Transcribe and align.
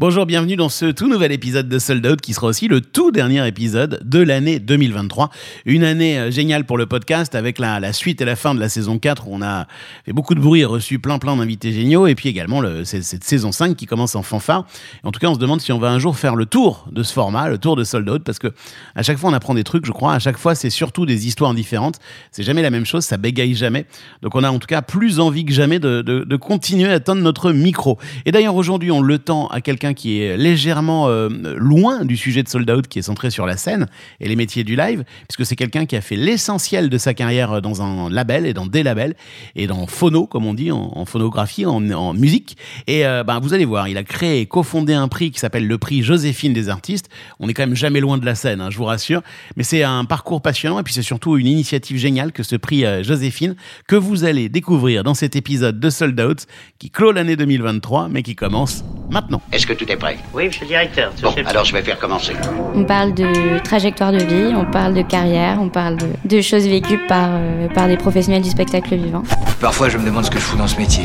Bonjour, 0.00 0.24
bienvenue 0.24 0.56
dans 0.56 0.70
ce 0.70 0.86
tout 0.86 1.08
nouvel 1.08 1.30
épisode 1.30 1.68
de 1.68 1.78
Sold 1.78 2.06
Out 2.06 2.22
qui 2.22 2.32
sera 2.32 2.46
aussi 2.46 2.68
le 2.68 2.80
tout 2.80 3.10
dernier 3.10 3.46
épisode 3.46 4.00
de 4.02 4.18
l'année 4.18 4.58
2023. 4.58 5.28
Une 5.66 5.84
année 5.84 6.18
euh, 6.18 6.30
géniale 6.30 6.64
pour 6.64 6.78
le 6.78 6.86
podcast 6.86 7.34
avec 7.34 7.58
la, 7.58 7.92
suite 7.92 8.22
et 8.22 8.24
la 8.24 8.34
fin 8.34 8.54
de 8.54 8.60
la 8.60 8.70
saison 8.70 8.98
4 8.98 9.28
où 9.28 9.34
on 9.34 9.42
a 9.42 9.66
fait 10.06 10.14
beaucoup 10.14 10.34
de 10.34 10.40
bruit 10.40 10.62
et 10.62 10.64
reçu 10.64 11.00
plein 11.00 11.18
plein 11.18 11.36
d'invités 11.36 11.70
géniaux 11.70 12.06
et 12.06 12.14
puis 12.14 12.30
également 12.30 12.62
le, 12.62 12.82
cette 12.86 13.24
saison 13.24 13.52
5 13.52 13.76
qui 13.76 13.84
commence 13.84 14.14
en 14.14 14.22
fanfare. 14.22 14.64
En 15.04 15.12
tout 15.12 15.20
cas, 15.20 15.26
on 15.26 15.34
se 15.34 15.38
demande 15.38 15.60
si 15.60 15.70
on 15.70 15.78
va 15.78 15.90
un 15.90 15.98
jour 15.98 16.16
faire 16.16 16.34
le 16.34 16.46
tour 16.46 16.88
de 16.90 17.02
ce 17.02 17.12
format, 17.12 17.50
le 17.50 17.58
tour 17.58 17.76
de 17.76 17.84
Sold 17.84 18.08
Out 18.08 18.24
parce 18.24 18.38
que 18.38 18.54
à 18.94 19.02
chaque 19.02 19.18
fois 19.18 19.28
on 19.28 19.34
apprend 19.34 19.52
des 19.52 19.64
trucs, 19.64 19.84
je 19.84 19.92
crois. 19.92 20.14
À 20.14 20.18
chaque 20.18 20.38
fois, 20.38 20.54
c'est 20.54 20.70
surtout 20.70 21.04
des 21.04 21.26
histoires 21.26 21.52
différentes. 21.52 21.98
C'est 22.32 22.42
jamais 22.42 22.62
la 22.62 22.70
même 22.70 22.86
chose, 22.86 23.04
ça 23.04 23.18
bégaye 23.18 23.54
jamais. 23.54 23.84
Donc 24.22 24.34
on 24.34 24.44
a 24.44 24.50
en 24.50 24.60
tout 24.60 24.66
cas 24.66 24.80
plus 24.80 25.20
envie 25.20 25.44
que 25.44 25.52
jamais 25.52 25.78
de, 25.78 26.00
de, 26.00 26.24
de 26.24 26.36
continuer 26.36 26.90
à 26.90 27.00
tendre 27.00 27.20
notre 27.20 27.52
micro. 27.52 27.98
Et 28.24 28.32
d'ailleurs 28.32 28.54
aujourd'hui, 28.54 28.90
on 28.90 29.02
le 29.02 29.18
tend 29.18 29.46
à 29.48 29.60
quelqu'un 29.60 29.89
qui 29.94 30.20
est 30.20 30.36
légèrement 30.36 31.08
euh, 31.08 31.28
loin 31.56 32.04
du 32.04 32.16
sujet 32.16 32.42
de 32.42 32.48
Sold 32.48 32.70
Out 32.70 32.88
qui 32.88 32.98
est 32.98 33.02
centré 33.02 33.30
sur 33.30 33.46
la 33.46 33.56
scène 33.56 33.86
et 34.20 34.28
les 34.28 34.36
métiers 34.36 34.64
du 34.64 34.76
live, 34.76 35.04
puisque 35.28 35.46
c'est 35.46 35.56
quelqu'un 35.56 35.86
qui 35.86 35.96
a 35.96 36.00
fait 36.00 36.16
l'essentiel 36.16 36.88
de 36.88 36.98
sa 36.98 37.14
carrière 37.14 37.62
dans 37.62 37.82
un 37.82 38.10
label 38.10 38.46
et 38.46 38.54
dans 38.54 38.66
des 38.66 38.82
labels 38.82 39.14
et 39.56 39.66
dans 39.66 39.86
phono, 39.86 40.26
comme 40.26 40.46
on 40.46 40.54
dit, 40.54 40.70
en, 40.72 41.04
phonographie, 41.04 41.66
en, 41.66 41.80
musique. 42.14 42.56
Et 42.86 43.06
euh, 43.06 43.24
ben, 43.24 43.40
vous 43.40 43.54
allez 43.54 43.64
voir, 43.64 43.88
il 43.88 43.96
a 43.96 44.02
créé 44.02 44.40
et 44.40 44.46
cofondé 44.46 44.94
un 44.94 45.08
prix 45.08 45.30
qui 45.30 45.38
s'appelle 45.38 45.66
le 45.66 45.78
prix 45.78 46.02
Joséphine 46.02 46.52
des 46.52 46.68
artistes. 46.68 47.08
On 47.38 47.46
n'est 47.46 47.54
quand 47.54 47.66
même 47.66 47.76
jamais 47.76 48.00
loin 48.00 48.18
de 48.18 48.24
la 48.24 48.34
scène, 48.34 48.60
hein, 48.60 48.70
je 48.70 48.78
vous 48.78 48.84
rassure. 48.84 49.22
Mais 49.56 49.62
c'est 49.62 49.82
un 49.82 50.04
parcours 50.04 50.42
passionnant 50.42 50.78
et 50.80 50.82
puis 50.82 50.94
c'est 50.94 51.02
surtout 51.02 51.36
une 51.36 51.46
initiative 51.46 51.96
géniale 51.96 52.32
que 52.32 52.42
ce 52.42 52.56
prix 52.56 52.84
euh, 52.84 53.02
Joséphine 53.02 53.56
que 53.86 53.96
vous 53.96 54.24
allez 54.24 54.48
découvrir 54.48 55.04
dans 55.04 55.14
cet 55.14 55.36
épisode 55.36 55.80
de 55.80 55.90
Sold 55.90 56.20
Out 56.20 56.46
qui 56.78 56.90
clôt 56.90 57.12
l'année 57.12 57.36
2023 57.36 58.08
mais 58.08 58.22
qui 58.22 58.34
commence 58.34 58.84
maintenant. 59.10 59.42
Est-ce 59.52 59.66
que 59.66 59.72
tout 59.80 59.90
est 59.90 59.96
prêt 59.96 60.18
Oui, 60.34 60.46
monsieur 60.46 60.62
le 60.62 60.68
directeur. 60.68 61.10
Bon, 61.22 61.34
alors 61.46 61.64
je 61.64 61.72
vais 61.72 61.80
faire 61.80 61.98
commencer. 61.98 62.34
On 62.74 62.84
parle 62.84 63.14
de 63.14 63.58
trajectoire 63.64 64.12
de 64.12 64.18
vie, 64.18 64.54
on 64.54 64.70
parle 64.70 64.92
de 64.92 65.00
carrière, 65.00 65.56
on 65.58 65.70
parle 65.70 65.96
de, 66.22 66.40
choses 66.42 66.66
vécues 66.66 67.00
par, 67.08 67.30
euh, 67.32 67.66
par 67.68 67.86
des 67.88 67.96
professionnels 67.96 68.42
du 68.42 68.50
spectacle 68.50 68.94
vivant. 68.96 69.22
Parfois, 69.58 69.88
je 69.88 69.96
me 69.96 70.04
demande 70.04 70.26
ce 70.26 70.30
que 70.30 70.38
je 70.38 70.44
fous 70.44 70.58
dans 70.58 70.66
ce 70.66 70.76
métier. 70.76 71.04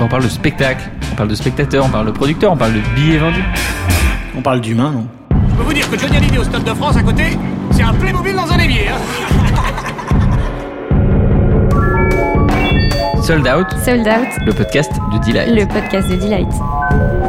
On 0.00 0.06
parle 0.06 0.22
de 0.22 0.28
spectacle, 0.28 0.88
on 1.12 1.16
parle 1.16 1.28
de 1.28 1.34
spectateur, 1.34 1.84
on 1.84 1.88
parle 1.88 2.06
de 2.06 2.12
producteur, 2.12 2.52
on 2.52 2.56
parle 2.56 2.74
de 2.74 2.80
billets 2.94 3.18
vendus. 3.18 3.44
On 4.36 4.42
parle 4.42 4.60
d'humain, 4.60 4.92
non? 4.92 5.06
Je 5.50 5.56
peux 5.56 5.62
vous 5.64 5.72
dire 5.72 5.90
que 5.90 5.98
Johnny 5.98 6.16
Hallyday 6.16 6.38
au 6.38 6.44
Stade 6.44 6.64
de 6.64 6.74
France 6.74 6.96
à 6.96 7.02
côté, 7.02 7.24
c'est 7.72 7.82
un 7.82 7.94
Playmobil 7.94 8.36
dans 8.36 8.52
un 8.52 8.58
évier. 8.58 8.86
Hein 8.88 9.00
Sold 13.22 13.48
Out. 13.48 13.66
Sold 13.84 14.06
Out. 14.06 14.28
Le 14.46 14.52
podcast 14.52 14.92
de 15.12 15.18
Delight. 15.26 15.48
Le 15.48 15.66
podcast 15.66 16.08
de 16.08 16.14
Delight. 16.14 17.25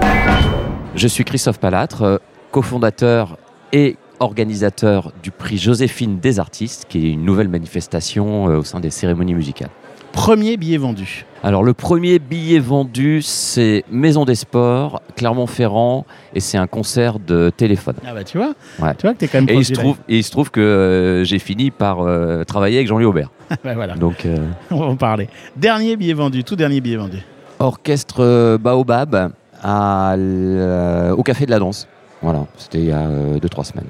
Je 0.98 1.08
suis 1.08 1.24
Christophe 1.24 1.60
Palatre, 1.60 2.02
euh, 2.02 2.18
cofondateur 2.50 3.38
et 3.72 3.98
organisateur 4.20 5.14
du 5.22 5.30
prix 5.30 5.60
Joséphine 5.60 6.18
des 6.18 6.40
artistes, 6.40 6.88
qui 6.90 7.06
est 7.06 7.12
une 7.12 7.24
nouvelle 7.24 7.50
manifestation 7.50 8.50
euh, 8.50 8.58
au 8.58 8.64
sein 8.64 8.80
des 8.80 8.90
cérémonies 8.90 9.36
musicales. 9.36 9.70
Premier 10.12 10.58
billet 10.58 10.78
vendu. 10.78 11.28
Alors 11.44 11.62
le 11.62 11.76
premier 11.76 12.18
billet 12.18 12.58
vendu, 12.58 13.22
c'est 13.22 13.84
Maison 13.92 14.26
des 14.26 14.34
Sports, 14.34 15.04
Clermont-Ferrand, 15.16 16.08
et 16.34 16.40
c'est 16.40 16.58
un 16.58 16.66
concert 16.66 17.20
de 17.20 17.52
téléphone. 17.56 17.98
Ah 18.04 18.16
bah 18.16 18.24
tu 18.24 18.40
vois, 18.40 18.56
tu 18.96 19.04
vois 19.04 19.14
que 19.14 19.20
t'es 19.20 19.28
quand 19.28 19.42
même. 19.42 19.56
Et 19.56 19.60
il 19.60 19.66
se 19.66 19.74
trouve, 19.74 19.98
et 20.10 20.18
il 20.18 20.24
se 20.24 20.32
trouve 20.32 20.50
que 20.50 20.60
euh, 20.60 21.24
j'ai 21.24 21.38
fini 21.38 21.70
par 21.70 22.00
travailler 22.48 22.78
avec 22.78 22.88
Jean-Louis 22.88 23.06
Aubert. 23.06 23.30
bah 23.64 23.76
voilà. 23.76 23.94
Donc 23.94 24.28
on 24.72 24.80
va 24.80 24.86
en 24.88 24.96
parler. 24.96 25.30
Dernier 25.56 25.96
billet 25.96 26.14
vendu, 26.14 26.44
tout 26.44 26.56
dernier 26.56 26.82
billet 26.82 26.98
vendu. 26.98 27.20
Orchestre 27.60 28.58
Baobab, 28.58 29.32
au 29.64 31.24
Café 31.24 31.46
de 31.46 31.52
la 31.52 31.60
Danse. 31.60 31.88
Voilà, 32.22 32.46
c'était 32.58 32.80
il 32.80 32.86
y 32.86 32.92
a 32.92 33.08
2-3 33.08 33.10
euh, 33.10 33.64
semaines. 33.64 33.88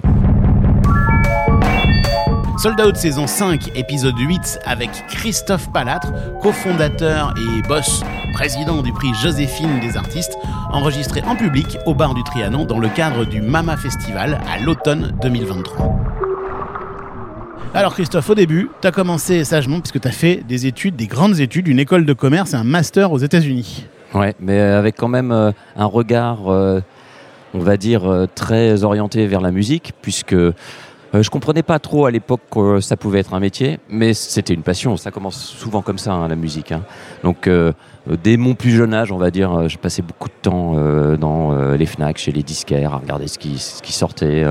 Sold 2.58 2.82
Out 2.82 2.96
saison 2.98 3.28
5, 3.28 3.78
épisode 3.78 4.18
8, 4.18 4.60
avec 4.66 4.90
Christophe 5.08 5.72
Palatre, 5.72 6.12
cofondateur 6.42 7.34
et 7.38 7.62
boss, 7.68 8.02
président 8.34 8.82
du 8.82 8.92
prix 8.92 9.14
Joséphine 9.14 9.80
des 9.80 9.96
artistes, 9.96 10.36
enregistré 10.72 11.22
en 11.22 11.36
public 11.36 11.78
au 11.86 11.94
bar 11.94 12.16
du 12.16 12.24
Trianon 12.24 12.66
dans 12.66 12.80
le 12.80 12.90
cadre 12.90 13.26
du 13.26 13.42
Mama 13.42 13.78
Festival 13.78 14.42
à 14.52 14.60
l'automne 14.60 15.16
2023. 15.22 15.96
Alors 17.74 17.94
Christophe, 17.94 18.30
au 18.30 18.36
début, 18.36 18.72
tu 18.82 18.88
as 18.88 18.92
commencé 18.92 19.44
sagement 19.44 19.80
puisque 19.80 20.02
tu 20.02 20.08
as 20.08 20.12
fait 20.12 20.44
des 20.48 20.66
études, 20.66 20.96
des 20.96 21.08
grandes 21.08 21.40
études, 21.40 21.68
une 21.68 21.80
école 21.80 22.06
de 22.06 22.14
commerce 22.14 22.54
et 22.54 22.58
un 22.58 22.64
master 22.64 23.12
aux 23.12 23.20
États-Unis. 23.20 23.86
Ouais, 24.14 24.34
mais 24.40 24.60
euh, 24.60 24.80
avec 24.80 24.96
quand 24.96 25.08
même 25.08 25.32
euh, 25.32 25.52
un 25.76 25.86
regard, 25.86 26.52
euh, 26.52 26.82
on 27.54 27.60
va 27.60 27.78
dire, 27.78 28.28
très 28.36 28.84
orienté 28.84 29.28
vers 29.28 29.42
la 29.42 29.52
musique, 29.52 29.94
puisque 30.02 30.36
je 30.36 31.30
comprenais 31.30 31.64
pas 31.64 31.80
trop 31.80 32.06
à 32.06 32.12
l'époque 32.12 32.42
que 32.52 32.82
ça 32.82 32.98
pouvait 32.98 33.20
être 33.20 33.34
un 33.34 33.40
métier, 33.40 33.80
mais 33.90 34.14
c'était 34.14 34.54
une 34.54 34.62
passion. 34.62 34.98
Ça 34.98 35.12
commence 35.12 35.42
souvent 35.42 35.82
comme 35.82 35.98
ça, 35.98 36.14
hein, 36.14 36.28
la 36.28 36.36
musique. 36.36 36.72
Hein. 36.72 36.84
Donc, 37.24 37.50
dès 38.24 38.38
mon 38.38 38.54
plus 38.54 38.72
jeune 38.72 38.94
âge, 38.94 39.12
on 39.12 39.18
va 39.18 39.32
dire, 39.32 39.70
je 39.70 39.78
passais 39.78 40.02
beaucoup 40.02 40.28
de 40.28 40.34
temps 40.42 40.76
dans 41.16 41.72
les 41.72 41.86
Fnac, 41.86 42.18
chez 42.18 42.34
les 42.34 42.44
disquaires, 42.44 42.94
à 42.94 42.98
regarder 42.98 43.28
ce 43.28 43.40
qui 43.40 43.94
sortait. 43.94 44.46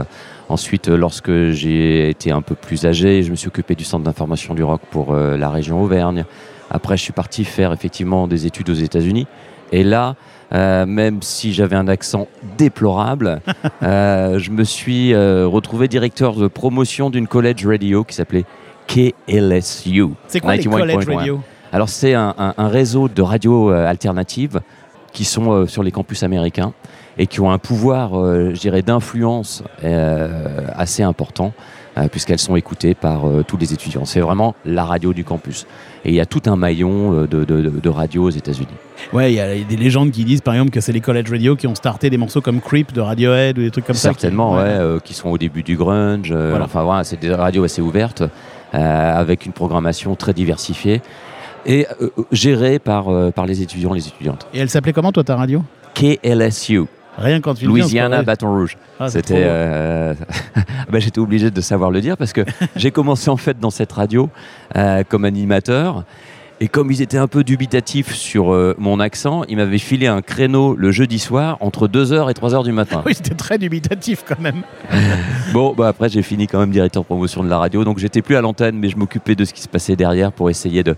Ensuite, 0.49 0.89
lorsque 0.89 1.51
j'ai 1.51 2.09
été 2.09 2.33
un 2.33 2.43
peu 2.43 2.55
plus 2.55 2.87
âgé, 2.87 3.23
je 3.23 3.31
me 3.31 3.37
suis 3.37 3.49
occupé 3.49 3.75
du 3.75 3.85
centre 3.85 4.05
d'information 4.05 4.55
du 4.55 4.65
rock 4.65 4.81
pour 4.91 5.15
la 5.15 5.51
région 5.51 5.83
Auvergne. 5.83 6.25
Après, 6.71 6.97
je 6.97 7.03
suis 7.03 7.13
parti 7.13 7.45
faire 7.45 7.73
effectivement 7.73 8.27
des 8.27 8.47
études 8.47 8.71
aux 8.71 8.75
États-Unis. 8.75 9.27
Et 9.73 9.83
là, 9.83 10.17
euh, 10.53 10.87
même 10.87 11.23
si 11.23 11.53
j'avais 11.53 11.77
un 11.77 11.89
accent 11.89 12.29
déplorable, 12.57 13.41
euh, 13.83 14.39
je 14.39 14.51
me 14.51 14.65
suis 14.65 15.13
euh, 15.13 15.47
retrouvé 15.47 15.89
directeur 15.89 16.35
de 16.35 16.47
promotion 16.47 17.11
d'une 17.11 17.27
college 17.27 17.67
radio 17.67 18.05
qui 18.05 18.15
s'appelait 18.15 18.45
KLSU. 18.87 20.07
C'est 20.29 20.41
quoi 20.41 20.57
les 20.57 20.65
college 20.65 21.09
radio? 21.09 21.41
Alors 21.73 21.89
c'est 21.89 22.15
un, 22.15 22.35
un, 22.39 22.69
réseau 22.69 23.09
de 23.09 23.21
radios 23.23 23.71
alternatives 23.71 24.61
qui 25.13 25.25
sont 25.25 25.67
sur 25.67 25.83
les 25.83 25.91
campus 25.91 26.23
américains 26.23 26.73
et 27.19 27.27
qui 27.27 27.41
ont 27.41 27.51
un 27.51 27.59
pouvoir, 27.59 28.13
je 28.13 28.59
dirais, 28.59 28.83
d'influence 28.83 29.65
assez 29.83 31.03
important. 31.03 31.53
Euh, 31.99 32.09
puisqu'elles 32.09 32.39
sont 32.39 32.57
écoutées 32.57 32.95
par 32.95 33.27
euh, 33.27 33.43
tous 33.43 33.57
les 33.57 33.73
étudiants. 33.73 34.05
C'est 34.05 34.21
vraiment 34.21 34.55
la 34.67 34.85
radio 34.85 35.15
du 35.15 35.25
campus. 35.25 35.67
Et 36.05 36.11
il 36.11 36.15
y 36.15 36.21
a 36.21 36.27
tout 36.27 36.43
un 36.45 36.55
maillon 36.55 37.23
euh, 37.23 37.27
de, 37.27 37.45
de, 37.45 37.71
de 37.71 37.89
radio 37.89 38.25
aux 38.25 38.31
États-Unis. 38.31 38.69
Ouais, 39.15 39.33
il 39.33 39.37
y 39.37 39.41
a 39.41 39.55
des 39.55 39.77
légendes 39.79 40.11
qui 40.11 40.27
disent 40.27 40.43
par 40.43 40.53
exemple 40.53 40.73
que 40.73 40.83
c'est 40.83 40.93
les 40.93 41.01
college 41.01 41.31
radio 41.31 41.57
qui 41.57 41.67
ont 41.67 41.75
starté 41.75 42.11
des 42.11 42.19
morceaux 42.19 42.43
comme 42.43 42.61
Creep 42.61 42.93
de 42.93 43.01
Radiohead 43.01 43.59
ou 43.59 43.63
des 43.63 43.71
trucs 43.71 43.87
comme 43.87 43.97
ça. 43.97 44.11
Certainement, 44.11 44.57
ouais, 44.57 44.79
qui 45.05 45.15
sont 45.15 45.31
au 45.31 45.39
début 45.39 45.63
du 45.63 45.77
grunge. 45.77 46.35
Enfin 46.61 46.83
voilà, 46.83 47.03
c'est 47.03 47.19
des 47.19 47.33
radios 47.33 47.65
assez 47.65 47.81
ouvertes 47.81 48.23
avec 48.73 49.47
une 49.47 49.53
programmation 49.53 50.17
très 50.17 50.35
diversifiée 50.35 51.01
et 51.65 51.87
gérée 52.31 52.79
par, 52.79 53.07
par 53.33 53.47
les 53.47 53.63
étudiants, 53.63 53.95
les 53.95 54.07
étudiantes. 54.07 54.47
Et 54.53 54.59
elle 54.59 54.69
s'appelait 54.69 54.93
comment 54.93 55.13
toi 55.13 55.25
ta 55.25 55.37
radio? 55.37 55.63
KLSU. 55.95 56.85
Rien 57.17 57.41
quand 57.41 57.55
tu 57.55 57.67
Louisiana, 57.67 58.23
Baton 58.23 58.53
Rouge. 58.53 58.77
Ah, 59.01 59.09
C'était, 59.09 59.45
euh... 59.47 60.15
bah, 60.91 60.99
j'étais 60.99 61.19
obligé 61.19 61.51
de 61.51 61.61
savoir 61.61 61.91
le 61.91 62.01
dire 62.01 62.17
parce 62.17 62.33
que 62.33 62.43
j'ai 62.77 62.91
commencé 62.91 63.31
en 63.31 63.37
fait 63.37 63.59
dans 63.59 63.71
cette 63.71 63.93
radio 63.93 64.29
euh, 64.77 65.03
comme 65.09 65.25
animateur. 65.25 66.05
Et 66.59 66.69
comme 66.69 66.91
ils 66.91 67.03
étaient 67.03 67.19
un 67.19 67.27
peu 67.27 67.45
dubitatifs 67.45 68.15
sur 68.15 68.55
euh, 68.55 68.75
mon 68.79 68.99
accent, 68.99 69.45
ils 69.47 69.59
m'avaient 69.59 69.77
filé 69.77 70.07
un 70.07 70.23
créneau 70.23 70.75
le 70.75 70.91
jeudi 70.91 71.19
soir 71.19 71.59
entre 71.61 71.87
2h 71.87 72.31
et 72.31 72.33
3h 72.33 72.65
du 72.65 72.73
matin. 72.73 73.03
oui, 73.05 73.15
c'était 73.15 73.35
très 73.35 73.59
dubitatif 73.59 74.25
quand 74.27 74.41
même. 74.41 74.63
bon, 75.53 75.75
bah 75.77 75.89
après 75.89 76.09
j'ai 76.09 76.23
fini 76.23 76.47
quand 76.47 76.59
même 76.59 76.71
directeur 76.71 77.03
de 77.03 77.07
promotion 77.07 77.45
de 77.45 77.51
la 77.51 77.59
radio, 77.59 77.85
donc 77.85 77.99
j'étais 77.99 78.23
plus 78.23 78.37
à 78.37 78.41
l'antenne, 78.41 78.79
mais 78.79 78.89
je 78.89 78.97
m'occupais 78.97 79.35
de 79.35 79.45
ce 79.45 79.53
qui 79.53 79.61
se 79.61 79.69
passait 79.69 79.97
derrière 79.97 80.33
pour 80.33 80.49
essayer 80.49 80.83
de, 80.83 80.97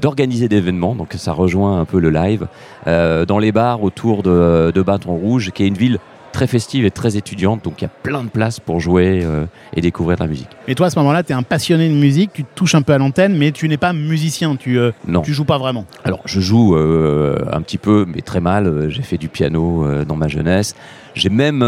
d'organiser 0.00 0.48
des 0.48 0.56
événements. 0.56 0.94
Donc 0.94 1.14
ça 1.16 1.32
rejoint 1.32 1.80
un 1.80 1.84
peu 1.84 2.00
le 2.00 2.10
live 2.10 2.46
euh, 2.86 3.24
dans 3.24 3.38
les 3.38 3.52
bars 3.52 3.82
autour 3.82 4.22
de, 4.22 4.72
de 4.74 4.82
Bâton 4.82 5.14
Rouge, 5.14 5.50
qui 5.52 5.64
est 5.64 5.68
une 5.68 5.74
ville 5.74 5.98
très 6.32 6.46
festive 6.46 6.84
et 6.84 6.92
très 6.92 7.16
étudiante, 7.16 7.64
donc 7.64 7.80
il 7.80 7.82
y 7.82 7.86
a 7.86 7.90
plein 7.90 8.22
de 8.22 8.28
places 8.28 8.60
pour 8.60 8.78
jouer 8.78 9.20
euh, 9.24 9.46
et 9.74 9.80
découvrir 9.80 10.16
de 10.16 10.22
la 10.22 10.28
musique. 10.28 10.48
Et 10.68 10.76
toi, 10.76 10.86
à 10.86 10.90
ce 10.90 10.98
moment-là, 11.00 11.24
tu 11.24 11.32
es 11.32 11.34
un 11.34 11.42
passionné 11.42 11.88
de 11.88 11.94
musique, 11.94 12.32
tu 12.32 12.44
te 12.44 12.54
touches 12.54 12.76
un 12.76 12.82
peu 12.82 12.92
à 12.92 12.98
l'antenne, 12.98 13.36
mais 13.36 13.50
tu 13.50 13.68
n'es 13.68 13.76
pas 13.76 13.92
musicien, 13.92 14.54
tu 14.54 14.78
euh, 14.78 14.92
non. 15.08 15.22
tu 15.22 15.32
joues 15.32 15.44
pas 15.44 15.58
vraiment. 15.58 15.86
Alors, 16.04 16.20
je 16.26 16.40
joue 16.40 16.76
un 16.76 17.62
petit 17.62 17.78
peu, 17.78 18.06
mais 18.06 18.20
très 18.20 18.40
mal. 18.40 18.88
J'ai 18.90 19.02
fait 19.02 19.18
du 19.18 19.28
piano 19.28 20.04
dans 20.04 20.14
ma 20.16 20.28
jeunesse. 20.28 20.76
J'ai 21.14 21.30
même 21.30 21.64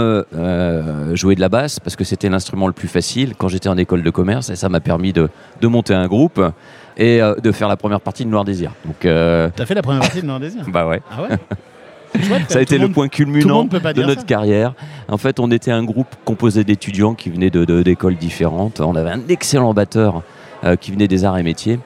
joué 1.15 1.35
de 1.35 1.41
la 1.41 1.49
basse 1.49 1.81
parce 1.81 1.97
que 1.97 2.05
c'était 2.05 2.29
l'instrument 2.29 2.69
le 2.69 2.73
plus 2.73 2.89
facile 2.89 3.35
quand 3.37 3.49
j'étais 3.49 3.69
en 3.69 3.77
école 3.77 4.03
de 4.03 4.11
commerce 4.11 4.51
et 4.51 4.57
ça 4.57 4.69
m'a 4.69 4.81
permis 4.81 5.13
de, 5.13 5.29
de 5.61 5.67
monter 5.67 5.95
un 5.95 6.07
groupe 6.07 6.41
et 6.97 7.23
euh, 7.23 7.35
de 7.37 7.53
faire 7.53 7.69
la 7.69 7.77
première 7.77 8.01
partie 8.01 8.25
de 8.25 8.31
Noir 8.31 8.45
Désir. 8.45 8.73
Donc, 8.85 9.05
euh... 9.05 9.49
T'as 9.55 9.67
fait 9.67 9.75
la 9.75 9.83
première 9.83 10.01
partie 10.01 10.23
de 10.23 10.27
Noir 10.27 10.41
Désir 10.41 10.65
Bah 10.69 10.87
ouais. 10.87 11.01
Ah 11.11 11.23
ouais 11.23 11.39
ça 12.49 12.59
a 12.59 12.63
été 12.63 12.79
le, 12.79 12.89
point 12.89 13.09
culminant 13.09 13.65
de 13.65 14.03
notre 14.03 14.27
carrière. 14.27 14.75
En 15.09 15.19
fait, 15.19 15.41
on 15.41 15.51
était 15.51 15.71
un 15.71 15.85
groupe 15.85 16.15
composé 16.25 16.65
d'étudiants 16.65 17.15
qui 17.15 17.31
venaient 17.31 17.51
d'écoles 17.51 18.15
de, 18.15 18.19
différentes. 18.19 18.81
On 18.81 18.95
avait 18.97 19.11
un 19.11 19.23
excellent 19.29 19.73
batteur 19.75 20.23
euh, 20.65 20.77
qui 20.77 20.93
venait 20.93 21.09
des 21.09 21.25
arts 21.25 21.39
et 21.39 21.43
métiers 21.43 21.79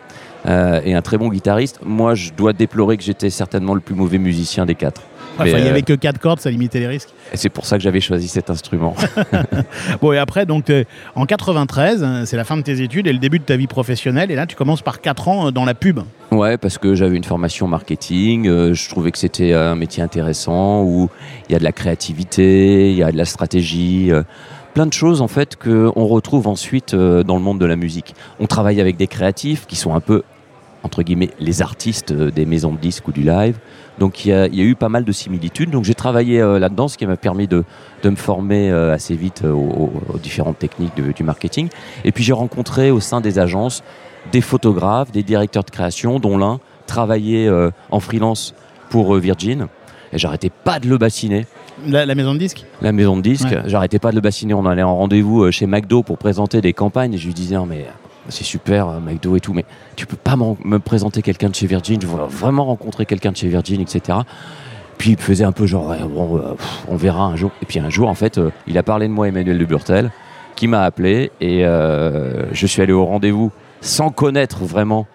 euh, 0.46 0.80
et 0.84 0.94
un 0.94 1.02
très 1.02 1.18
bon 1.18 1.28
guitariste. 1.28 1.80
Moi, 1.84 2.14
je 2.14 2.32
dois 2.32 2.52
déplorer 2.52 2.96
que 2.96 3.02
j'étais 3.02 3.30
certainement 3.30 3.74
le 3.74 3.80
plus 3.80 3.94
mauvais 3.94 4.18
musicien 4.18 4.66
des 4.66 4.74
quatre. 4.74 5.02
Enfin, 5.38 5.58
il 5.58 5.64
y 5.64 5.66
euh, 5.66 5.70
avait 5.70 5.82
que 5.82 5.92
quatre 5.92 6.18
cordes, 6.18 6.40
ça 6.40 6.50
limitait 6.50 6.80
les 6.80 6.86
risques. 6.86 7.10
et 7.32 7.36
c'est 7.36 7.48
pour 7.48 7.66
ça 7.66 7.76
que 7.76 7.82
j'avais 7.82 8.00
choisi 8.00 8.28
cet 8.28 8.50
instrument. 8.50 8.94
Bon, 10.00 10.12
et 10.12 10.18
après, 10.18 10.46
donc, 10.46 10.70
en 11.14 11.26
93, 11.26 12.02
euh, 12.02 12.24
c'est 12.24 12.36
la 12.36 12.44
fin 12.44 12.56
de 12.56 12.62
tes 12.62 12.82
études 12.82 13.06
et 13.06 13.12
le 13.12 13.18
début 13.18 13.38
de 13.38 13.44
ta 13.44 13.56
vie 13.56 13.66
professionnelle. 13.66 14.30
Et 14.30 14.34
là, 14.34 14.46
tu 14.46 14.56
commences 14.56 14.82
par 14.82 15.00
4 15.00 15.28
ans 15.28 15.46
euh, 15.46 15.50
dans 15.50 15.64
la 15.64 15.74
pub. 15.74 16.00
Ouais, 16.32 16.58
parce 16.58 16.78
que 16.78 16.94
j'avais 16.94 17.16
une 17.16 17.24
formation 17.24 17.68
marketing, 17.68 18.48
euh, 18.48 18.74
je 18.74 18.88
trouvais 18.88 19.12
que 19.12 19.18
c'était 19.18 19.52
un 19.52 19.76
métier 19.76 20.02
intéressant 20.02 20.82
où 20.82 21.08
il 21.48 21.52
y 21.52 21.54
a 21.54 21.58
de 21.58 21.64
la 21.64 21.72
créativité, 21.72 22.90
il 22.90 22.96
y 22.96 23.02
a 23.02 23.12
de 23.12 23.16
la 23.16 23.24
stratégie, 23.24 24.10
euh, 24.10 24.22
plein 24.74 24.86
de 24.86 24.92
choses 24.92 25.22
en 25.22 25.28
fait 25.28 25.56
que 25.56 25.90
on 25.94 26.06
retrouve 26.06 26.48
ensuite 26.48 26.94
euh, 26.94 27.22
dans 27.22 27.36
le 27.36 27.42
monde 27.42 27.60
de 27.60 27.66
la 27.66 27.76
musique. 27.76 28.14
On 28.40 28.46
travaille 28.46 28.80
avec 28.80 28.96
des 28.96 29.06
créatifs 29.06 29.66
qui 29.66 29.76
sont 29.76 29.94
un 29.94 30.00
peu 30.00 30.22
entre 30.86 31.02
guillemets 31.02 31.30
les 31.38 31.60
artistes 31.60 32.12
euh, 32.12 32.30
des 32.30 32.46
maisons 32.46 32.72
de 32.72 32.78
disques 32.78 33.06
ou 33.08 33.12
du 33.12 33.22
live. 33.22 33.58
Donc 33.98 34.24
il 34.24 34.28
y 34.28 34.32
a, 34.32 34.46
il 34.46 34.54
y 34.54 34.60
a 34.60 34.64
eu 34.64 34.74
pas 34.74 34.88
mal 34.88 35.04
de 35.04 35.12
similitudes. 35.12 35.70
Donc 35.70 35.84
j'ai 35.84 35.94
travaillé 35.94 36.40
euh, 36.40 36.58
là-dedans, 36.58 36.88
ce 36.88 36.96
qui 36.96 37.06
m'a 37.06 37.16
permis 37.16 37.46
de, 37.46 37.64
de 38.02 38.10
me 38.10 38.16
former 38.16 38.70
euh, 38.70 38.94
assez 38.94 39.14
vite 39.14 39.42
euh, 39.44 39.52
aux, 39.52 39.92
aux 40.14 40.18
différentes 40.18 40.58
techniques 40.58 40.96
de- 40.96 41.12
du 41.12 41.22
marketing. 41.22 41.68
Et 42.04 42.12
puis 42.12 42.24
j'ai 42.24 42.32
rencontré 42.32 42.90
au 42.90 43.00
sein 43.00 43.20
des 43.20 43.38
agences 43.38 43.82
des 44.32 44.40
photographes, 44.40 45.12
des 45.12 45.22
directeurs 45.22 45.62
de 45.64 45.70
création, 45.70 46.18
dont 46.18 46.36
l'un 46.38 46.58
travaillait 46.86 47.48
en 47.90 48.00
freelance 48.00 48.54
pour 48.90 49.14
Virgin. 49.14 49.68
Et 50.12 50.18
j'arrêtais 50.18 50.50
pas 50.50 50.80
de 50.80 50.88
le 50.88 50.98
bassiner, 50.98 51.46
La, 51.86 52.06
la 52.06 52.14
maison 52.14 52.32
de 52.34 52.38
disques? 52.38 52.64
La 52.80 52.90
maison 52.92 53.16
de 53.16 53.22
disques. 53.22 53.50
Ouais. 53.50 53.62
J'arrêtais 53.66 53.98
pas 54.00 54.10
de 54.10 54.16
le 54.16 54.20
bassiner. 54.20 54.52
On 54.54 54.66
allait 54.66 54.82
en 54.82 54.96
rendez-vous 54.96 55.50
chez 55.52 55.66
McDo 55.66 56.02
pour 56.02 56.18
présenter 56.18 56.60
des 56.60 56.72
campagnes. 56.72 57.14
Et 57.14 57.18
je 57.18 57.26
lui 57.26 57.34
disais, 57.34 57.54
non, 57.54 57.66
mais 57.66 57.86
c'est 58.28 58.44
super, 58.44 58.88
euh, 58.88 59.00
McDo 59.00 59.36
et 59.36 59.40
tout, 59.40 59.52
mais 59.52 59.64
tu 59.96 60.06
peux 60.06 60.16
pas 60.16 60.36
me 60.36 60.78
présenter 60.78 61.22
quelqu'un 61.22 61.48
de 61.48 61.54
chez 61.54 61.66
Virgin. 61.66 62.00
Je 62.00 62.06
veux 62.06 62.22
vraiment 62.28 62.64
rencontrer 62.64 63.06
quelqu'un 63.06 63.32
de 63.32 63.36
chez 63.36 63.48
Virgin, 63.48 63.80
etc. 63.80 64.18
Puis 64.98 65.10
il 65.10 65.16
faisait 65.18 65.44
un 65.44 65.52
peu 65.52 65.66
genre, 65.66 65.94
bon, 66.08 66.38
euh, 66.38 66.54
pff, 66.54 66.84
on 66.88 66.96
verra 66.96 67.24
un 67.24 67.36
jour. 67.36 67.50
Et 67.62 67.66
puis 67.66 67.78
un 67.78 67.90
jour, 67.90 68.08
en 68.08 68.14
fait, 68.14 68.38
euh, 68.38 68.50
il 68.66 68.78
a 68.78 68.82
parlé 68.82 69.08
de 69.08 69.12
moi, 69.12 69.28
Emmanuel 69.28 69.58
de 69.58 69.64
Burtel, 69.64 70.10
qui 70.54 70.68
m'a 70.68 70.82
appelé. 70.82 71.30
Et 71.40 71.66
euh, 71.66 72.52
je 72.52 72.66
suis 72.66 72.80
allé 72.82 72.92
au 72.92 73.04
rendez-vous 73.04 73.52
sans 73.80 74.10
connaître 74.10 74.64
vraiment 74.64 75.06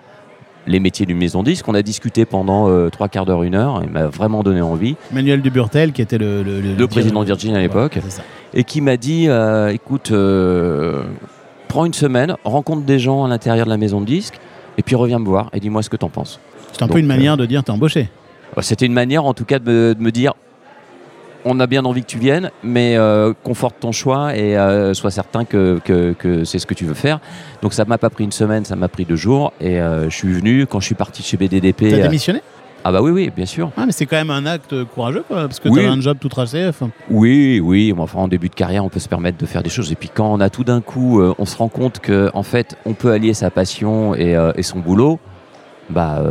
les 0.68 0.80
métiers 0.80 1.06
d'une 1.06 1.18
maison 1.18 1.44
disque. 1.44 1.68
On 1.68 1.74
a 1.74 1.82
discuté 1.82 2.26
pendant 2.26 2.70
euh, 2.70 2.90
trois 2.90 3.08
quarts 3.08 3.26
d'heure, 3.26 3.44
une 3.44 3.56
heure. 3.56 3.82
Il 3.84 3.90
m'a 3.90 4.06
vraiment 4.06 4.44
donné 4.44 4.62
envie. 4.62 4.96
Manuel 5.12 5.42
Duburtel, 5.42 5.92
qui 5.92 6.02
était 6.02 6.18
le, 6.18 6.44
le, 6.44 6.62
Le 6.62 6.88
président 6.88 7.22
de 7.22 7.26
Virgin 7.26 7.56
à 7.56 7.60
l'époque. 7.60 7.96
Ouais. 7.96 8.24
Et 8.54 8.64
qui 8.64 8.82
m'a 8.82 8.98
dit, 8.98 9.28
euh, 9.28 9.70
écoute, 9.70 10.12
euh, 10.12 11.04
prends 11.72 11.86
une 11.86 11.94
semaine, 11.94 12.36
rencontre 12.44 12.82
des 12.84 13.00
gens 13.00 13.24
à 13.24 13.30
l'intérieur 13.30 13.66
de 13.66 13.72
la 13.72 13.78
maison 13.78 14.02
de 14.02 14.06
disque, 14.06 14.36
et 14.78 14.82
puis 14.84 14.96
reviens 14.96 15.20
me 15.20 15.26
voir 15.26 15.50
et 15.54 15.60
dis-moi 15.60 15.82
ce 15.84 15.90
que 15.90 15.96
t'en 15.98 16.10
penses. 16.10 16.40
C'est 16.74 16.84
un 16.84 16.88
peu 16.88 17.00
une 17.00 17.06
manière 17.06 17.38
de 17.38 17.46
dire 17.46 17.64
t'es 17.64 17.72
embauché. 17.72 18.10
C'était 18.62 18.86
une 18.86 18.94
manière, 18.94 19.24
en 19.26 19.34
tout 19.34 19.46
cas, 19.46 19.60
de 19.60 19.72
me, 19.72 19.96
de 19.96 20.02
me 20.02 20.12
dire, 20.12 20.34
on 21.46 21.60
a 21.62 21.68
bien 21.68 21.86
envie 21.86 22.02
que 22.02 22.08
tu 22.08 22.18
viennes, 22.20 22.52
mais 22.64 22.96
euh, 22.98 23.34
conforte 23.44 23.76
ton 23.80 23.92
choix 23.94 24.36
et 24.36 24.58
euh, 24.58 24.94
sois 24.94 25.10
certain 25.12 25.44
que, 25.46 25.80
que- 25.86 26.14
que 26.20 26.44
c'est 26.44 26.60
ce 26.60 26.66
que 26.68 26.74
tu 26.74 26.86
veux 26.86 26.94
faire. 26.94 27.20
Donc 27.62 27.74
ça 27.74 27.86
m'a 27.86 27.98
pas 27.98 28.10
pris 28.10 28.26
une 28.26 28.32
semaine, 28.34 28.64
ça 28.66 28.76
m'a 28.76 28.90
pris 28.90 29.06
deux 29.06 29.16
jours, 29.16 29.54
et 29.62 29.80
euh, 29.80 30.10
je 30.10 30.16
suis 30.16 30.32
venu 30.34 30.68
quand 30.68 30.80
je 30.82 30.86
suis 30.88 30.96
parti 30.96 31.22
de 31.22 31.28
chez 31.28 31.38
BDDP. 31.38 31.90
T'as 31.90 31.98
euh, 31.98 32.02
démissionné? 32.04 32.42
Ah 32.84 32.92
bah 32.92 33.02
oui, 33.02 33.12
oui, 33.12 33.30
bien 33.36 33.46
sûr. 33.46 33.72
Ah, 33.78 33.86
mais 33.86 33.92
c'est 33.92 34.06
quand 34.06 34.16
même 34.18 34.32
un 34.32 34.46
acte 34.46 34.84
courageux, 34.86 35.24
quoi, 35.28 35.42
parce 35.44 35.60
que 35.60 35.70
Oui. 35.70 35.76
t'avais 35.76 35.88
un 35.88 36.02
job 36.02 36.18
tout 36.20 36.30
tracé. 36.30 36.66
enfin. 36.68 36.90
Oui, 37.10 37.60
oui, 37.64 37.94
enfin 37.98 38.20
en 38.20 38.28
début 38.28 38.50
de 38.50 38.56
carrière, 38.56 38.84
on 38.86 38.90
peut 38.90 39.00
se 39.00 39.10
permettre 39.10 39.38
de 39.38 39.46
faire 39.46 39.64
des 39.64 39.70
choses. 39.70 39.92
Et 39.92 39.96
puis 39.96 40.10
quand 40.14 40.32
on 40.34 40.40
a 40.40 40.50
tout 40.50 40.64
d'un 40.64 40.82
coup, 40.82 41.20
euh, 41.22 41.34
on 41.38 41.46
se 41.46 41.58
rend 41.58 41.68
compte 41.70 42.00
que 42.00 42.30
en 42.34 42.44
fait, 42.44 42.76
on 42.86 42.94
peut 42.94 43.12
allier 43.12 43.34
sa 43.34 43.50
passion 43.52 44.16
et, 44.16 44.36
euh, 44.36 44.52
et 44.56 44.64
son 44.64 44.80
boulot. 44.80 45.20
Bah, 45.90 46.24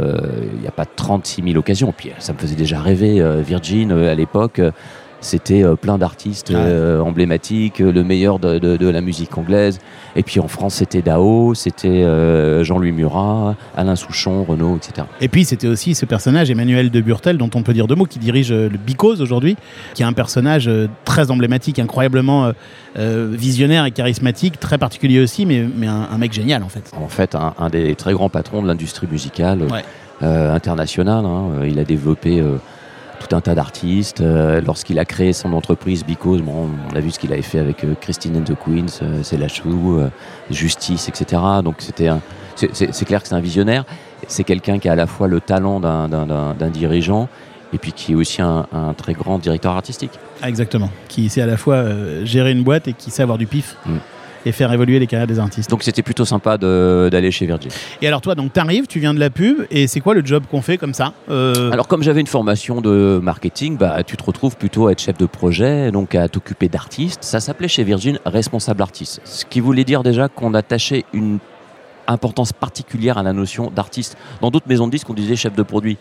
il 0.54 0.60
n'y 0.60 0.66
a 0.66 0.70
pas 0.70 0.86
36 0.86 1.42
000 1.42 1.58
occasions. 1.58 1.92
Puis 1.94 2.10
ça 2.18 2.32
me 2.32 2.38
faisait 2.38 2.54
déjà 2.56 2.80
rêver. 2.80 3.20
euh, 3.20 3.42
Virgin 3.42 3.92
euh, 3.92 4.10
à 4.10 4.14
l'époque, 4.14 4.58
euh, 4.58 4.70
c'était 5.20 5.62
euh, 5.62 5.76
plein 5.76 5.98
d'artistes 5.98 6.50
euh, 6.50 7.00
emblématiques, 7.00 7.80
euh, 7.80 7.92
le 7.92 8.02
meilleur 8.04 8.38
de, 8.38 8.58
de- 8.58 8.76
de 8.76 8.88
la 8.88 9.00
musique 9.00 9.36
anglaise. 9.36 9.78
Et 10.16 10.22
puis 10.22 10.40
en 10.40 10.48
France, 10.48 10.74
c'était 10.76 11.02
Dao, 11.02 11.54
c'était 11.54 12.04
Jean-Louis 12.64 12.90
Murat, 12.92 13.54
Alain 13.76 13.94
Souchon, 13.96 14.42
Renaud, 14.44 14.76
etc. 14.76 15.06
Et 15.20 15.28
puis 15.28 15.44
c'était 15.44 15.68
aussi 15.68 15.94
ce 15.94 16.04
personnage, 16.04 16.50
Emmanuel 16.50 16.90
de 16.90 17.00
Burtel, 17.00 17.38
dont 17.38 17.50
on 17.54 17.62
peut 17.62 17.72
dire 17.72 17.86
deux 17.86 17.94
mots, 17.94 18.06
qui 18.06 18.18
dirige 18.18 18.50
le 18.52 18.68
Bicose 18.70 19.22
aujourd'hui, 19.22 19.56
qui 19.94 20.02
est 20.02 20.06
un 20.06 20.12
personnage 20.12 20.68
très 21.04 21.30
emblématique, 21.30 21.78
incroyablement 21.78 22.50
visionnaire 22.96 23.84
et 23.84 23.90
charismatique, 23.92 24.58
très 24.58 24.78
particulier 24.78 25.20
aussi, 25.20 25.46
mais, 25.46 25.64
mais 25.76 25.86
un, 25.86 26.08
un 26.12 26.18
mec 26.18 26.32
génial 26.32 26.62
en 26.62 26.68
fait. 26.68 26.90
en 27.00 27.08
fait 27.08 27.34
un, 27.34 27.54
un 27.58 27.68
des 27.68 27.94
très 27.94 28.12
grands 28.12 28.28
patrons 28.28 28.62
de 28.62 28.66
l'industrie 28.66 29.06
musicale 29.10 29.62
Ouais. 29.70 29.84
euh, 30.22 30.52
internationale. 30.54 31.24
hein. 31.24 31.50
Il 31.66 31.78
a 31.78 31.84
développé 31.84 32.40
euh, 32.40 32.56
tout 33.20 33.36
un 33.36 33.40
tas 33.40 33.54
d'artistes. 33.54 34.20
Euh, 34.20 34.60
Lorsqu'il 34.66 34.98
a 34.98 35.04
créé 35.04 35.32
son 35.32 35.52
entreprise 35.52 36.04
Because, 36.04 36.40
bon, 36.42 36.68
on 36.92 36.96
a 36.96 37.00
vu 37.00 37.10
ce 37.12 37.18
qu'il 37.18 37.32
avait 37.32 37.42
fait 37.42 37.58
avec 37.60 37.84
euh, 37.84 37.94
Christine 38.00 38.36
and 38.38 38.42
the 38.44 38.54
Queens, 38.56 38.98
euh, 39.02 39.20
C'est 39.22 39.36
la 39.36 39.46
Chou, 39.48 39.98
euh, 39.98 40.08
Justice, 40.50 41.08
etc. 41.08 41.40
Donc 41.62 41.76
c'était 41.78 42.08
un- 42.08 42.20
c'est 42.56 43.04
clair 43.04 43.22
que 43.22 43.28
c'est 43.28 43.34
un 43.34 43.40
visionnaire. 43.40 43.84
C'est 44.26 44.44
quelqu'un 44.44 44.78
qui 44.78 44.88
a 44.88 44.92
à 44.92 44.96
la 44.96 45.06
fois 45.06 45.28
le 45.28 45.40
talent 45.40 45.80
d'un- 45.80 46.70
dirigeant 46.72 47.28
et 47.72 47.78
puis 47.78 47.92
qui 47.92 48.12
est 48.12 48.14
aussi 48.14 48.42
un, 48.42 48.66
un 48.72 48.92
très 48.94 49.12
grand 49.14 49.38
directeur 49.38 49.72
artistique. 49.72 50.10
Ah, 50.42 50.48
exactement. 50.48 50.90
Qui 51.08 51.28
sait 51.28 51.40
à 51.42 51.46
la 51.46 51.56
fois 51.56 51.84
gérer 52.24 52.50
une 52.52 52.62
boîte 52.64 52.88
et 52.88 52.92
qui 52.92 53.10
sait 53.10 53.22
avoir 53.22 53.38
du 53.38 53.46
pif 53.46 53.76
Mm. 53.86 53.96
Et 54.46 54.52
faire 54.52 54.72
évoluer 54.72 54.98
les 54.98 55.06
carrières 55.06 55.26
des 55.26 55.38
artistes. 55.38 55.70
Donc 55.70 55.82
c'était 55.82 56.02
plutôt 56.02 56.24
sympa 56.24 56.56
d'aller 56.58 57.30
chez 57.30 57.46
Virgin. 57.46 57.70
Et 58.02 58.06
alors 58.06 58.20
toi, 58.20 58.34
donc 58.34 58.52
t'arrives, 58.52 58.86
tu 58.86 58.98
viens 59.00 59.14
de 59.14 59.20
la 59.20 59.30
pub, 59.30 59.66
et 59.70 59.86
c'est 59.86 60.00
quoi 60.00 60.14
le 60.14 60.24
job 60.24 60.44
qu'on 60.50 60.62
fait 60.62 60.78
comme 60.78 60.94
ça 60.94 61.12
Euh, 61.30 61.70
Alors 61.72 61.88
comme 61.88 62.02
j'avais 62.02 62.20
une 62.20 62.26
formation 62.26 62.80
de 62.80 63.20
marketing, 63.22 63.76
bah, 63.76 64.02
tu 64.04 64.16
te 64.16 64.24
retrouves 64.24 64.56
plutôt 64.56 64.86
à 64.86 64.92
être 64.92 65.00
chef 65.00 65.16
de 65.18 65.26
projet, 65.26 65.90
donc 65.90 66.14
à 66.14 66.28
t'occuper 66.28 66.68
d'artistes. 66.68 67.22
Ça 67.24 67.40
s'appelait 67.40 67.68
chez 67.68 67.84
Virgin 67.84 68.18
responsable 68.24 68.82
artiste, 68.82 69.20
ce 69.24 69.44
qui 69.44 69.60
voulait 69.60 69.84
dire 69.84 70.02
déjà 70.02 70.28
qu'on 70.28 70.54
attachait 70.54 71.04
une 71.12 71.38
importance 72.06 72.52
particulière 72.52 73.18
à 73.18 73.22
la 73.22 73.32
notion 73.32 73.70
d'artiste. 73.74 74.16
Dans 74.40 74.50
d'autres 74.50 74.68
maisons 74.68 74.86
de 74.86 74.92
disques, 74.92 75.08
on 75.08 75.14
disait 75.14 75.36
chef 75.36 75.54
de 75.54 75.62
produit. 75.62 75.96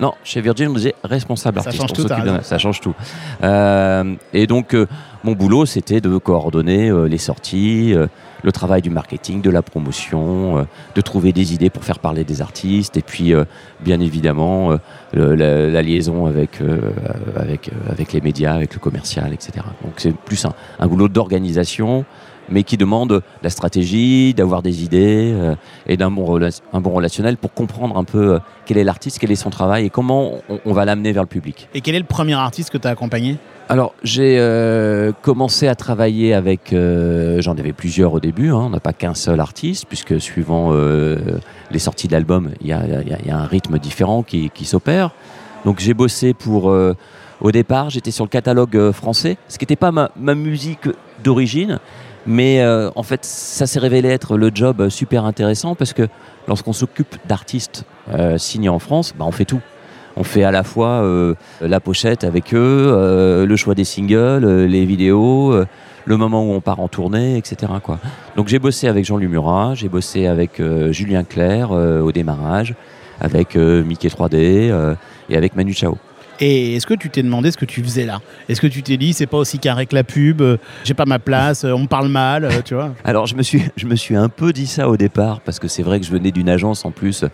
Non, 0.00 0.14
chez 0.24 0.40
Virgin, 0.40 0.68
on 0.70 0.72
disait 0.74 0.94
responsable 1.04 1.60
Ça 1.60 1.68
artiste. 1.68 1.80
change 1.82 1.90
On 1.92 1.94
tout, 1.94 2.02
de- 2.38 2.42
ça 2.42 2.58
change 2.58 2.80
tout. 2.80 2.94
Euh, 3.42 4.14
et 4.32 4.46
donc, 4.46 4.74
euh, 4.74 4.86
mon 5.24 5.32
boulot, 5.32 5.66
c'était 5.66 6.00
de 6.00 6.16
coordonner 6.16 6.88
euh, 6.88 7.04
les 7.06 7.18
sorties, 7.18 7.94
le 8.42 8.52
travail 8.52 8.80
du 8.80 8.88
marketing, 8.88 9.42
de 9.42 9.50
la 9.50 9.60
promotion, 9.60 10.66
de 10.94 11.00
trouver 11.02 11.32
des 11.32 11.52
idées 11.52 11.68
pour 11.68 11.84
faire 11.84 11.98
parler 11.98 12.24
des 12.24 12.40
artistes, 12.40 12.96
et 12.96 13.02
puis, 13.02 13.34
bien 13.80 14.00
évidemment, 14.00 14.78
le- 15.12 15.34
la, 15.34 15.68
la 15.68 15.82
liaison 15.82 16.24
avec, 16.24 16.60
avec, 17.36 17.70
avec 17.90 18.14
les 18.14 18.22
médias, 18.22 18.54
avec 18.54 18.72
le 18.72 18.80
commercial, 18.80 19.32
etc. 19.34 19.52
Donc, 19.84 19.92
c'est 19.98 20.14
plus 20.16 20.42
un, 20.46 20.54
un 20.78 20.86
boulot 20.86 21.08
d'organisation, 21.08 22.06
mais 22.50 22.62
qui 22.62 22.76
demande 22.76 23.08
de 23.10 23.22
la 23.42 23.50
stratégie, 23.50 24.34
d'avoir 24.34 24.62
des 24.62 24.84
idées 24.84 25.32
euh, 25.34 25.54
et 25.86 25.96
d'un 25.96 26.10
bon, 26.10 26.24
rela- 26.24 26.60
un 26.72 26.80
bon 26.80 26.90
relationnel 26.90 27.36
pour 27.36 27.52
comprendre 27.54 27.96
un 27.96 28.04
peu 28.04 28.34
euh, 28.34 28.38
quel 28.66 28.78
est 28.78 28.84
l'artiste, 28.84 29.18
quel 29.18 29.30
est 29.30 29.36
son 29.36 29.50
travail 29.50 29.86
et 29.86 29.90
comment 29.90 30.34
on, 30.48 30.58
on 30.64 30.72
va 30.72 30.84
l'amener 30.84 31.12
vers 31.12 31.22
le 31.22 31.28
public. 31.28 31.68
Et 31.74 31.80
quel 31.80 31.94
est 31.94 32.00
le 32.00 32.04
premier 32.04 32.34
artiste 32.34 32.70
que 32.70 32.78
t'as 32.78 32.90
accompagné? 32.90 33.36
Alors, 33.68 33.94
j'ai 34.02 34.36
euh, 34.38 35.12
commencé 35.22 35.68
à 35.68 35.76
travailler 35.76 36.34
avec. 36.34 36.74
J'en 36.74 37.52
avais 37.52 37.72
plusieurs 37.72 38.12
au 38.12 38.18
début. 38.18 38.50
hein, 38.50 38.62
on 38.66 38.70
n'a 38.70 38.80
pas 38.80 38.92
qu'un 38.92 39.14
seul 39.14 39.38
artiste, 39.38 39.84
puisque 39.88 40.20
suivant 40.20 40.72
les 41.70 41.78
sorties 41.78 42.08
de 42.08 42.12
l'album, 42.12 42.50
il 42.60 42.66
y 42.66 42.72
a, 42.72 42.84
y 42.84 43.28
y 43.28 43.30
un 43.30 43.44
rythme 43.44 43.78
différent 43.78 44.24
qui, 44.24 44.50
qui 44.50 44.64
s'opère. 44.64 45.12
Donc, 45.64 45.78
j'ai 45.78 45.94
bossé 45.94 46.34
pour. 46.34 46.64
au 47.40 47.52
départ, 47.52 47.90
j'étais 47.90 48.10
sur 48.10 48.24
le 48.24 48.28
catalogue 48.28 48.90
français, 48.90 49.36
ce 49.46 49.56
qui 49.56 49.62
n'était 49.62 49.76
pas 49.76 49.92
ma, 49.92 50.10
ma 50.16 50.34
musique 50.34 50.88
d'origine, 51.22 51.78
mais 52.26 52.60
euh, 52.60 52.90
en 52.94 53.02
fait, 53.02 53.24
ça 53.24 53.66
s'est 53.66 53.78
révélé 53.78 54.08
être 54.08 54.36
le 54.36 54.50
job 54.52 54.80
euh, 54.80 54.90
super 54.90 55.24
intéressant 55.24 55.74
parce 55.74 55.92
que 55.92 56.08
lorsqu'on 56.48 56.72
s'occupe 56.72 57.16
d'artistes 57.26 57.84
euh, 58.12 58.38
signés 58.38 58.68
en 58.68 58.78
France, 58.78 59.14
bah, 59.18 59.24
on 59.26 59.32
fait 59.32 59.44
tout. 59.44 59.60
On 60.16 60.24
fait 60.24 60.42
à 60.42 60.50
la 60.50 60.64
fois 60.64 61.06
la 61.60 61.80
pochette 61.80 62.24
avec 62.24 62.52
eux, 62.52 63.46
le 63.48 63.56
choix 63.56 63.76
des 63.76 63.84
singles, 63.84 64.64
les 64.64 64.84
vidéos, 64.84 65.54
le 66.04 66.16
moment 66.16 66.42
où 66.42 66.52
on 66.52 66.60
part 66.60 66.80
en 66.80 66.88
tournée, 66.88 67.38
etc. 67.38 67.72
Donc 68.36 68.48
j'ai 68.48 68.58
bossé 68.58 68.88
avec 68.88 69.04
Jean 69.04 69.18
Murat, 69.18 69.74
j'ai 69.76 69.88
bossé 69.88 70.26
avec 70.26 70.60
Julien 70.90 71.22
Clerc 71.22 71.70
au 71.70 72.10
démarrage, 72.10 72.74
avec 73.20 73.54
Mickey 73.54 74.08
3D 74.08 74.34
euh, 74.34 74.94
et 75.30 75.36
avec 75.36 75.54
Manu 75.54 75.72
Chao. 75.72 75.96
Et 76.42 76.76
est-ce 76.76 76.86
que 76.86 76.94
tu 76.94 77.10
t'es 77.10 77.22
demandé 77.22 77.50
ce 77.50 77.58
que 77.58 77.66
tu 77.66 77.82
faisais 77.82 78.06
là? 78.06 78.20
Est-ce 78.48 78.62
que 78.62 78.66
tu 78.66 78.82
t'es 78.82 78.96
dit, 78.96 79.12
c'est 79.12 79.26
pas 79.26 79.36
aussi 79.36 79.58
carré 79.58 79.84
que 79.84 79.94
la 79.94 80.04
pub, 80.04 80.40
euh, 80.40 80.56
j'ai 80.84 80.94
pas 80.94 81.04
ma 81.04 81.18
place, 81.18 81.64
euh, 81.64 81.72
on 81.72 81.80
me 81.80 81.86
parle 81.86 82.08
mal, 82.08 82.44
euh, 82.44 82.62
tu 82.64 82.74
vois? 82.74 82.94
Alors 83.04 83.26
je 83.26 83.34
me 83.34 83.42
suis, 83.42 83.62
je 83.76 83.86
me 83.86 83.94
suis 83.94 84.16
un 84.16 84.30
peu 84.30 84.54
dit 84.54 84.66
ça 84.66 84.88
au 84.88 84.96
départ 84.96 85.40
parce 85.42 85.58
que 85.58 85.68
c'est 85.68 85.82
vrai 85.82 86.00
que 86.00 86.06
je 86.06 86.10
venais 86.10 86.30
d'une 86.30 86.48
agence 86.48 86.86
en 86.86 86.92
plus 86.92 87.26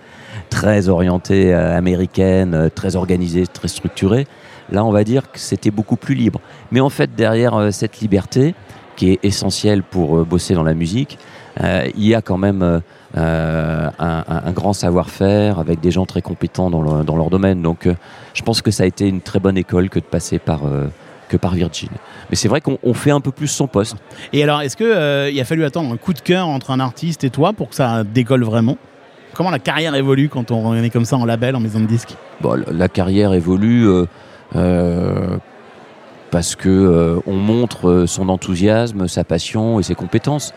très 0.51 0.89
orientée 0.89 1.55
américaine, 1.55 2.71
très 2.75 2.97
organisée, 2.97 3.47
très 3.47 3.69
structurée. 3.69 4.27
Là, 4.71 4.85
on 4.85 4.91
va 4.91 5.05
dire 5.05 5.31
que 5.31 5.39
c'était 5.39 5.71
beaucoup 5.71 5.97
plus 5.97 6.15
libre. 6.15 6.41
Mais 6.73 6.81
en 6.81 6.91
fait, 6.91 7.15
derrière 7.15 7.73
cette 7.73 8.01
liberté, 8.01 8.55
qui 8.97 9.13
est 9.13 9.19
essentiel 9.23 9.83
pour 9.83 10.25
bosser 10.25 10.55
dans 10.55 10.63
la 10.63 10.75
musique. 10.75 11.19
Il 11.61 12.07
y 12.07 12.15
a 12.15 12.23
quand 12.23 12.39
même 12.39 12.81
euh, 13.17 13.89
un, 13.99 14.53
grand 14.53 14.73
savoir-faire 14.73 15.59
avec 15.59 15.81
des 15.81 15.91
gens 15.91 16.07
très 16.07 16.23
compétents 16.23 16.71
dans, 16.71 16.83
le- 16.83 17.05
dans 17.05 17.17
leur 17.17 17.31
domaine. 17.31 17.63
Donc, 17.63 17.87
euh, 17.87 17.95
je 18.35 18.43
pense 18.43 18.63
que 18.63 18.71
ça 18.71 18.83
a 18.83 18.87
été 18.87 19.09
une 19.09 19.21
très 19.21 19.39
bonne 19.39 19.57
école 19.57 19.89
que 19.89 19.99
de 19.99 20.05
passer 20.05 20.39
par, 20.39 20.67
euh, 20.67 20.87
que 21.29 21.37
par 21.37 21.55
Virgin. 21.55 21.89
Mais 22.31 22.37
c'est 22.37 22.49
vrai 22.49 22.61
qu'on 22.61 22.79
on 22.83 22.95
fait 22.95 23.11
un 23.11 23.21
peu 23.21 23.31
plus 23.33 23.49
son 23.49 23.67
poste. 23.67 23.97
Et 24.33 24.43
alors, 24.43 24.61
est-ce 24.63 24.77
que 24.77 24.85
euh, 24.85 25.31
il 25.31 25.41
a 25.41 25.45
fallu 25.45 25.65
attendre 25.65 25.93
un 25.93 25.97
coup 25.97 26.13
de 26.13 26.21
cœur 26.21 26.49
entre 26.49 26.71
un 26.71 26.81
artiste 26.81 27.25
et 27.25 27.31
toi 27.31 27.53
pour 27.53 27.69
que 27.69 27.75
ça 27.75 28.05
décolle 28.05 28.45
vraiment? 28.45 28.77
Comment 29.35 29.51
la 29.51 29.59
carrière 29.59 29.95
évolue 29.95 30.29
quand 30.29 30.51
on 30.51 30.75
est 30.75 30.91
comme 30.91 31.05
ça 31.05 31.17
en 31.17 31.25
label, 31.27 31.55
en 31.57 31.61
maison 31.61 31.79
de 31.81 31.87
disques? 31.87 32.15
Bon, 32.41 32.59
la- 32.71 32.89
carrière 32.89 33.35
évolue 33.35 33.87
parce 36.31 36.57
que 36.57 36.69
euh, 36.69 37.21
on 37.27 37.37
montre 37.37 38.05
son 38.07 38.29
enthousiasme, 38.29 39.09
sa 39.09 39.25
passion 39.25 39.79
et 39.81 39.83
ses 39.83 39.95
compétences. 39.95 40.53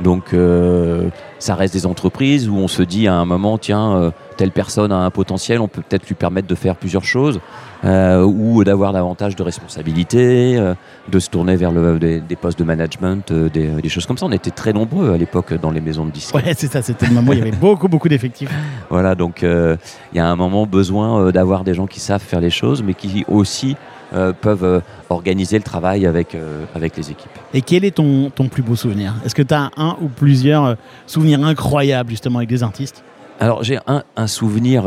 Donc, 0.00 0.32
euh, 0.32 1.08
ça 1.38 1.54
reste 1.54 1.74
des 1.74 1.84
entreprises 1.84 2.48
où 2.48 2.56
on 2.56 2.68
se 2.68 2.82
dit 2.82 3.06
à 3.06 3.14
un 3.14 3.26
moment, 3.26 3.58
tiens, 3.58 3.92
euh, 3.92 4.10
telle 4.38 4.50
personne 4.50 4.92
a 4.92 4.96
un 4.96 5.10
potentiel, 5.10 5.60
on 5.60 5.68
peut 5.68 5.82
peut-être 5.86 6.06
lui 6.08 6.14
permettre 6.14 6.48
de 6.48 6.54
faire 6.54 6.76
plusieurs 6.76 7.04
choses, 7.04 7.40
euh, 7.84 8.24
ou 8.24 8.64
d'avoir 8.64 8.92
davantage 8.94 9.36
de 9.36 9.42
responsabilités, 9.42 10.56
euh, 10.56 10.74
de 11.08 11.18
se 11.18 11.28
tourner 11.28 11.56
vers 11.56 11.70
le, 11.70 11.98
des, 11.98 12.20
des 12.20 12.36
postes 12.36 12.58
de 12.58 12.64
management, 12.64 13.30
euh, 13.30 13.50
des, 13.50 13.68
des 13.68 13.88
choses 13.90 14.06
comme 14.06 14.16
ça. 14.16 14.24
On 14.24 14.32
était 14.32 14.50
très 14.50 14.72
nombreux 14.72 15.12
à 15.12 15.18
l'époque 15.18 15.52
dans 15.60 15.70
les 15.70 15.82
maisons 15.82 16.06
de 16.06 16.10
disques. 16.10 16.34
Ouais, 16.34 16.54
c'est 16.56 16.72
ça, 16.72 16.80
c'était 16.80 17.06
le 17.06 17.12
moment 17.12 17.30
où 17.30 17.34
il 17.34 17.38
y 17.38 17.42
avait 17.42 17.50
beaucoup, 17.50 17.88
beaucoup 17.88 18.08
d'effectifs. 18.08 18.50
Voilà, 18.88 19.14
donc 19.14 19.42
il 19.42 19.78
y 20.14 20.18
a 20.18 20.26
un 20.26 20.36
moment 20.36 20.66
besoin 20.66 21.30
d'avoir 21.30 21.64
des 21.64 21.74
gens 21.74 21.86
qui 21.86 22.00
savent 22.00 22.22
faire 22.22 22.40
les 22.40 22.50
choses, 22.50 22.82
mais 22.82 22.94
qui 22.94 23.24
aussi 23.28 23.76
euh, 24.12 24.32
peuvent 24.32 24.64
euh, 24.64 24.80
organiser 25.08 25.56
le 25.56 25.62
travail 25.64 26.06
avec, 26.06 26.34
euh, 26.34 26.64
avec 26.74 26.96
les 26.96 27.10
équipes. 27.10 27.30
Et 27.54 27.62
quel 27.62 27.84
est 27.84 27.92
ton, 27.92 28.30
ton 28.30 28.48
plus 28.48 28.62
beau 28.62 28.76
souvenir? 28.76 29.14
Est-ce 29.24 29.34
que 29.34 29.42
tu 29.42 29.54
as 29.54 29.70
un 29.76 29.96
ou 30.00 30.08
plusieurs 30.08 30.64
euh, 30.64 30.74
souvenirs 31.06 31.44
incroyables 31.44 32.10
justement 32.10 32.38
avec 32.38 32.48
des 32.48 32.62
artistes? 32.62 33.02
Alors 33.38 33.62
j'ai 33.62 33.78
un, 33.86 34.02
un 34.16 34.26
souvenir 34.26 34.84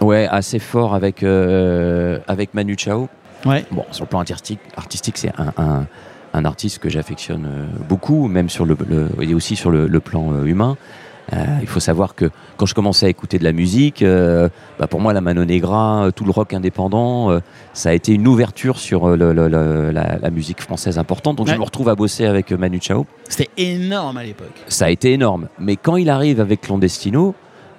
ouais, 0.00 0.26
assez 0.30 0.58
fort 0.58 0.94
avec, 0.94 1.22
avec 1.24 2.54
Manu 2.54 2.76
Chao. 2.76 3.08
Ouais. 3.44 3.64
Bon, 3.72 3.84
sur 3.90 4.04
le 4.04 4.08
plan 4.08 4.20
artistique, 4.20 4.60
artistique 4.76 5.18
c'est 5.18 5.32
un, 5.38 5.52
un, 5.56 5.86
un 6.34 6.44
artiste 6.44 6.78
que 6.78 6.88
j'affectionne 6.88 7.48
beaucoup, 7.88 8.28
même 8.28 8.48
sur 8.48 8.64
le, 8.64 8.76
le- 8.88 9.10
et 9.20 9.34
aussi 9.34 9.56
sur 9.56 9.70
le, 9.70 9.88
le 9.88 10.00
plan 10.00 10.44
humain. 10.44 10.76
Euh, 11.32 11.36
il 11.60 11.68
faut 11.68 11.80
savoir 11.80 12.14
que 12.14 12.30
quand 12.56 12.66
je 12.66 12.74
commençais 12.74 13.06
à 13.06 13.08
écouter 13.08 13.38
de 13.38 13.44
la 13.44 13.52
musique, 13.52 14.02
euh, 14.02 14.48
bah 14.78 14.86
pour 14.88 15.00
moi, 15.00 15.12
la 15.12 15.20
Mano 15.20 15.44
Negra, 15.44 16.06
euh, 16.06 16.10
tout 16.10 16.24
le 16.24 16.30
rock 16.32 16.52
indépendant, 16.52 17.38
ça 17.72 17.90
a 17.90 17.92
été 17.92 18.12
une 18.12 18.26
ouverture 18.26 18.78
sur 18.78 19.08
le- 19.16 19.32
le- 19.32 19.48
le- 19.48 19.90
la, 19.92 20.18
la 20.20 20.30
musique 20.30 20.60
française 20.60 20.98
importante. 20.98 21.36
Donc 21.36 21.46
Ouais. 21.46 21.54
je 21.54 21.58
me 21.58 21.64
retrouve 21.64 21.88
à 21.88 21.94
bosser 21.94 22.26
avec 22.26 22.50
Manu 22.50 22.80
Chao. 22.80 23.06
C'était 23.28 23.50
énorme 23.56 24.16
à 24.16 24.24
l'époque. 24.24 24.52
Ça 24.66 24.86
a 24.86 24.90
été 24.90 25.12
énorme. 25.12 25.48
Mais 25.60 25.76
quand 25.76 25.96
il 25.96 26.10
arrive 26.10 26.40
avec 26.40 26.60
Clandestino, 26.62 27.34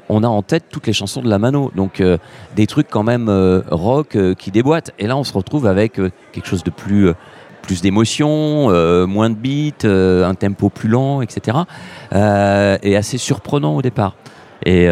on 0.09 0.23
a 0.23 0.27
en 0.27 0.41
tête 0.41 0.65
toutes 0.69 0.87
les 0.87 0.93
chansons 0.93 1.21
de 1.21 1.29
la 1.29 1.37
Mano. 1.39 1.71
Donc 1.75 1.99
euh, 2.01 2.17
des 2.55 2.65
trucs 2.67 2.87
quand 2.89 3.03
même 3.03 3.27
euh, 3.29 3.61
rock 3.71 4.15
euh, 4.15 4.33
qui 4.35 4.51
déboîtent. 4.51 4.91
Et 4.99 5.07
là, 5.07 5.15
on 5.17 5.23
se 5.23 5.33
retrouve 5.33 5.65
avec 5.67 5.93
quelque 6.31 6.45
chose 6.47 6.63
de 6.63 6.71
plus, 6.71 7.09
plus 7.63 7.81
d'émotion, 7.81 8.69
euh, 8.69 9.07
moins 9.07 9.31
de 9.31 9.35
beats, 9.35 9.85
euh, 9.85 10.23
un 10.27 10.35
tempo 10.35 10.69
plus 10.69 10.89
lent, 10.89 11.21
etc. 11.21 11.57
Euh, 12.13 12.77
et 12.83 12.95
assez 12.95 13.17
surprenant 13.17 13.75
au 13.75 13.81
départ. 13.81 14.15
Et 14.65 14.87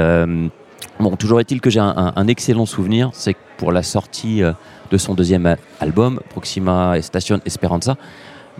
bon, 1.00 1.16
toujours 1.16 1.40
est-il 1.40 1.62
que 1.62 1.70
j'ai 1.70 1.80
un, 1.80 2.28
excellent 2.28 2.66
souvenir, 2.66 3.12
c'est 3.14 3.36
que 3.36 3.40
pour 3.58 3.72
la 3.72 3.84
sortie 3.84 4.42
de 4.42 4.98
son 4.98 5.14
deuxième 5.14 5.56
album, 5.80 6.20
Proxima 6.30 6.98
et 6.98 7.02
Station 7.02 7.40
Esperanza, 7.46 7.96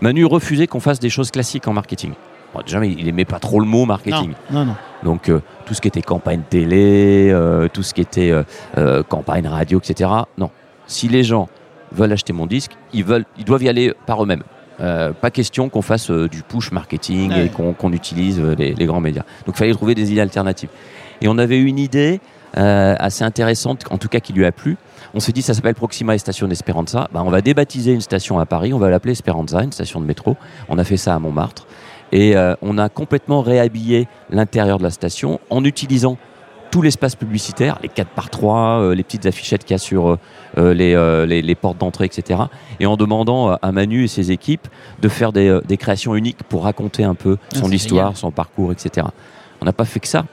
Manu 0.00 0.24
refusait 0.24 0.66
qu'on 0.66 0.80
fasse 0.80 1.00
des 1.00 1.10
choses 1.10 1.30
classiques 1.30 1.68
en 1.68 1.74
marketing. 1.74 2.14
Bon, 2.54 2.60
déjà, 2.64 2.84
il 2.84 3.08
aimait 3.08 3.24
pas 3.24 3.38
trop 3.38 3.60
le 3.60 3.66
mot 3.66 3.84
marketing. 3.84 4.32
Non, 4.50 4.60
non, 4.60 4.64
non. 4.66 4.76
Donc 5.02 5.28
euh, 5.28 5.40
tout 5.66 5.74
ce 5.74 5.80
qui 5.80 5.88
était 5.88 6.02
campagne 6.02 6.42
télé, 6.48 7.30
euh, 7.30 7.68
tout 7.68 7.82
ce 7.82 7.94
qui 7.94 8.00
était 8.00 8.32
euh, 8.76 9.02
campagne 9.02 9.46
radio, 9.46 9.78
etc. 9.78 10.10
Non. 10.38 10.50
Si 10.86 11.08
les 11.08 11.24
gens 11.24 11.48
veulent 11.94 12.12
acheter 12.12 12.32
mon 12.32 12.46
disque, 12.46 12.72
ils, 12.92 13.04
veulent, 13.04 13.24
ils 13.38 13.44
doivent 13.44 13.62
y 13.62 13.68
aller 13.68 13.92
par 14.06 14.22
eux-mêmes. 14.22 14.42
Euh, 14.80 15.12
pas 15.12 15.30
question 15.30 15.68
qu'on 15.68 15.82
fasse 15.82 16.10
euh, 16.10 16.28
du 16.28 16.42
push 16.42 16.72
marketing 16.72 17.30
Ouais. 17.30 17.46
et 17.46 17.48
qu'on 17.50 17.92
utilise 17.92 18.40
euh, 18.40 18.54
les, 18.58 18.74
les 18.74 18.86
grands 18.86 19.00
médias. 19.00 19.22
Donc 19.46 19.54
il 19.54 19.58
fallait 19.58 19.72
trouver 19.74 19.94
des 19.94 20.10
idées 20.10 20.20
alternatives. 20.20 20.70
Et 21.20 21.28
on 21.28 21.38
avait 21.38 21.58
eu 21.58 21.66
une 21.66 21.78
idée 21.78 22.20
assez 22.54 23.24
intéressante, 23.24 23.84
en 23.90 23.96
tout 23.96 24.08
cas 24.08 24.20
qui 24.20 24.34
lui 24.34 24.44
a 24.44 24.52
plu. 24.52 24.76
On 25.14 25.20
s'est 25.20 25.32
dit 25.32 25.40
ça 25.40 25.54
s'appelle 25.54 25.74
Proxima 25.74 26.14
et 26.14 26.18
Station 26.18 26.50
Esperanza. 26.50 27.08
Bah, 27.10 27.22
on 27.24 27.30
va 27.30 27.40
débaptiser 27.40 27.92
une 27.92 28.02
station 28.02 28.38
à 28.40 28.44
Paris, 28.44 28.74
on 28.74 28.78
va 28.78 28.90
l'appeler 28.90 29.12
Esperanza, 29.12 29.62
une 29.62 29.72
station 29.72 30.00
de 30.02 30.04
métro. 30.04 30.36
On 30.68 30.76
a 30.76 30.84
fait 30.84 30.98
ça 30.98 31.14
à 31.14 31.18
Montmartre. 31.18 31.66
Et 32.12 32.34
on 32.60 32.76
a 32.76 32.90
complètement 32.90 33.40
réhabillé 33.40 34.06
l'intérieur 34.28 34.76
de 34.76 34.82
la 34.82 34.90
station 34.90 35.40
en 35.48 35.64
utilisant 35.64 36.18
tout 36.72 36.82
l'espace 36.82 37.14
publicitaire, 37.14 37.78
les 37.82 37.88
4 37.88 38.08
par 38.08 38.28
3 38.30 38.80
euh, 38.80 38.94
les 38.94 39.04
petites 39.04 39.26
affichettes 39.26 39.62
qu'il 39.64 39.74
y 39.74 39.76
a 39.76 39.78
sur 39.78 40.08
euh, 40.10 40.18
euh, 40.58 40.74
les, 40.74 41.26
les- 41.28 41.42
les 41.42 41.54
portes 41.54 41.78
d'entrée, 41.78 42.06
etc. 42.06 42.40
Et 42.80 42.86
en 42.86 42.96
demandant 42.96 43.50
à 43.60 43.72
Manu 43.72 44.04
et 44.04 44.08
ses 44.08 44.32
équipes 44.32 44.66
de 45.00 45.08
faire 45.08 45.32
des, 45.32 45.60
des 45.68 45.76
créations 45.76 46.16
uniques 46.16 46.42
pour 46.48 46.64
raconter 46.64 47.04
un 47.04 47.14
peu 47.14 47.36
Ah, 47.54 47.58
son 47.58 47.66
c'est 47.68 47.74
histoire, 47.76 48.06
génial. 48.06 48.16
son 48.16 48.30
parcours, 48.32 48.72
etc. 48.72 49.06
On 49.60 49.64
n'a 49.66 49.72
pas 49.72 49.84
fait 49.84 50.00
que 50.00 50.08
ça. 50.08 50.24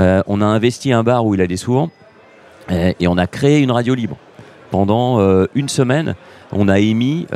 Euh, 0.00 0.22
on 0.26 0.40
a 0.40 0.46
investi 0.46 0.92
un 0.92 1.02
bar 1.04 1.24
où 1.26 1.34
il 1.34 1.40
allait 1.42 1.56
souvent 1.58 1.90
euh, 2.70 2.92
et 2.98 3.06
on 3.06 3.18
a 3.18 3.26
créé 3.26 3.60
une 3.60 3.70
radio 3.70 3.94
libre. 3.94 4.16
Pendant 4.70 5.20
euh, 5.20 5.46
une 5.54 5.68
semaine, 5.68 6.14
on 6.52 6.66
a 6.68 6.78
émis 6.80 7.26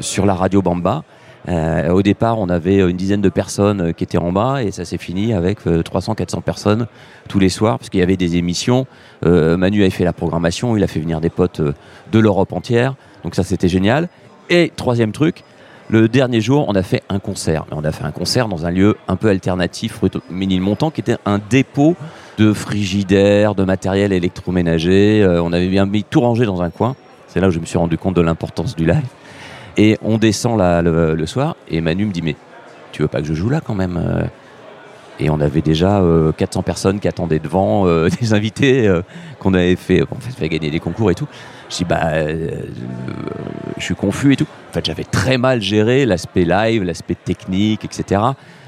sur 0.00 0.26
la 0.26 0.34
radio 0.34 0.62
Bamba. 0.62 1.04
Euh, 1.48 1.90
au 1.90 2.02
départ, 2.02 2.38
on 2.38 2.48
avait 2.48 2.78
une 2.78 2.96
dizaine 2.96 3.22
de 3.22 3.28
personnes 3.28 3.80
euh, 3.80 3.92
qui 3.92 4.04
étaient 4.04 4.18
en 4.18 4.30
bas 4.30 4.62
et 4.62 4.70
ça 4.70 4.84
s'est 4.84 4.98
fini 4.98 5.32
avec 5.32 5.64
300-400 5.64 6.42
personnes 6.42 6.86
tous 7.30 7.38
les 7.38 7.48
soirs 7.48 7.78
parce 7.78 7.88
qu'il 7.88 8.00
y 8.00 8.02
avait 8.02 8.16
des 8.16 8.36
émissions. 8.36 8.86
Euh, 9.24 9.56
Manu 9.56 9.80
avait 9.80 9.90
fait 9.90 10.04
la 10.04 10.12
programmation, 10.12 10.76
il 10.76 10.82
a 10.82 10.86
fait 10.86 11.00
venir 11.00 11.20
des 11.20 11.30
potes 11.30 11.60
euh, 11.60 11.72
de 12.12 12.18
l'Europe 12.18 12.52
entière. 12.52 12.94
Donc 13.24 13.34
ça, 13.34 13.44
c'était 13.44 13.68
génial. 13.68 14.08
Et 14.50 14.72
troisième 14.74 15.12
truc, 15.12 15.44
le 15.88 16.08
dernier 16.08 16.40
jour, 16.40 16.66
on 16.68 16.74
a 16.74 16.82
fait 16.82 17.02
un 17.08 17.18
concert. 17.18 17.66
On 17.70 17.84
a 17.84 17.92
fait 17.92 18.04
un 18.04 18.10
concert 18.10 18.48
dans 18.48 18.66
un 18.66 18.70
lieu 18.70 18.96
un 19.08 19.16
peu 19.16 19.28
alternatif, 19.28 20.00
rue 20.00 20.10
Ménilmontant, 20.28 20.90
qui 20.90 21.00
était 21.00 21.16
un 21.24 21.40
dépôt 21.50 21.96
de 22.38 22.52
frigidaires, 22.52 23.54
de 23.54 23.64
matériel 23.64 24.12
électroménager. 24.12 25.22
Euh, 25.22 25.42
on 25.42 25.52
avait 25.52 25.68
bien 25.68 25.86
mis 25.86 26.04
tout 26.04 26.20
rangé 26.20 26.46
dans 26.46 26.62
un 26.62 26.70
coin. 26.70 26.96
C'est 27.28 27.40
là 27.40 27.48
où 27.48 27.50
je 27.52 27.60
me 27.60 27.64
suis 27.64 27.78
rendu 27.78 27.96
compte 27.96 28.16
de 28.16 28.22
l'importance 28.22 28.74
du 28.74 28.86
live. 28.86 29.06
Et 29.76 29.98
on 30.02 30.18
descend 30.18 30.58
là, 30.58 30.82
le, 30.82 31.26
soir 31.26 31.56
et 31.68 31.80
Manu 31.80 32.06
me 32.06 32.12
dit 32.12 32.22
mais 32.22 32.36
tu 32.92 33.02
veux 33.02 33.08
pas 33.08 33.20
que 33.20 33.26
je 33.26 33.34
joue 33.34 33.48
là 33.48 33.60
quand 33.60 33.74
même 33.74 33.96
euh? 34.02 34.24
Et 35.20 35.28
on 35.28 35.38
avait 35.40 35.60
déjà 35.60 36.00
euh, 36.00 36.32
400 36.32 36.62
personnes 36.62 36.98
qui 36.98 37.06
attendaient 37.06 37.38
devant, 37.38 37.86
euh, 37.86 38.08
des 38.20 38.32
invités 38.32 38.88
euh, 38.88 39.02
qu'on 39.38 39.52
avait 39.52 39.76
fait, 39.76 40.02
en 40.02 40.18
fait, 40.18 40.32
fait 40.32 40.48
gagner 40.48 40.70
des 40.70 40.80
concours 40.80 41.10
et 41.10 41.14
tout. 41.14 41.28
Je 41.68 41.76
dis 41.76 41.84
bah 41.84 42.26
je 43.76 43.84
suis 43.84 43.94
confus 43.94 44.32
et 44.32 44.36
tout. 44.36 44.46
En 44.70 44.72
fait 44.72 44.84
j'avais 44.84 45.04
très 45.04 45.38
mal 45.38 45.60
géré 45.60 46.04
l'aspect 46.04 46.44
live, 46.44 46.82
l'aspect 46.82 47.14
technique, 47.14 47.84
etc. 47.84 48.22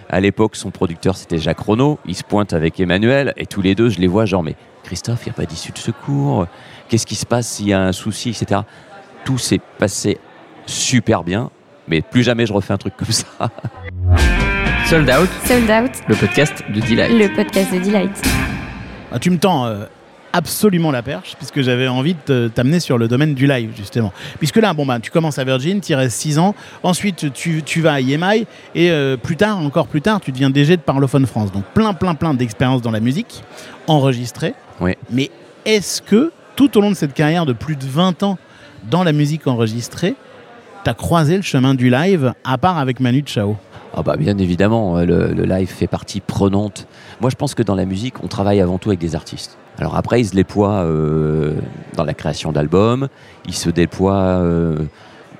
À 0.08 0.20
l'époque 0.20 0.54
son 0.54 0.70
producteur 0.70 1.16
c'était 1.16 1.38
Jacques 1.38 1.60
Renault. 1.60 1.98
Il 2.06 2.14
se 2.14 2.22
pointe 2.22 2.52
avec 2.52 2.78
Emmanuel 2.78 3.32
et 3.36 3.46
tous 3.46 3.60
les 3.60 3.74
deux 3.74 3.88
je 3.88 3.98
les 3.98 4.06
vois 4.06 4.24
genre 4.24 4.44
mais 4.44 4.54
Christophe 4.84 5.22
il 5.26 5.30
n'y 5.30 5.32
a 5.32 5.34
pas 5.34 5.46
d'issue 5.46 5.72
de 5.72 5.78
secours? 5.78 6.46
Qu'est-ce 6.88 7.06
qui 7.06 7.16
se 7.16 7.26
passe 7.26 7.48
s'il 7.48 7.66
y 7.66 7.72
a 7.72 7.80
un 7.80 7.92
souci, 7.92 8.30
etc. 8.30 8.60
Tout 9.24 9.38
s'est 9.38 9.60
passé 9.78 10.18
super 10.66 11.24
bien, 11.24 11.50
mais 11.88 12.02
plus 12.02 12.22
jamais 12.22 12.46
je 12.46 12.52
refais 12.52 12.72
un 12.72 12.78
truc 12.78 12.94
comme 12.96 13.10
ça. 13.10 13.26
Sold 14.86 15.08
Out, 15.08 15.28
Sold 15.44 15.70
Out, 15.70 15.92
le 16.08 16.14
podcast 16.16 16.62
de 16.68 16.80
Delight. 16.80 17.10
le 17.12 17.34
podcast 17.34 17.72
de 17.72 17.78
Delight. 17.78 18.22
Ah, 19.10 19.18
tu 19.18 19.30
me 19.30 19.38
tends 19.38 19.66
euh, 19.66 19.84
absolument 20.32 20.90
la 20.90 21.02
perche, 21.02 21.34
puisque 21.36 21.62
j'avais 21.62 21.88
envie 21.88 22.16
de 22.26 22.50
t'amener 22.52 22.80
sur 22.80 22.98
le 22.98 23.08
domaine 23.08 23.34
du 23.34 23.46
live, 23.46 23.70
justement. 23.76 24.12
Puisque 24.38 24.56
là, 24.56 24.74
bon, 24.74 24.86
bah, 24.86 24.98
tu 25.00 25.10
commences 25.10 25.38
à 25.38 25.44
Virgin, 25.44 25.80
tu 25.80 25.92
y 25.92 25.94
restes 25.94 26.18
6 26.18 26.38
ans, 26.38 26.54
ensuite 26.82 27.32
tu, 27.32 27.62
tu 27.62 27.80
vas 27.80 27.94
à 27.94 28.00
EMI, 28.00 28.46
et 28.74 28.90
euh, 28.90 29.16
plus 29.16 29.36
tard, 29.36 29.58
encore 29.58 29.86
plus 29.86 30.02
tard, 30.02 30.20
tu 30.20 30.32
deviens 30.32 30.50
DG 30.50 30.76
de 30.76 30.82
Parlophone 30.82 31.26
France. 31.26 31.52
Donc 31.52 31.64
plein, 31.74 31.94
plein, 31.94 32.14
plein 32.14 32.34
d'expériences 32.34 32.82
dans 32.82 32.90
la 32.90 33.00
musique, 33.00 33.42
enregistrées. 33.86 34.54
Oui. 34.80 34.96
Mais 35.10 35.30
est-ce 35.64 36.02
que, 36.02 36.32
tout 36.56 36.76
au 36.76 36.80
long 36.80 36.90
de 36.90 36.96
cette 36.96 37.14
carrière 37.14 37.46
de 37.46 37.52
plus 37.52 37.76
de 37.76 37.86
20 37.86 38.22
ans 38.22 38.38
dans 38.90 39.04
la 39.04 39.12
musique 39.12 39.46
enregistrée, 39.46 40.14
tu 40.84 40.90
as 40.90 40.94
croisé 40.94 41.36
le 41.36 41.42
chemin 41.42 41.74
du 41.74 41.90
live, 41.90 42.34
à 42.44 42.58
part 42.58 42.78
avec 42.78 43.00
Manu 43.00 43.22
Chao 43.24 43.56
Ah 43.94 44.02
bah 44.02 44.16
bien 44.16 44.36
évidemment, 44.38 44.98
euh, 44.98 45.04
le, 45.04 45.32
le 45.32 45.44
live 45.44 45.68
fait 45.68 45.86
partie 45.86 46.20
prenante. 46.20 46.86
Moi 47.20 47.30
je 47.30 47.36
pense 47.36 47.54
que 47.54 47.62
dans 47.62 47.74
la 47.74 47.84
musique, 47.84 48.22
on 48.22 48.28
travaille 48.28 48.60
avant 48.60 48.78
tout 48.78 48.90
avec 48.90 49.00
des 49.00 49.14
artistes. 49.14 49.58
Alors 49.78 49.96
après, 49.96 50.20
ils 50.20 50.26
se 50.26 50.34
déploient 50.34 50.82
euh, 50.84 51.54
dans 51.96 52.04
la 52.04 52.14
création 52.14 52.52
d'albums, 52.52 53.08
ils 53.46 53.54
se 53.54 53.70
déploient 53.70 54.40
euh, 54.40 54.76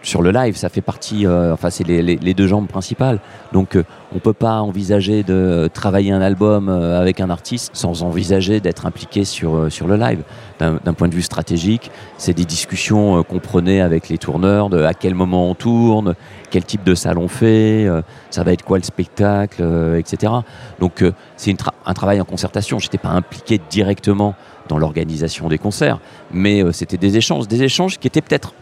sur 0.03 0.23
le 0.23 0.33
live, 0.33 0.57
ça 0.57 0.69
fait 0.69 0.81
partie, 0.81 1.27
euh, 1.27 1.53
enfin 1.53 1.71
c'est 1.71 1.87
les, 1.87 2.35
deux 2.35 2.47
jambes 2.47 2.67
principales. 2.67 3.21
Donc 3.53 3.77
euh, 3.77 3.85
on 4.15 4.19
peut 4.19 4.33
pas 4.33 4.61
envisager 4.61 5.23
de 5.23 5.69
travailler 5.73 6.11
un 6.11 6.21
album 6.21 6.69
euh, 6.69 7.01
avec 7.01 7.21
un 7.21 7.31
artiste 7.31 7.71
sans 7.75 8.03
envisager 8.03 8.61
d'être 8.61 8.85
impliqué 8.85 9.25
sur, 9.25 9.57
euh, 9.57 9.69
le 9.87 9.97
live. 9.97 10.23
D'un 10.61 10.95
point 10.95 11.09
de 11.09 11.15
vue 11.15 11.23
stratégique, 11.23 11.91
c'est 12.19 12.35
des 12.35 12.45
discussions 12.45 13.25
qu'on 13.25 13.41
prenait 13.41 13.81
avec 13.81 14.09
les 14.09 14.17
tourneurs, 14.17 14.71
de 14.71 14.85
à 14.85 14.95
quel 14.95 15.13
moment 15.17 15.51
on 15.51 15.57
tourne, 15.57 16.15
quel 16.53 16.65
type 16.65 16.85
de 16.85 16.95
salle 16.95 17.19
on 17.19 17.27
fait, 17.27 17.89
ça 18.31 18.45
va 18.45 18.53
être 18.53 18.63
quoi 18.63 18.79
le 18.79 18.85
spectacle, 18.85 19.61
etc. 19.99 20.33
Donc 20.79 21.05
c'est 21.37 21.57
un 21.85 21.95
travail 21.95 22.21
en 22.21 22.25
concertation. 22.25 22.79
J'étais 22.79 22.99
pas 22.99 23.09
impliqué 23.09 23.61
directement 23.71 24.37
dans 24.69 24.79
l'organisation 24.79 25.49
des 25.49 25.59
concerts, 25.59 25.99
mais 26.33 26.63
c'était 26.71 26.97
des 26.97 27.17
échanges, 27.17 27.49
des 27.49 27.65
échanges 27.65 27.99
qui 27.99 28.07
étaient 28.07 28.23
peut-être 28.23 28.55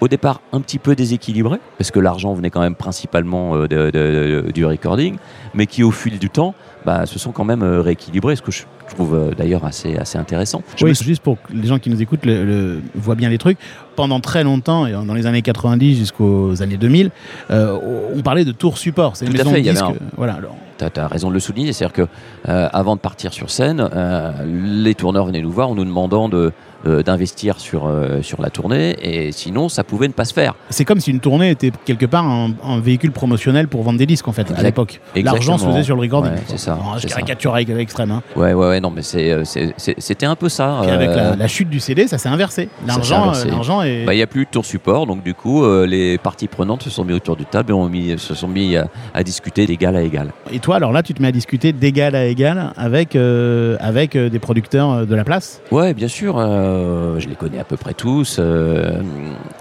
au 0.00 0.08
départ 0.08 0.40
un 0.52 0.60
petit 0.60 0.78
peu 0.78 0.94
déséquilibrés, 0.94 1.58
parce 1.76 1.90
que 1.90 1.98
l'argent 2.00 2.32
venait 2.34 2.50
quand 2.50 2.60
même 2.60 2.74
principalement 2.74 3.54
euh, 3.56 3.62
de- 3.68 3.90
de- 3.90 4.42
de- 4.46 4.52
du 4.52 4.64
recording, 4.64 5.16
mais 5.54 5.66
qui 5.66 5.82
au 5.82 5.90
fil 5.90 6.18
du 6.18 6.30
temps 6.30 6.54
bah, 6.86 7.06
se 7.06 7.18
sont 7.18 7.32
quand 7.32 7.44
même 7.44 7.62
euh, 7.62 7.80
rééquilibrés, 7.82 8.36
ce 8.36 8.42
que 8.42 8.52
je 8.52 8.62
trouve 8.90 9.14
euh, 9.14 9.30
d'ailleurs 9.36 9.64
assez, 9.64 9.96
assez 9.96 10.16
intéressant. 10.16 10.62
Je 10.76 10.84
Oui, 10.84 10.90
me 10.90 10.94
juste 10.94 11.22
pour 11.22 11.36
que 11.42 11.52
les 11.52 11.66
gens 11.66 11.78
qui 11.78 11.90
nous 11.90 12.00
écoutent 12.00 12.24
le, 12.24 12.44
le- 12.44 12.80
voient 12.94 13.16
bien 13.16 13.28
les 13.28 13.38
trucs. 13.38 13.58
Pendant 13.96 14.20
très 14.20 14.44
longtemps, 14.44 14.86
et 14.86 14.92
dans 14.92 15.12
les 15.14 15.26
années 15.26 15.42
90 15.42 15.96
jusqu'aux 15.98 16.62
années 16.62 16.76
2000, 16.76 17.10
euh, 17.50 17.76
on 18.14 18.22
parlait 18.22 18.44
de 18.44 18.52
tour 18.52 18.78
support. 18.78 19.16
C'est 19.16 19.26
une 19.26 19.32
maison 19.32 19.50
fait, 19.50 19.60
de. 19.62 19.98
Voilà, 20.16 20.34
alors, 20.34 20.54
Tu 20.78 20.84
as, 21.00 21.08
raison 21.08 21.28
de 21.30 21.34
le 21.34 21.40
souligner, 21.40 21.72
c'est-à-dire 21.72 21.92
que 21.92 22.06
euh, 22.48 22.68
avant 22.72 22.94
de 22.94 23.00
partir 23.00 23.32
sur 23.32 23.50
scène, 23.50 23.86
euh, 23.92 24.30
les 24.46 24.94
tourneurs 24.94 25.26
venaient 25.26 25.42
nous 25.42 25.50
voir 25.50 25.68
en 25.70 25.74
nous 25.74 25.84
demandant 25.84 26.28
de 26.28 26.52
euh, 26.88 27.02
d'investir 27.02 27.60
sur 27.60 27.86
euh, 27.86 28.22
sur 28.22 28.40
la 28.42 28.50
tournée 28.50 28.96
et 29.02 29.32
sinon 29.32 29.68
ça 29.68 29.84
pouvait 29.84 30.08
ne 30.08 30.12
pas 30.12 30.24
se 30.24 30.32
faire. 30.32 30.54
c'est 30.70 30.84
comme 30.84 31.00
si 31.00 31.10
une 31.10 31.20
tournée 31.20 31.50
était 31.50 31.70
quelque 31.84 32.06
part 32.06 32.24
un, 32.26 32.50
un 32.64 32.80
véhicule 32.80 33.12
promotionnel 33.12 33.68
pour 33.68 33.82
vendre 33.82 33.98
des 33.98 34.06
disques 34.06 34.26
en 34.28 34.32
fait 34.32 34.42
à 34.48 34.54
Exact- 34.54 34.62
l'époque. 34.64 35.00
L'argent 35.16 35.58
se 35.58 35.66
faisait 35.66 35.82
sur 35.82 35.94
le 35.96 36.02
recording. 36.02 36.32
Ouais, 36.32 36.38
c'est 36.46 36.58
ça, 36.58 36.74
Alors, 36.74 36.94
je 36.96 37.02
c'est 37.02 37.08
ça. 37.08 37.14
caricature 37.16 37.54
avec 37.54 37.68
l'extrême. 37.68 38.10
Hein. 38.10 38.22
Ouais 38.36 38.54
ouais 38.54 38.68
ouais 38.68 38.80
non 38.80 38.90
mais 38.90 39.02
c'est 39.02 39.30
euh, 39.30 39.42
c'était 39.76 40.26
un 40.26 40.34
peu 40.36 40.48
ça. 40.48 40.78
Puis 40.82 40.90
avec 40.90 41.08
la, 41.10 41.32
euh, 41.32 41.36
la 41.36 41.48
chute 41.48 41.68
du 41.68 41.80
CD, 41.80 42.06
ça 42.08 42.18
s'est 42.18 42.28
inversé. 42.28 42.68
L'argent, 42.86 43.32
euh, 43.34 43.44
l'argent 43.50 43.82
est. 43.82 44.04
bah, 44.04 44.14
il 44.14 44.16
n'y 44.16 44.22
a 44.22 44.26
plus 44.26 44.44
de 44.44 44.50
tour 44.50 44.64
support, 44.64 45.06
donc 45.06 45.22
du 45.22 45.34
coup, 45.34 45.64
les 45.84 46.18
parties 46.18 46.48
prenantes 46.48 46.82
se 46.82 46.90
sont 46.90 47.04
mis 47.04 47.12
autour 47.12 47.36
du 47.36 47.44
table 47.44 47.70
et 47.70 47.74
ont 47.74 47.88
mis, 47.88 48.18
se 48.18 48.34
sont 48.34 48.48
mis 48.48 48.76
à, 48.76 48.88
à 49.14 49.22
discuter 49.22 49.66
d'égal 49.66 49.96
à 49.96 50.02
égal. 50.02 50.32
Et 50.52 50.58
toi, 50.58 50.76
alors 50.76 50.92
là, 50.92 51.02
tu 51.02 51.14
te 51.14 51.20
mets 51.22 51.28
à 51.28 51.32
discuter 51.32 51.72
d'égal 51.72 52.14
à 52.14 52.24
égal 52.26 52.72
avec, 52.76 53.16
euh, 53.16 53.76
avec 53.80 54.16
des 54.16 54.38
producteurs 54.38 55.06
de 55.06 55.14
la 55.14 55.24
place? 55.24 55.60
Ouais, 55.70 55.94
bien 55.94 56.08
sûr, 56.08 56.36
euh, 56.38 56.77
je 57.18 57.28
les 57.28 57.34
connais 57.34 57.58
à 57.58 57.64
peu 57.64 57.76
près 57.76 57.94
tous. 57.94 58.36
euh, 58.38 59.00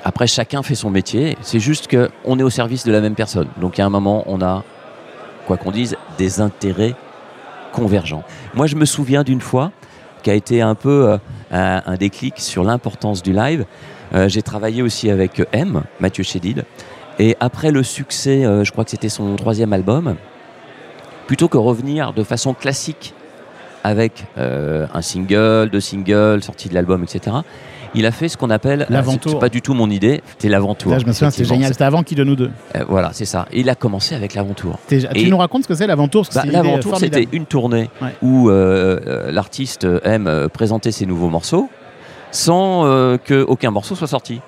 après, 0.03 0.27
chacun 0.27 0.63
fait 0.63 0.75
son 0.75 0.89
métier. 0.89 1.37
C'est 1.41 1.59
juste 1.59 1.87
que 1.87 2.09
on 2.25 2.39
est 2.39 2.43
au 2.43 2.49
service 2.49 2.85
de 2.85 2.91
la 2.91 3.01
même 3.01 3.15
personne. 3.15 3.47
Donc, 3.59 3.77
il 3.77 3.81
y 3.81 3.83
a 3.83 3.85
un 3.85 3.89
moment, 3.89 4.23
on 4.27 4.41
a, 4.41 4.63
quoi 5.45 5.57
qu'on 5.57 5.71
dise, 5.71 5.95
des 6.17 6.41
intérêts 6.41 6.95
convergents. 7.73 8.23
Moi, 8.53 8.67
je 8.67 8.75
me 8.75 8.85
souviens 8.85 9.23
d'une 9.23 9.41
fois 9.41 9.71
qui 10.23 10.29
a 10.29 10.33
été 10.33 10.61
un 10.61 10.75
peu 10.75 11.09
euh, 11.09 11.17
un, 11.51 11.81
un 11.85 11.95
déclic 11.95 12.39
sur 12.39 12.63
l'importance 12.63 13.21
du 13.21 13.33
live. 13.33 13.65
Euh, 14.13 14.27
J'ai 14.27 14.41
travaillé 14.41 14.81
aussi 14.81 15.09
avec 15.09 15.41
M, 15.51 15.83
Mathieu 15.99 16.23
Chédid. 16.23 16.65
Et 17.19 17.35
après 17.39 17.71
le 17.71 17.83
succès, 17.83 18.45
euh, 18.45 18.63
je 18.63 18.71
crois 18.71 18.83
que 18.83 18.91
c'était 18.91 19.09
son 19.09 19.35
troisième 19.35 19.73
album, 19.73 20.15
plutôt 21.25 21.47
que 21.47 21.57
revenir 21.57 22.13
de 22.13 22.23
façon 22.23 22.53
classique 22.53 23.13
avec 23.87 24.25
euh, 24.37 24.85
un 24.93 25.01
single, 25.01 25.69
deux 25.71 25.79
singles, 25.79 26.43
sortie 26.43 26.67
de 26.69 26.73
l'album, 26.73 27.03
etc. 27.03 27.37
Il 27.95 28.05
a 28.05 28.11
fait 28.11 28.27
ce 28.27 28.35
qu'on 28.37 28.49
appelle, 28.49 28.81
euh, 28.81 28.85
L'aventour. 28.89 29.31
c'est 29.31 29.39
pas 29.39 29.47
du 29.49 29.61
tout 29.61 29.73
mon 29.73 29.89
idée, 29.89 30.21
c'était 30.31 30.49
l'aventour. 30.49 30.91
Là, 30.91 30.99
je 30.99 31.05
me 31.05 31.13
souviens, 31.13 31.29
c'était 31.31 31.43
effectivement. 31.43 31.55
génial. 31.55 31.71
C'était 31.73 31.83
avant 31.85 32.03
qui 32.03 32.15
de 32.15 32.23
nous 32.25 32.35
deux. 32.35 32.51
Euh, 32.75 32.83
voilà, 32.89 33.11
c'est 33.13 33.25
ça. 33.25 33.47
Et 33.53 33.61
il 33.61 33.69
a 33.69 33.75
commencé 33.75 34.13
avec 34.13 34.33
l'aventour. 34.33 34.77
T'es- 34.87 34.99
Tu 34.99 35.19
Et- 35.19 35.29
nous 35.29 35.37
racontes 35.37 35.63
ce 35.63 35.67
que 35.69 35.73
c'est 35.73 35.85
que 35.85 35.91
Bah, 36.35 36.81
c'est 36.83 36.89
formidable. 36.89 37.23
c'était 37.23 37.35
une 37.37 37.45
tournée 37.45 37.89
Ouais. 38.01 38.09
où 38.21 38.49
euh, 38.49 39.31
l'artiste 39.31 39.87
aime 40.03 40.49
présenter 40.51 40.91
ses 40.91 41.05
nouveaux 41.05 41.29
morceaux 41.29 41.69
sans 42.31 42.85
euh, 42.85 43.17
que 43.17 43.41
aucun 43.43 43.71
morceau 43.71 43.95
soit 43.95 44.07
sorti. 44.07 44.41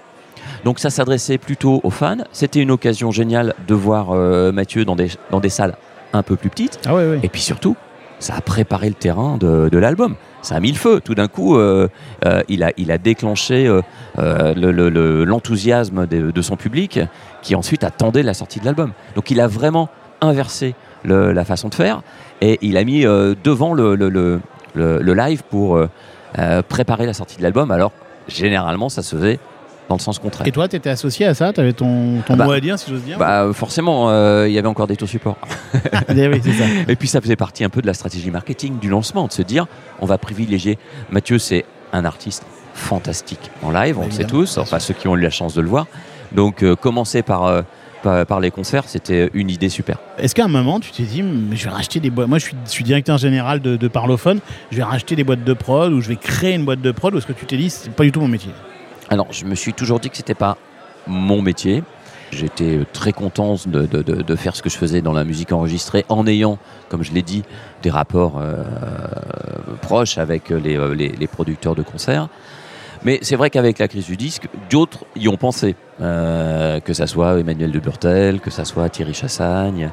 Donc 0.65 0.79
ça 0.79 0.89
s'adressait 0.89 1.37
plutôt 1.37 1.79
aux 1.83 1.89
fans. 1.91 2.17
C'était 2.33 2.59
une 2.59 2.71
occasion 2.71 3.09
géniale 3.11 3.53
de 3.67 3.73
voir 3.73 4.11
Mathieu 4.51 4.83
dans 4.83 4.97
des, 4.97 5.07
dans 5.31 5.39
des 5.39 5.49
salles 5.49 5.75
un 6.11 6.23
peu 6.23 6.35
plus 6.35 6.49
petites. 6.49 6.79
Ah 6.85 6.93
ouais, 6.93 7.07
ouais. 7.09 7.19
Et 7.23 7.29
puis 7.29 7.41
surtout, 7.41 7.77
ça 8.19 8.35
a 8.35 8.41
préparé 8.41 8.87
le 8.89 8.95
terrain 8.95 9.37
de, 9.37 9.69
de 9.69 9.77
l'album. 9.77 10.15
Ça 10.41 10.55
a 10.55 10.59
mis 10.59 10.71
le 10.71 10.77
feu. 10.77 11.01
Tout 11.03 11.15
d'un 11.15 11.27
coup, 11.27 11.57
euh, 11.57 11.87
euh, 12.25 12.41
il, 12.49 12.63
a, 12.63 12.71
il 12.77 12.91
a 12.91 12.97
déclenché 12.97 13.67
euh, 13.67 13.81
le- 14.55 14.71
le- 14.71 14.89
le- 14.89 15.23
l'enthousiasme 15.25 16.05
de, 16.05 16.41
son 16.41 16.55
public 16.55 16.99
qui 17.41 17.55
ensuite 17.55 17.83
attendait 17.83 18.23
la 18.23 18.33
sortie 18.33 18.59
de 18.59 18.65
l'album. 18.65 18.91
Donc 19.15 19.31
il 19.31 19.39
a 19.41 19.47
vraiment 19.47 19.89
inversé 20.21 20.75
la 21.05 21.45
façon 21.45 21.69
de 21.69 21.75
faire 21.75 22.01
et 22.41 22.57
il 22.61 22.77
a 22.77 22.83
mis 22.83 23.03
devant 23.03 23.73
le, 23.73 23.95
live 24.75 25.43
pour 25.49 25.79
préparer 26.67 27.05
la 27.05 27.13
sortie 27.13 27.37
de 27.37 27.43
l'album. 27.43 27.71
Alors 27.71 27.91
généralement, 28.27 28.89
ça 28.89 29.01
se 29.01 29.15
faisait 29.15 29.39
dans 29.89 29.95
le 29.95 30.01
sens 30.01 30.19
contraire. 30.19 30.47
Et 30.47 30.51
toi, 30.51 30.67
tu 30.67 30.75
étais 30.75 30.89
associé 30.89 31.25
à 31.25 31.33
ça 31.33 31.51
Tu 31.51 31.59
avais 31.59 31.73
ton, 31.73 32.21
ton 32.25 32.33
Ah 32.33 32.37
bah, 32.37 32.45
mot 32.45 32.51
à 32.51 32.59
dire, 32.59 32.77
si 32.79 32.89
j'ose 32.89 33.01
dire 33.01 33.17
Bah, 33.17 33.49
forcément, 33.53 34.09
euh, 34.09 34.47
il 34.47 34.53
y 34.53 34.59
avait 34.59 34.67
encore 34.67 34.87
des 34.87 34.95
taux 34.95 35.07
supports. 35.07 35.37
Eh 36.15 36.27
oui, 36.27 36.39
c'est 36.43 36.53
ça. 36.53 36.65
Et 36.87 36.95
puis 36.95 37.07
ça 37.07 37.21
faisait 37.21 37.35
partie 37.35 37.63
un 37.63 37.69
peu 37.69 37.81
de 37.81 37.87
la 37.87 37.93
stratégie 37.93 38.31
marketing 38.31 38.79
du 38.79 38.89
lancement, 38.89 39.27
de 39.27 39.31
se 39.31 39.41
dire 39.41 39.65
on 39.99 40.05
va 40.05 40.17
privilégier. 40.17 40.77
Mathieu, 41.11 41.39
c'est 41.39 41.65
un 41.93 42.05
artiste 42.05 42.45
fantastique 42.73 43.51
en 43.63 43.71
live, 43.71 43.97
on 43.99 44.05
le 44.05 44.11
sait 44.11 44.25
tous, 44.25 44.57
enfin 44.57 44.79
ceux 44.79 44.93
qui 44.93 45.07
ont 45.07 45.15
eu 45.17 45.21
la 45.21 45.29
chance 45.29 45.53
de 45.53 45.61
le 45.61 45.67
voir. 45.67 45.87
Donc 46.31 46.63
euh, 46.63 46.75
commencer 46.75 47.21
par, 47.23 47.45
euh, 47.45 47.61
par, 48.03 48.25
par 48.25 48.39
les 48.39 48.51
concerts, 48.51 48.83
c'était 48.87 49.29
une 49.33 49.49
idée 49.49 49.69
super. 49.69 49.97
Est-ce 50.17 50.35
qu'à 50.35 50.45
un 50.45 50.49
moment, 50.49 50.79
tu 50.79 50.91
t'es 50.91 51.03
dit, 51.03 51.23
mais 51.23 51.55
je 51.55 51.65
vais 51.65 51.71
racheter 51.71 51.99
des 51.99 52.09
boîtes 52.09 52.27
Moi, 52.27 52.37
je 52.37 52.45
suis, 52.45 52.55
je 52.65 52.71
suis 52.71 52.83
directeur 52.83 53.17
général 53.17 53.59
de, 53.59 53.75
de 53.75 53.87
Parlophone. 53.87 54.39
Je 54.71 54.77
vais 54.77 54.83
racheter 54.83 55.15
des 55.15 55.23
boîtes 55.23 55.43
de 55.43 55.53
prod 55.53 55.91
ou 55.91 56.01
je 56.01 56.09
vais 56.09 56.15
créer 56.15 56.53
une 56.55 56.65
boîte 56.65 56.81
de 56.81 56.91
prod. 56.91 57.13
Ou 57.13 57.17
est-ce 57.17 57.27
que 57.27 57.33
tu 57.33 57.45
t'es 57.45 57.57
dit, 57.57 57.69
c'est 57.69 57.91
pas 57.91 58.03
du 58.03 58.11
tout 58.11 58.21
mon 58.21 58.27
métier? 58.27 58.51
Alors, 59.09 59.27
je 59.31 59.45
me 59.45 59.55
suis 59.55 59.73
toujours 59.73 59.99
dit 59.99 60.09
que 60.11 60.17
c'était 60.17 60.35
pas 60.35 60.57
mon 61.07 61.41
métier. 61.41 61.83
J'étais 62.31 62.81
très 62.93 63.11
content 63.11 63.55
de, 63.65 64.35
faire 64.35 64.55
ce 64.55 64.61
que 64.61 64.69
je 64.69 64.77
faisais 64.77 65.01
dans 65.01 65.13
la 65.13 65.23
musique 65.23 65.51
enregistrée 65.51 66.05
en 66.09 66.27
ayant, 66.27 66.59
comme 66.89 67.03
je 67.03 67.11
l'ai 67.11 67.23
dit, 67.23 67.43
des 67.81 67.89
rapports 67.89 68.37
euh, 68.39 68.63
proches 69.81 70.19
avec 70.19 70.51
euh, 70.51 70.59
les 70.93 71.27
producteurs 71.27 71.73
de 71.73 71.81
concerts. 71.81 72.29
Mais 73.03 73.19
c'est 73.21 73.35
vrai 73.35 73.49
qu'avec 73.49 73.79
la 73.79 73.87
crise 73.87 74.05
du 74.05 74.17
disque, 74.17 74.47
d'autres 74.69 75.05
y 75.15 75.27
ont 75.29 75.37
pensé. 75.37 75.75
Euh, 76.01 76.79
que 76.79 76.93
ça 76.93 77.07
soit 77.07 77.39
Emmanuel 77.39 77.71
de 77.71 77.79
Burtel, 77.79 78.39
que 78.39 78.49
ça 78.49 78.63
soit 78.65 78.87
Thierry 78.89 79.13
Chassagne. 79.13 79.89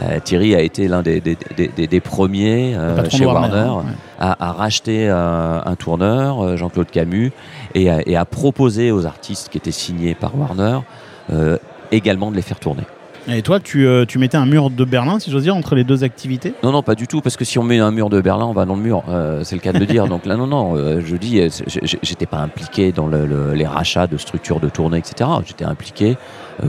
Euh, 0.00 0.20
Thierry 0.22 0.54
a 0.54 0.60
été 0.60 0.86
l'un 0.86 1.02
des, 1.02 1.20
des- 1.20 1.36
des- 1.56 1.66
des- 1.68 1.86
des 1.88 2.00
premiers 2.00 2.76
euh, 2.76 2.94
chez 3.10 3.26
Warner, 3.26 3.56
hein, 3.58 3.76
ouais. 3.78 3.92
à, 4.20 4.48
à 4.50 4.52
racheter 4.52 5.08
un, 5.08 5.62
un 5.64 5.74
tourneur, 5.74 6.56
Jean-Claude 6.56 6.90
Camus, 6.90 7.32
et 7.74 7.90
à, 7.90 8.00
et 8.06 8.14
à 8.16 8.24
proposer 8.24 8.92
aux 8.92 9.04
artistes 9.06 9.48
qui 9.48 9.58
étaient 9.58 9.72
signés 9.72 10.14
par 10.14 10.32
Warner 10.38 10.78
également 11.90 12.30
de 12.30 12.36
les 12.36 12.42
faire 12.42 12.60
tourner. 12.60 12.82
Et 13.30 13.42
toi, 13.42 13.60
tu, 13.60 13.86
euh, 13.86 14.06
tu 14.06 14.18
mettais 14.18 14.38
un 14.38 14.46
mur 14.46 14.70
de 14.70 14.84
Berlin, 14.86 15.18
si 15.18 15.30
j'ose 15.30 15.42
dire, 15.42 15.54
entre 15.54 15.74
les 15.74 15.84
deux 15.84 16.02
activités? 16.02 16.54
Non, 16.62 16.72
non, 16.72 16.82
pas 16.82 16.94
du 16.94 17.06
tout, 17.06 17.20
parce 17.20 17.36
que 17.36 17.44
si 17.44 17.58
on 17.58 17.62
met 17.62 17.78
un 17.78 17.90
mur 17.90 18.08
de 18.08 18.22
Berlin, 18.22 18.46
on 18.46 18.54
va 18.54 18.64
dans 18.64 18.74
le 18.74 18.80
mur. 18.80 19.02
Euh, 19.10 19.42
c'est 19.44 19.54
le 19.54 19.60
cas 19.60 19.72
de 19.74 19.78
le 19.78 19.84
dire. 19.86 20.06
Donc 20.08 20.24
là, 20.24 20.36
non, 20.36 20.46
non, 20.46 20.76
euh, 20.76 21.02
je 21.04 21.14
dis, 21.16 21.38
j'étais 22.02 22.24
pas 22.24 22.38
impliqué 22.38 22.90
dans 22.90 23.06
le- 23.06 23.26
le- 23.26 23.52
les 23.52 23.66
rachats 23.66 24.06
de 24.06 24.16
structures 24.16 24.60
de 24.60 24.70
tournée, 24.70 24.96
etc. 24.98 25.28
J'étais 25.46 25.66
impliqué, 25.66 26.16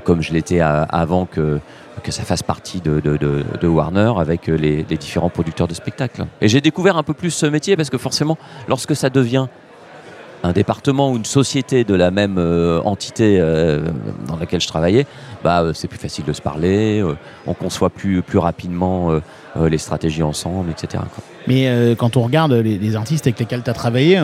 comme 0.04 0.22
je 0.22 0.34
l'étais 0.34 0.60
avant 0.60 1.26
que, 1.26 1.60
que 2.04 2.12
ça 2.12 2.24
fasse 2.24 2.44
partie 2.44 2.82
de, 2.82 3.00
de- 3.00 3.16
de- 3.16 3.44
de 3.62 3.68
Warner 3.68 4.12
avec 4.18 4.48
les, 4.48 4.86
les 4.90 4.98
différents 4.98 5.30
producteurs 5.30 5.68
de 5.70 5.74
spectacles. 5.74 6.26
Et 6.42 6.50
j'ai 6.50 6.60
découvert 6.60 6.98
un 6.98 7.04
peu 7.04 7.14
plus 7.14 7.32
ce 7.32 7.46
métier 7.46 7.78
parce 7.78 7.90
que 7.90 7.98
forcément, 7.98 8.38
lorsque 8.68 8.98
ça 8.98 9.10
devient 9.10 9.48
un 10.44 10.54
département 10.54 11.12
ou 11.12 11.18
une 11.18 11.26
société 11.26 11.84
de 11.84 11.94
la 11.96 12.12
même 12.12 12.38
entité 12.86 13.40
dans 14.26 14.38
laquelle 14.38 14.62
je 14.62 14.68
travaillais, 14.68 15.06
bah, 15.44 15.62
euh, 15.62 15.74
c'est 15.74 15.88
plus 15.88 16.00
facile 16.00 16.26
de 16.26 16.34
se 16.34 16.42
parler, 16.42 17.02
euh, 17.02 17.16
on 17.48 17.54
conçoit 17.54 17.90
plus, 17.90 18.22
plus 18.22 18.38
rapidement 18.40 19.12
euh, 19.12 19.70
les 19.70 19.78
stratégies 19.78 20.24
ensemble, 20.24 20.70
etc. 20.72 21.04
quoi. 21.14 21.24
Mais 21.48 21.96
quand 21.98 22.16
on 22.16 22.22
regarde 22.22 22.52
les, 22.52 22.78
les 22.78 22.96
artistes 22.96 23.26
avec 23.26 23.40
lesquels 23.40 23.64
tu 23.64 23.70
as 23.72 23.74
travaillé, 23.74 24.22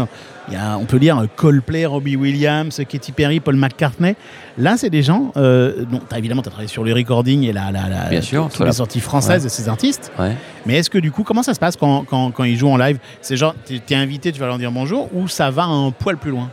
il 0.48 0.54
y 0.54 0.58
a, 0.58 0.78
on 0.78 0.86
peut 0.86 0.98
lire 0.98 1.26
Coldplay, 1.36 1.88
Robbie 1.88 2.16
Williams, 2.16 2.80
Katy 2.88 3.14
Perry, 3.14 3.40
Paul 3.40 3.56
McCartney. 3.56 4.16
Là, 4.60 4.78
c'est 4.78 4.92
des 4.92 5.02
gens. 5.02 5.32
Euh, 5.36 5.86
dont, 5.90 6.02
t'as- 6.08 6.20
évidemment, 6.20 6.44
tu 6.44 6.50
as 6.50 6.52
travaillé 6.52 6.68
sur 6.70 6.84
le 6.84 6.94
recording 6.94 7.42
et 7.44 7.52
la, 7.54 7.72
la, 7.72 7.90
la, 7.90 8.10
Bien 8.10 8.22
sûr, 8.22 8.48
toutes 8.54 8.68
les 8.68 8.74
sorties 8.74 9.00
françaises 9.00 9.44
de 9.44 9.50
ces 9.50 9.68
artistes. 9.70 10.12
Ouais. 10.20 10.36
Mais 10.68 10.76
est-ce 10.76 10.92
que 10.92 11.00
du 11.00 11.12
coup, 11.12 11.24
comment 11.24 11.42
ça 11.42 11.56
se 11.56 11.60
passe 11.60 11.78
quand, 11.78 12.04
quand, 12.04 12.30
quand 12.30 12.44
ils 12.44 12.58
jouent 12.58 12.70
en 12.70 12.78
live? 12.78 13.00
C'est 13.22 13.38
genre, 13.38 13.56
t'es 13.66 13.82
es 13.90 13.96
invité, 13.96 14.32
tu 14.32 14.40
vas 14.40 14.46
leur 14.48 14.60
dire 14.60 14.72
bonjour, 14.72 15.10
ou 15.16 15.28
ça 15.28 15.50
va 15.50 15.64
un 15.64 15.90
poil 15.90 16.18
plus 16.18 16.32
loin? 16.32 16.52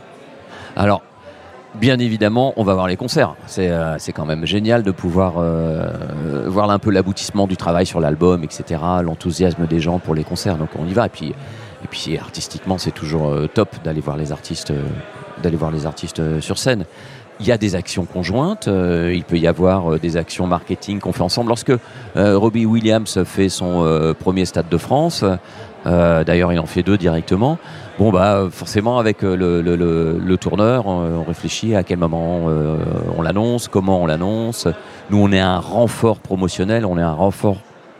Alors, 0.75 1.03
bien 1.75 1.99
évidemment, 1.99 2.53
on 2.57 2.63
va 2.63 2.73
voir 2.73 2.87
les 2.87 2.97
concerts. 2.97 3.35
C'est 3.47 3.69
euh, 3.69 3.97
quand 4.13 4.25
même 4.25 4.45
génial 4.45 4.83
de 4.83 4.91
pouvoir 4.91 5.35
euh, 5.37 5.87
voir 6.47 6.69
un 6.69 6.79
peu 6.79 6.91
l'aboutissement 6.91 7.47
du 7.47 7.57
travail 7.57 7.85
sur 7.85 7.99
l'album, 7.99 8.43
etc., 8.43 8.81
l'enthousiasme 9.03 9.65
des 9.67 9.79
gens 9.79 9.99
pour 9.99 10.15
les 10.15 10.23
concerts. 10.23 10.57
Donc 10.57 10.69
on 10.77 10.85
y 10.85 10.93
va. 10.93 11.07
Et 11.07 11.87
puis, 11.89 12.17
artistiquement, 12.17 12.77
c'est 12.77 12.91
toujours 12.91 13.29
euh, 13.29 13.47
top 13.47 13.69
d'aller 13.83 14.01
voir 14.01 14.17
les 14.17 14.31
artistes, 14.31 14.71
euh, 14.71 14.83
d'aller 15.41 15.57
voir 15.57 15.71
les 15.71 15.85
artistes 15.85 16.19
euh, 16.19 16.41
sur 16.41 16.57
scène. 16.57 16.85
il 17.39 17.47
y 17.47 17.51
a 17.51 17.57
des 17.57 17.75
actions 17.75 18.05
conjointes, 18.05 18.67
euh, 18.67 19.11
il 19.13 19.23
peut 19.23 19.37
y 19.37 19.47
avoir 19.47 19.93
euh, 19.93 19.99
des 19.99 20.17
actions 20.17 20.47
marketing 20.47 20.99
qu'on 20.99 21.11
fait 21.11 21.23
ensemble. 21.23 21.49
Lorsque 21.49 21.73
euh, 22.15 22.37
Robbie 22.37 22.65
Williams 22.65 23.23
fait 23.25 23.49
son 23.49 23.83
euh, 23.83 24.13
premier 24.13 24.45
stade 24.45 24.69
de 24.69 24.77
France, 24.77 25.25
euh, 25.85 26.23
d'ailleurs 26.23 26.53
il 26.53 26.59
en 26.59 26.65
fait 26.65 26.83
deux 26.83 26.97
directement, 26.97 27.57
bon 27.99 28.11
bah 28.11 28.47
forcément 28.51 28.99
avec 28.99 29.23
euh, 29.23 29.35
le, 29.35 30.37
tourneur, 30.37 30.87
on, 30.87 31.23
réfléchit 31.23 31.75
à 31.75 31.83
quel 31.83 31.97
moment 31.97 32.45
euh, 32.47 32.77
on 33.17 33.21
l'annonce, 33.21 33.67
comment 33.67 34.01
on 34.01 34.05
l'annonce. 34.05 34.67
Nous 35.09 35.17
on 35.17 35.31
est 35.31 35.39
un 35.39 35.59
renfort 35.59 36.19
promotionnel, 36.19 36.85
on 36.85 36.97
est 36.97 37.03
un 37.03 37.13
renfort 37.13 37.57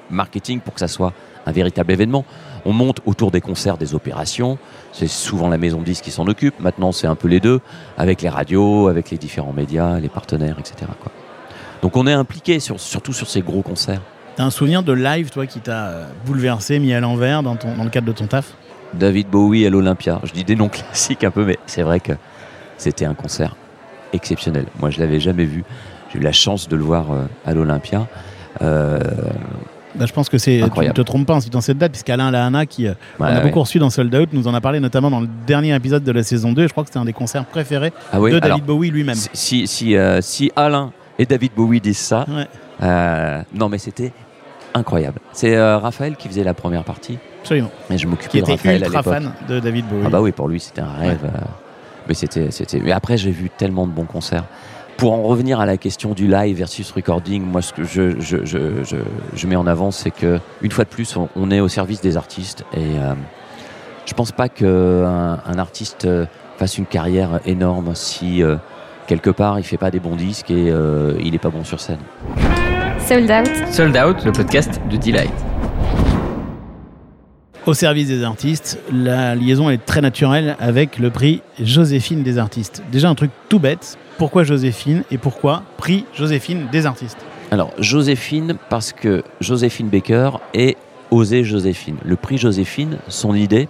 marketing 0.09 0.59
pour 0.59 0.73
que 0.73 0.79
ça 0.79 0.87
soit 0.87 1.13
un 1.45 1.51
véritable 1.51 1.91
événement. 1.91 2.25
On 2.65 2.71
monte 2.71 2.99
autour 3.05 3.31
des 3.31 3.41
concerts, 3.41 3.77
des 3.77 3.93
opérations. 3.93 4.57
C'est 4.93 5.07
souvent 5.07 5.49
la 5.49 5.57
maison 5.57 5.79
de 5.79 5.83
disques 5.83 6.05
qui 6.05 6.11
s'en 6.11 6.27
occupe. 6.27 6.59
Maintenant, 6.61 6.93
c'est 6.93 7.07
un 7.07 7.15
peu 7.15 7.27
les 7.27 7.41
deux, 7.41 7.59
avec 7.97 8.21
les 8.21 8.29
radios, 8.29 8.87
avec 8.87 9.11
les 9.11 9.17
différents 9.17 9.51
médias, 9.51 9.99
les 9.99 10.07
partenaires, 10.07 10.55
etc. 10.59 10.89
Donc 11.81 11.97
on 11.97 12.07
est 12.07 12.13
impliqué 12.13 12.61
sur, 12.61 12.79
surtout 12.79 13.11
sur 13.11 13.27
ces 13.29 13.41
gros 13.41 13.61
concerts. 13.61 14.01
T'as 14.37 14.45
un 14.45 14.49
souvenir 14.49 14.81
de 14.81 14.93
live, 14.93 15.29
toi, 15.29 15.45
qui 15.45 15.59
t'a 15.59 15.87
euh, 15.87 16.05
bouleversé, 16.25 16.79
mis 16.79 16.93
à 16.93 16.99
l'envers 16.99 17.43
dans 17.43 17.53
le 17.53 17.89
cadre 17.89 18.07
de 18.07 18.13
ton 18.13 18.25
taf? 18.25 18.53
David 18.93 19.27
Bowie 19.29 19.65
à 19.65 19.69
l'Olympia. 19.69 20.19
Je 20.23 20.31
dis 20.31 20.43
des 20.43 20.55
noms 20.55 20.69
classiques 20.69 21.23
un 21.23 21.31
peu, 21.31 21.45
mais 21.45 21.57
c'est 21.65 21.81
vrai 21.83 21.99
que 21.99 22.13
c'était 22.77 23.05
un 23.05 23.13
concert 23.13 23.55
exceptionnel. 24.13 24.65
Moi, 24.79 24.89
je 24.89 24.99
l'avais 24.99 25.19
jamais 25.19 25.45
vu. 25.45 25.63
J'ai 26.11 26.19
eu 26.19 26.21
la 26.21 26.31
chance 26.31 26.67
de 26.69 26.75
le 26.75 26.83
voir 26.83 27.11
euh, 27.11 27.25
à 27.45 27.53
l'Olympia. 27.53 28.07
Euh, 28.61 28.99
Bah, 29.95 30.05
je 30.07 30.13
pense 30.13 30.27
que 30.29 30.37
c'est. 30.39 30.61
Tu 30.75 30.79
ne 30.79 30.91
te 30.91 31.01
trompes 31.01 31.25
pas 31.27 31.35
en 31.35 31.39
citant 31.41 31.61
cette 31.61 31.77
date, 31.77 31.91
puisqu'Alain 31.91 32.31
Lahana, 32.31 32.65
qui 32.65 32.87
euh, 32.87 32.93
on 33.19 33.23
a 33.25 33.35
ouais. 33.35 33.41
beaucoup 33.43 33.59
reçu 33.61 33.77
dans 33.79 33.89
Sold 33.91 34.13
Out, 34.15 34.29
nous 34.33 34.47
en 34.47 34.53
a 34.53 34.61
parlé 34.61 34.79
notamment 34.79 35.11
dans 35.11 35.21
le 35.21 35.27
dernier 35.45 35.75
épisode 35.75 36.03
de 36.03 36.11
la 36.11 36.23
saison 36.23 36.51
2. 36.51 36.67
Je 36.67 36.71
crois 36.71 36.83
que 36.83 36.89
c'était 36.89 36.99
un 36.99 37.05
des 37.05 37.13
concerts 37.13 37.45
préférés 37.45 37.93
Ah 38.11 38.19
oui, 38.19 38.31
de 38.31 38.37
alors, 38.37 38.49
David 38.49 38.65
Bowie 38.65 38.89
lui-même. 38.89 39.15
si, 39.15 39.29
si, 39.33 39.67
si, 39.67 39.95
euh, 39.95 40.19
si 40.21 40.51
Alain 40.55 40.91
et 41.19 41.25
David 41.27 41.51
Bowie 41.55 41.79
disent 41.79 41.97
ça, 41.99 42.25
Ouais, 42.27 42.47
euh, 42.81 43.41
non 43.53 43.69
mais 43.69 43.77
c'était 43.77 44.11
incroyable. 44.73 45.19
C'est 45.31 45.55
euh, 45.55 45.77
Raphaël 45.77 46.15
qui 46.15 46.27
faisait 46.27 46.43
la 46.43 46.53
première 46.53 46.83
partie, 46.83 47.17
absolument. 47.41 47.71
et 47.89 47.97
je 47.97 48.07
m'occupais 48.07 48.41
de 48.41 48.45
Raphaël 48.45 48.83
à 48.83 48.87
ultra 48.87 48.99
l'époque. 48.99 49.13
fan 49.13 49.31
de 49.47 49.59
David 49.59 49.87
Bowie. 49.87 50.03
Ah 50.05 50.09
bah 50.09 50.21
oui, 50.21 50.31
pour 50.31 50.47
lui 50.47 50.59
c'était 50.59 50.81
un 50.81 50.91
rêve. 50.93 51.19
euh, 51.23 51.39
mais 52.07 52.13
c'était, 52.13 52.51
c'était. 52.51 52.79
Mais 52.79 52.91
après 52.91 53.17
j'ai 53.17 53.31
vu 53.31 53.49
tellement 53.49 53.87
de 53.87 53.91
bons 53.91 54.05
concerts. 54.05 54.45
Pour 54.97 55.13
en 55.13 55.23
revenir 55.23 55.59
à 55.59 55.65
la 55.65 55.77
question 55.77 56.13
du 56.13 56.27
live 56.27 56.55
versus 56.57 56.91
recording, 56.91 57.41
moi 57.43 57.61
ce 57.63 57.73
que 57.73 57.83
je, 57.83 58.19
je, 58.19 58.45
je, 58.45 58.83
je, 58.83 58.97
je 59.33 59.47
mets 59.47 59.55
en 59.55 59.65
avant, 59.65 59.89
c'est 59.89 60.11
que 60.11 60.39
une 60.61 60.69
fois 60.71 60.83
de 60.83 60.89
plus, 60.89 61.17
on, 61.17 61.29
on 61.35 61.49
est 61.49 61.59
au 61.59 61.67
service 61.67 61.99
des 62.01 62.15
artistes 62.15 62.63
et 62.73 62.99
euh, 62.99 63.13
je 64.05 64.13
pense 64.13 64.31
pas 64.31 64.49
qu'un 64.49 65.39
un 65.45 65.57
artiste 65.57 66.05
euh, 66.05 66.25
fasse 66.57 66.77
une 66.77 66.85
carrière 66.85 67.39
énorme 67.45 67.95
si 67.95 68.43
euh, 68.43 68.55
quelque 69.07 69.31
part 69.31 69.57
il 69.59 69.63
fait 69.63 69.77
pas 69.77 69.89
des 69.91 69.99
bons 69.99 70.15
disques 70.15 70.51
et 70.51 70.71
il 71.19 71.33
est 71.35 71.39
pas 71.39 71.49
bon 71.49 71.63
sur 71.63 71.79
scène. 71.79 71.97
Sold 73.07 73.29
Out. 73.29 73.73
Sold 73.73 73.97
Out, 73.97 74.23
le 74.23 74.31
podcast 74.31 74.79
de 74.89 74.95
Delight. 74.95 75.33
Au 77.65 77.73
service 77.73 78.07
des 78.07 78.23
artistes, 78.23 78.79
la 78.93 79.35
liaison 79.35 79.69
est 79.69 79.85
très 79.85 79.99
naturelle 79.99 80.55
avec 80.57 80.99
le 80.99 81.09
prix 81.09 81.41
Joséphine 81.59 82.23
des 82.23 82.37
artistes. 82.37 82.81
Déjà 82.93 83.09
un 83.09 83.15
truc 83.15 83.31
tout 83.49 83.59
bête. 83.59 83.97
Pourquoi 84.17 84.45
Joséphine 84.45 85.03
et 85.11 85.17
pourquoi 85.17 85.63
prix 85.75 86.05
Joséphine 86.13 86.69
des 86.71 86.85
artistes? 86.85 87.17
Alors, 87.51 87.71
Joséphine, 87.77 88.55
parce 88.69 88.93
que 88.93 89.23
Joséphine 89.41 89.89
Baker 89.89 90.37
est 90.53 90.77
Oser 91.11 91.43
Joséphine. 91.43 91.97
Le 92.05 92.15
prix 92.15 92.37
Joséphine, 92.37 92.99
son 93.09 93.35
idée, 93.35 93.67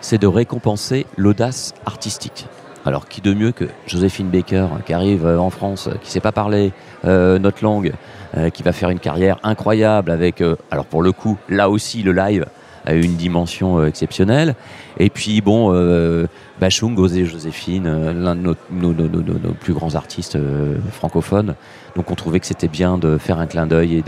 c'est 0.00 0.20
de 0.20 0.28
récompenser 0.28 1.06
l'audace 1.16 1.74
artistique. 1.86 2.46
Alors, 2.86 3.08
qui 3.08 3.20
de 3.22 3.32
mieux 3.32 3.52
que 3.52 3.64
Joséphine 3.86 4.28
Baker, 4.28 4.66
qui 4.84 4.92
arrive 4.92 5.24
euh, 5.24 5.38
en 5.38 5.48
France, 5.50 5.88
euh, 5.88 5.94
qui 6.02 6.10
sait 6.10 6.20
pas 6.20 6.32
parler 6.32 6.72
euh, 7.06 7.38
notre 7.38 7.64
langue, 7.64 7.92
euh, 8.36 8.50
qui 8.50 8.62
va 8.62 8.72
faire 8.72 8.90
une 8.90 8.98
carrière 8.98 9.38
incroyable 9.42 10.10
avec, 10.10 10.42
euh, 10.42 10.56
alors 10.70 10.84
pour 10.84 11.02
le 11.02 11.12
coup, 11.12 11.38
là 11.48 11.70
aussi, 11.70 12.02
le 12.02 12.12
live 12.12 12.44
a 12.86 12.92
une 12.92 13.14
dimension 13.16 13.78
euh, 13.78 13.86
exceptionnelle. 13.86 14.54
Et 14.98 15.08
puis, 15.08 15.40
bon, 15.40 15.70
euh, 15.72 16.26
Bachung, 16.60 16.98
Osé 16.98 17.24
Joséphine, 17.24 17.86
euh, 17.86 18.12
l'un 18.12 18.34
de 18.36 18.42
nos, 18.42 18.54
nos- 18.70 19.54
plus 19.58 19.72
grands 19.72 19.94
artistes 19.94 20.36
euh, 20.36 20.76
francophones. 20.92 21.54
Donc, 21.96 22.10
on 22.10 22.14
trouvait 22.14 22.38
que 22.40 22.46
c'était 22.46 22.68
bien 22.68 22.98
de 22.98 23.16
faire 23.16 23.38
un 23.38 23.46
clin 23.46 23.66
d'œil 23.66 24.02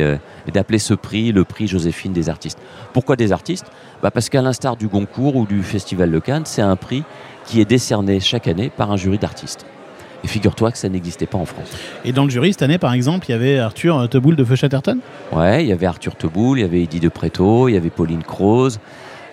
et 0.46 0.50
d'appeler 0.52 0.78
ce 0.78 0.92
prix 0.92 1.32
le 1.32 1.44
prix 1.44 1.66
Joséphine 1.66 2.12
des 2.12 2.28
artistes. 2.28 2.58
Pourquoi 2.92 3.16
des 3.16 3.32
artistes? 3.32 3.66
Bah 4.02 4.10
Parce 4.10 4.28
qu'à 4.28 4.42
l'instar 4.42 4.76
du 4.76 4.88
Goncourt 4.88 5.36
ou 5.36 5.46
du 5.46 5.62
Festival 5.62 6.10
de 6.10 6.18
Cannes, 6.18 6.44
c'est 6.46 6.62
un 6.62 6.76
prix 6.76 7.02
qui 7.44 7.60
est 7.60 7.64
décerné 7.64 8.20
chaque 8.20 8.48
année 8.48 8.70
par 8.74 8.90
un 8.92 8.96
jury 8.96 9.18
d'artistes. 9.18 9.66
Et 10.24 10.28
figure-toi 10.28 10.72
que 10.72 10.78
ça 10.78 10.88
n'existait 10.88 11.26
pas 11.26 11.38
en 11.38 11.44
France. 11.44 11.68
Et 12.04 12.12
dans 12.12 12.24
le 12.24 12.30
jury 12.30 12.52
cette 12.52 12.62
année 12.62 12.78
par 12.78 12.92
exemple, 12.92 13.26
il 13.28 13.32
y 13.32 13.34
avait 13.34 13.58
Arthur 13.58 13.98
euh, 13.98 14.06
Teboul 14.08 14.34
de 14.34 14.44
Feu 14.44 14.56
Chatterton. 14.56 14.98
Ouais, 15.32 15.62
il 15.64 15.68
y 15.68 15.72
avait 15.72 15.86
Arthur 15.86 16.16
Teboul, 16.16 16.58
il 16.58 16.62
y 16.62 16.64
avait 16.64 16.82
Eddie 16.82 17.00
de 17.00 17.08
Préto, 17.08 17.68
il 17.68 17.74
y 17.74 17.76
avait 17.76 17.90
Pauline 17.90 18.22
Croze, 18.24 18.80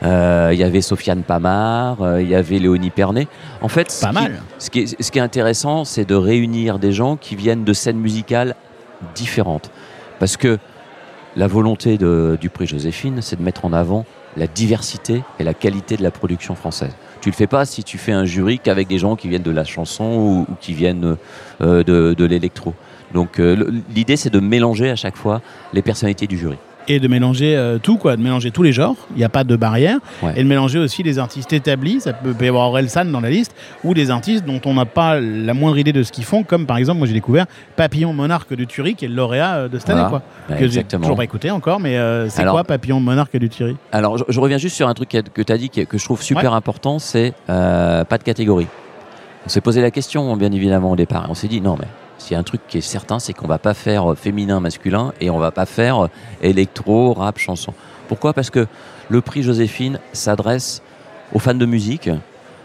euh, 0.03 0.49
il 0.53 0.59
y 0.59 0.63
avait 0.63 0.81
Sofiane 0.81 1.23
Pamar, 1.23 2.01
euh, 2.01 2.21
il 2.21 2.29
y 2.29 2.35
avait 2.35 2.59
Léonie 2.59 2.89
Pernet. 2.91 3.27
En 3.61 3.69
fait, 3.69 3.89
ce 3.89 4.01
Pas 4.01 4.09
qui- 4.09 4.13
mal. 4.15 4.41
ce 4.59 4.69
qui 4.69 4.79
est, 4.81 5.01
ce 5.01 5.09
qui 5.11 5.17
est 5.17 5.21
intéressant, 5.21 5.85
c'est 5.85 6.05
de 6.05 6.15
réunir 6.15 6.77
des 6.77 6.91
gens 6.91 7.15
qui 7.15 7.35
viennent 7.35 7.63
de 7.63 7.73
scènes 7.73 7.97
musicales 7.99 8.53
différentes. 9.15 9.71
Parce 10.19 10.37
que 10.37 10.59
la 11.35 11.47
volonté 11.47 11.97
de- 11.97 12.37
du 12.39 12.49
prix 12.49 12.67
Joséphine, 12.67 13.21
c'est 13.21 13.37
de 13.37 13.43
mettre 13.43 13.65
en 13.65 13.73
avant 13.73 14.05
la 14.37 14.47
diversité 14.47 15.23
et 15.39 15.43
la 15.43 15.53
qualité 15.53 15.97
de 15.97 16.03
la 16.03 16.11
production 16.11 16.55
française. 16.55 16.95
Tu 17.21 17.29
le 17.29 17.35
fais 17.35 17.47
pas 17.47 17.65
si 17.65 17.83
tu 17.83 17.97
fais 17.97 18.11
un 18.11 18.25
jury 18.25 18.59
qu'avec 18.59 18.87
des 18.87 18.97
gens 18.97 19.15
qui 19.15 19.29
viennent 19.29 19.43
de 19.43 19.51
la 19.51 19.63
chanson 19.63 20.45
ou, 20.49 20.55
qui 20.59 20.73
viennent 20.73 21.15
euh, 21.61 21.83
de, 21.83 22.25
l'électro. 22.25 22.73
Donc 23.13 23.39
euh, 23.39 23.71
l'idée, 23.93 24.17
c'est 24.17 24.31
de 24.31 24.39
mélanger 24.39 24.89
à 24.89 24.95
chaque 24.95 25.15
fois 25.15 25.41
les 25.71 25.81
personnalités 25.81 26.27
du 26.27 26.37
jury. 26.37 26.57
Et 26.89 26.99
de 26.99 27.07
mélanger 27.07 27.55
euh, 27.55 27.77
tout, 27.77 27.97
quoi, 27.97 28.17
de 28.17 28.21
mélanger 28.21 28.51
tous 28.51 28.61
les 28.63 28.73
genres, 28.73 28.95
il 29.11 29.17
n'y 29.17 29.23
a 29.23 29.29
pas 29.29 29.43
de 29.45 29.55
barrière, 29.55 29.99
Ouais. 30.21 30.33
et 30.35 30.43
de 30.43 30.47
mélanger 30.47 30.79
aussi 30.79 31.01
les 31.01 31.17
artistes 31.17 31.53
établis, 31.53 32.01
ça 32.01 32.11
peut, 32.11 32.33
peut 32.33 32.43
y 32.45 32.49
avoir 32.49 32.67
Orelsan 32.69 33.05
dans 33.05 33.21
la 33.21 33.29
liste, 33.29 33.55
ou 33.85 33.93
des 33.93 34.11
artistes 34.11 34.45
dont 34.45 34.59
on 34.65 34.73
n'a 34.73 34.85
pas 34.85 35.19
la 35.21 35.53
moindre 35.53 35.77
idée 35.77 35.93
de 35.93 36.03
ce 36.03 36.11
qu'ils 36.11 36.25
font, 36.25 36.43
comme 36.43 36.65
par 36.65 36.75
exemple, 36.77 36.97
moi 36.97 37.07
j'ai 37.07 37.13
découvert 37.13 37.45
Papillon 37.77 38.11
Monarque 38.13 38.53
du 38.53 38.67
Thury, 38.67 38.95
qui 38.95 39.05
est 39.05 39.07
le 39.07 39.15
lauréat 39.15 39.53
euh, 39.55 39.67
de 39.69 39.77
cette 39.79 39.87
Voilà. 39.87 40.01
année, 40.01 40.09
quoi. 40.09 40.21
Ouais, 40.49 40.59
que 40.59 40.67
j'ai 40.67 40.83
toujours 40.83 41.15
pas 41.15 41.23
écouté 41.23 41.51
encore, 41.51 41.79
mais 41.79 41.97
euh, 41.97 42.27
c'est 42.29 42.43
quoi 42.45 42.63
Papillon 42.65 42.99
Monarque 42.99 43.37
du 43.37 43.47
Thury 43.49 43.77
Alors, 43.93 44.17
je, 44.17 44.23
je 44.27 44.39
reviens 44.39 44.57
juste 44.57 44.75
sur 44.75 44.87
un 44.89 44.93
truc 44.93 45.09
que 45.33 45.41
tu 45.41 45.53
as 45.53 45.57
dit 45.57 45.69
que 45.69 45.97
je 45.97 46.03
trouve 46.03 46.21
super 46.21 46.53
important, 46.53 46.99
c'est 46.99 47.33
euh, 47.49 48.03
pas 48.03 48.17
de 48.17 48.23
catégorie. 48.23 48.67
On 49.45 49.49
s'est 49.49 49.61
posé 49.61 49.81
la 49.81 49.91
question, 49.91 50.35
bien 50.37 50.51
évidemment, 50.51 50.91
au 50.91 50.95
départ. 50.95 51.25
et 51.25 51.29
On 51.29 51.33
s'est 51.33 51.47
dit, 51.47 51.59
non, 51.61 51.75
mais 51.79 51.87
s'il 52.23 52.33
y 52.33 52.35
a 52.37 52.39
un 52.39 52.43
truc 52.43 52.61
qui 52.69 52.77
est 52.77 52.81
certain, 52.81 53.19
c'est 53.19 53.33
qu'on 53.33 53.47
va 53.47 53.57
pas 53.57 53.73
faire 53.73 54.13
euh, 54.13 54.15
féminin, 54.15 54.61
masculin, 54.61 55.13
et 55.19 55.29
on 55.29 55.39
va 55.39 55.51
pas 55.51 55.65
faire 55.65 56.05
euh, 56.05 56.07
électro, 56.41 57.13
rap, 57.13 57.37
chanson. 57.37 57.73
Pourquoi? 58.07 58.33
Parce 58.33 58.49
que 58.49 58.65
le 59.09 59.19
prix 59.19 59.43
Joséphine 59.43 59.99
s'adresse 60.13 60.81
aux 61.33 61.39
fans 61.39 61.53
de 61.53 61.65
musique, 61.65 62.09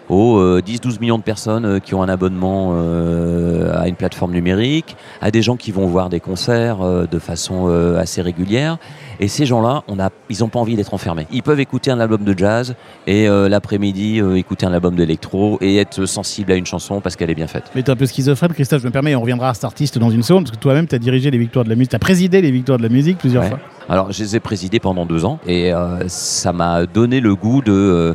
aux 0.08 0.38
euh, 0.38 0.62
10-12 0.64 1.00
millions 1.00 1.18
de 1.18 1.22
personnes 1.22 1.64
euh, 1.64 1.78
qui 1.80 1.94
ont 1.94 2.02
un 2.02 2.08
abonnement 2.08 2.70
euh, 2.72 3.76
à 3.78 3.88
une 3.88 3.96
plateforme 3.96 4.32
numérique, 4.32 4.96
à 5.20 5.30
des 5.30 5.42
gens 5.42 5.56
qui 5.56 5.72
vont 5.72 5.86
voir 5.86 6.08
des 6.08 6.20
concerts 6.20 6.80
euh, 6.82 7.06
de 7.06 7.18
façon 7.18 7.66
euh, 7.68 7.98
assez 7.98 8.22
régulière. 8.22 8.78
Et 9.20 9.26
ces 9.28 9.46
gens-là, 9.46 9.82
on 9.88 9.98
a, 9.98 10.10
ils 10.30 10.38
n'ont 10.40 10.48
pas 10.48 10.60
envie 10.60 10.76
d'être 10.76 10.94
enfermés. 10.94 11.26
Ils 11.32 11.42
peuvent 11.42 11.58
écouter 11.58 11.90
un 11.90 11.98
album 11.98 12.22
de 12.22 12.38
jazz 12.38 12.74
et 13.06 13.28
euh, 13.28 13.48
l'après-midi 13.48 14.20
euh, 14.20 14.36
écouter 14.36 14.64
un 14.66 14.72
album 14.72 14.94
d'électro 14.94 15.58
et 15.60 15.76
être 15.78 16.06
sensible 16.06 16.52
à 16.52 16.54
une 16.54 16.66
chanson 16.66 17.00
parce 17.00 17.16
qu'elle 17.16 17.30
est 17.30 17.34
bien 17.34 17.48
faite. 17.48 17.64
Mais 17.74 17.82
t'es 17.82 17.90
un 17.90 17.96
peu 17.96 18.06
schizophrène, 18.06 18.52
Christophe, 18.52 18.80
je 18.82 18.86
me 18.86 18.92
permets, 18.92 19.10
et 19.12 19.16
on 19.16 19.20
reviendra 19.20 19.48
à 19.50 19.54
cet 19.54 19.64
artiste 19.64 19.98
dans 19.98 20.10
une 20.10 20.22
seconde, 20.22 20.44
parce 20.44 20.56
que 20.56 20.60
toi-même, 20.62 20.86
tu 20.86 20.94
as 20.94 20.98
dirigé 21.00 21.30
les 21.32 21.38
victoires 21.38 21.64
de 21.64 21.70
la 21.70 21.74
musique, 21.74 21.90
tu 21.90 21.96
as 21.96 22.00
présidé 22.00 22.40
les 22.40 22.50
victoires 22.52 22.78
de 22.78 22.84
la 22.84 22.88
musique 22.88 23.18
plusieurs 23.18 23.42
Ouais. 23.42 23.48
fois. 23.48 23.58
Alors, 23.88 24.12
je 24.12 24.22
les 24.22 24.36
ai 24.36 24.40
présidés 24.40 24.78
pendant 24.80 25.04
deux 25.06 25.24
ans 25.24 25.38
et 25.46 25.72
euh, 25.72 26.06
ça 26.08 26.52
m'a 26.52 26.86
donné 26.86 27.20
le 27.20 27.34
goût 27.34 27.60
de, 27.62 28.14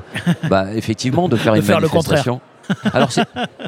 bah, 0.49 0.67
effectivement, 0.75 1.27
de 1.27 1.35
faire 1.35 1.53
De 1.53 1.57
une 1.57 1.63
faire 1.63 1.79
le 1.81 1.87
manifestation. 1.87 2.39
Alors, 2.93 3.09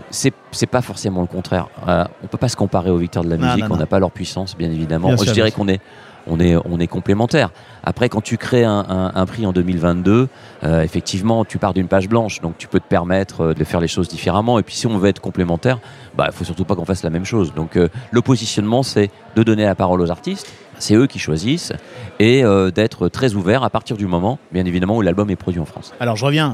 c'est- 0.09 0.65
pas 0.67 0.81
forcément 0.81 1.21
le 1.21 1.27
contraire. 1.27 1.67
Euh, 1.87 2.05
on 2.23 2.27
peut 2.27 2.37
pas 2.37 2.47
se 2.47 2.55
comparer 2.55 2.89
aux 2.91 2.97
victoires 2.97 3.25
de 3.25 3.29
la 3.29 3.37
Non, 3.37 3.47
musique, 3.47 3.67
non, 3.67 3.75
on 3.75 3.77
n'a 3.77 3.85
pas 3.85 3.99
leur 3.99 4.11
puissance, 4.11 4.55
bien 4.57 4.69
évidemment. 4.71 5.09
Bien 5.09 5.17
je 5.17 5.23
sûr, 5.25 5.33
dirais 5.33 5.51
qu'on 5.51 5.67
est, 5.67 5.81
on 6.27 6.39
est, 6.39 6.55
on 6.65 6.79
est 6.79 6.87
complémentaires. 6.87 7.51
Après, 7.83 8.09
quand 8.09 8.21
tu 8.21 8.37
crées 8.37 8.63
un, 8.63 8.85
un- 8.89 9.11
un 9.13 9.25
prix 9.25 9.45
en 9.45 9.51
2022, 9.53 10.27
euh, 10.63 10.81
effectivement, 10.81 11.45
tu 11.45 11.57
pars 11.57 11.73
d'une 11.73 11.87
page 11.87 12.09
blanche, 12.09 12.41
donc 12.41 12.57
tu 12.57 12.67
peux 12.67 12.79
te 12.79 12.87
permettre 12.87 13.41
euh, 13.41 13.53
de 13.53 13.63
faire 13.63 13.79
les 13.79 13.87
choses 13.87 14.07
différemment. 14.07 14.57
Et 14.59 14.63
puis, 14.63 14.75
si 14.75 14.87
on 14.87 14.97
veut 14.97 15.09
être 15.09 15.21
complémentaire, 15.21 15.79
bah, 16.17 16.29
faut 16.31 16.43
surtout 16.43 16.65
pas 16.65 16.75
qu'on 16.75 16.85
fasse 16.85 17.03
la 17.03 17.09
même 17.11 17.25
chose. 17.25 17.53
Donc, 17.53 17.77
euh, 17.77 17.89
le 18.11 18.21
positionnement, 18.21 18.81
c'est 18.83 19.09
de 19.35 19.43
donner 19.43 19.65
la 19.65 19.75
parole 19.75 20.01
aux 20.01 20.09
artistes. 20.11 20.47
C'est 20.77 20.95
eux 20.95 21.07
qui 21.07 21.19
choisissent 21.19 21.71
et 22.19 22.43
euh, 22.43 22.69
d'être 22.69 23.07
très 23.07 23.33
ouvert 23.33 23.63
à 23.63 23.69
partir 23.69 23.95
du 23.95 24.07
moment, 24.07 24.39
bien 24.51 24.65
évidemment, 24.65 24.97
où 24.97 25.01
l'album 25.01 25.29
est 25.29 25.37
produit 25.37 25.61
en 25.61 25.65
France. 25.65 25.93
Alors 26.01 26.17
je 26.17 26.25
reviens 26.25 26.53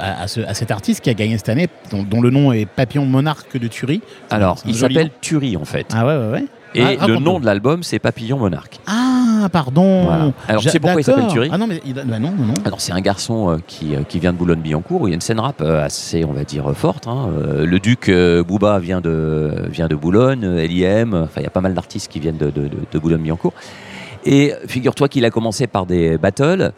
à, 0.00 0.22
à 0.22 0.26
ce- 0.28 0.40
à 0.40 0.54
cet 0.54 0.70
artiste 0.70 1.00
qui 1.02 1.10
a 1.10 1.14
gagné 1.14 1.36
cette 1.38 1.48
année, 1.48 1.68
dont, 1.90 2.02
dont 2.02 2.20
le 2.20 2.30
nom 2.30 2.52
est 2.52 2.66
Papillon 2.66 3.04
Monarque 3.06 3.56
de 3.56 3.68
Thury. 3.68 4.00
Alors, 4.30 4.58
il 4.66 4.74
s'appelle. 4.74 5.10
Turi 5.20 5.56
en 5.56 5.64
fait. 5.64 5.86
Ah 5.94 6.04
ouais, 6.06 6.16
ouais, 6.16 6.30
ouais. 6.32 6.44
Et 6.74 6.82
Ah, 7.00 7.06
le 7.06 7.16
nom 7.18 7.38
de 7.38 7.46
l'album, 7.46 7.82
c'est 7.82 7.98
Papillon 7.98 8.38
Monarque. 8.38 8.78
Ah, 8.86 9.48
pardon. 9.52 10.04
Voilà. 10.04 10.32
Alors, 10.48 10.62
tu 10.62 10.68
sais 10.70 10.80
pourquoi 10.80 11.00
il 11.00 11.04
s'appelle. 11.04 11.26
Thury 11.28 11.48
Ah 11.52 11.58
non, 11.58 11.66
mais 11.66 11.80
il- 11.86 11.94
bah 11.94 12.18
non, 12.18 12.32
non, 12.36 12.46
non. 12.46 12.54
Alors 12.64 12.80
c'est 12.80 12.92
un 12.92 13.00
garçon 13.00 13.50
euh, 13.50 13.56
qui, 13.66 13.94
euh, 13.94 14.02
qui 14.08 14.18
vient 14.18 14.32
de 14.32 14.38
Boulogne-Billancourt 14.38 15.02
où 15.02 15.06
il 15.06 15.10
y 15.10 15.12
a 15.12 15.14
une 15.14 15.20
scène 15.20 15.38
rap 15.40 15.60
euh, 15.60 15.84
assez, 15.84 16.24
on 16.24 16.32
va 16.32 16.44
dire, 16.44 16.70
forte. 16.74 17.06
hein. 17.06 17.28
Le 17.64 17.78
duc 17.78 18.10
Booba 18.10 18.78
vient 18.78 19.00
de, 19.00 19.52
vient 19.70 19.86
de 19.88 19.94
Boulogne, 19.94 20.44
L.I.M., 20.44 21.14
enfin 21.14 21.40
il 21.40 21.44
y 21.44 21.46
a 21.46 21.50
pas 21.50 21.60
mal 21.60 21.74
d'artistes 21.74 22.10
qui 22.10 22.18
viennent 22.20 22.36
de, 22.38 22.46
de- 22.50 22.62
de- 22.68 22.70
de 22.90 22.98
Boulogne-Billancourt. 22.98 23.52
Et 24.24 24.52
figure-toi 24.66 25.08
qu'il 25.08 25.24
a 25.24 25.30
commencé 25.30 25.66
par 25.66 25.86
des 25.86 26.16
battles. 26.18 26.72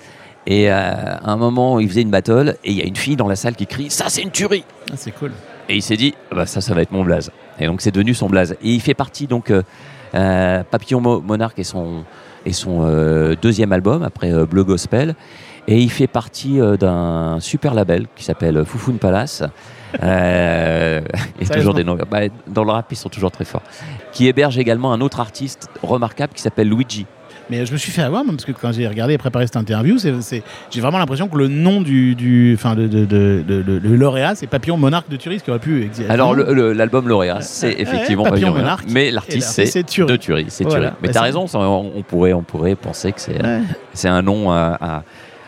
Et 0.48 0.68
à 0.68 1.20
un 1.24 1.36
moment, 1.36 1.80
il 1.80 1.88
faisait 1.88 2.02
une 2.02 2.10
battle 2.10 2.56
et 2.64 2.70
il 2.70 2.76
y 2.76 2.82
a 2.82 2.84
une 2.84 2.94
fille 2.96 3.16
dans 3.16 3.26
la 3.28 3.34
salle 3.34 3.54
qui 3.56 3.66
crie 3.66 3.86
«Ça, 3.90 4.04
c'est 4.08 4.22
une 4.22 4.30
tuerie!» 4.30 4.62
Ah, 4.90 4.94
c'est 4.96 5.10
cool. 5.10 5.32
Et 5.68 5.76
il 5.76 5.82
s'est 5.82 5.96
dit, 5.96 6.14
Ah 6.30 6.34
bah 6.36 6.46
ça, 6.46 6.60
ça 6.60 6.74
va 6.74 6.82
être 6.82 6.92
mon 6.92 7.04
blaze. 7.04 7.30
Et 7.58 7.66
donc 7.66 7.80
c'est 7.80 7.90
devenu 7.90 8.14
son 8.14 8.28
blaze. 8.28 8.52
Et 8.62 8.70
il 8.70 8.80
fait 8.80 8.94
partie 8.94 9.26
donc 9.26 9.50
euh, 9.50 9.62
euh, 10.14 10.62
Papillon 10.70 11.00
Mo- 11.00 11.20
Monarque 11.20 11.58
et 11.58 11.64
son 11.64 12.04
et 12.44 12.52
son 12.52 12.82
euh, 12.86 13.34
deuxième 13.40 13.72
album 13.72 14.02
après 14.04 14.32
euh, 14.32 14.46
Bleu 14.46 14.62
Gospel. 14.64 15.14
Et 15.68 15.80
il 15.80 15.90
fait 15.90 16.06
partie 16.06 16.60
d'un 16.78 17.38
super 17.40 17.74
label 17.74 18.06
qui 18.14 18.22
s'appelle 18.22 18.64
Foufoune 18.64 18.98
Palace. 18.98 19.42
Euh, 20.00 21.00
et 21.40 21.46
toujours 21.46 21.74
des 21.74 21.82
noms. 21.82 21.98
bah, 22.08 22.20
dans 22.46 22.62
le 22.62 22.70
rap, 22.70 22.86
ils 22.92 22.96
sont 22.96 23.08
toujours 23.08 23.32
très 23.32 23.44
forts. 23.44 23.62
Qui 24.12 24.28
héberge 24.28 24.58
également 24.58 24.92
un 24.92 25.00
autre 25.00 25.18
artiste 25.18 25.68
remarquable 25.82 26.32
qui 26.34 26.42
s'appelle 26.42 26.68
Luigi. 26.68 27.06
Mais 27.48 27.64
je 27.64 27.72
me 27.72 27.76
suis 27.76 27.92
fait 27.92 28.02
avoir, 28.02 28.24
moi, 28.24 28.32
parce 28.34 28.44
que 28.44 28.52
quand 28.52 28.72
j'ai 28.72 28.88
regardé 28.88 29.14
et 29.14 29.18
préparé 29.18 29.46
cette 29.46 29.56
interview, 29.56 29.98
j'ai 29.98 30.80
vraiment 30.80 30.98
l'impression 30.98 31.28
que 31.28 31.36
le 31.38 31.46
nom 31.48 31.80
du, 31.80 32.14
du, 32.16 32.56
de, 32.56 32.86
de, 32.88 33.04
de, 33.04 33.42
de- 33.78 33.88
lauréat, 33.94 34.34
c'est 34.34 34.46
Papillon 34.48 34.76
Monarque 34.76 35.08
de 35.08 35.16
Turis, 35.16 35.40
qui 35.42 35.50
aurait 35.50 35.60
pu 35.60 35.82
exister. 35.84 36.10
Alors 36.10 36.34
l'album 36.34 37.08
lauréat, 37.08 37.40
c'est 37.42 37.72
effectivement 37.78 38.24
Papillon 38.24 38.48
Papillon 38.48 38.62
Monarque. 38.64 38.86
mais 38.90 39.10
l'artiste 39.10 39.48
c'est 39.64 39.82
de 40.06 40.16
Thury, 40.16 40.46
c'est 40.48 40.64
Voilà. 40.64 40.94
Mais 41.02 41.08
Bah, 41.08 41.12
t'as 41.14 41.20
c'est- 41.20 41.24
raison, 41.26 41.46
ça, 41.46 41.58
on 41.60 41.92
on 41.96 42.02
pourrait, 42.02 42.32
on 42.32 42.42
pourrait 42.42 42.74
penser 42.74 43.12
que 43.12 43.20
c'est 43.20 43.40
Ouais. 43.42 43.60
c'est 43.92 44.08
un 44.08 44.22
nom 44.22 44.50
à, 44.50 44.76
à, 44.80 45.02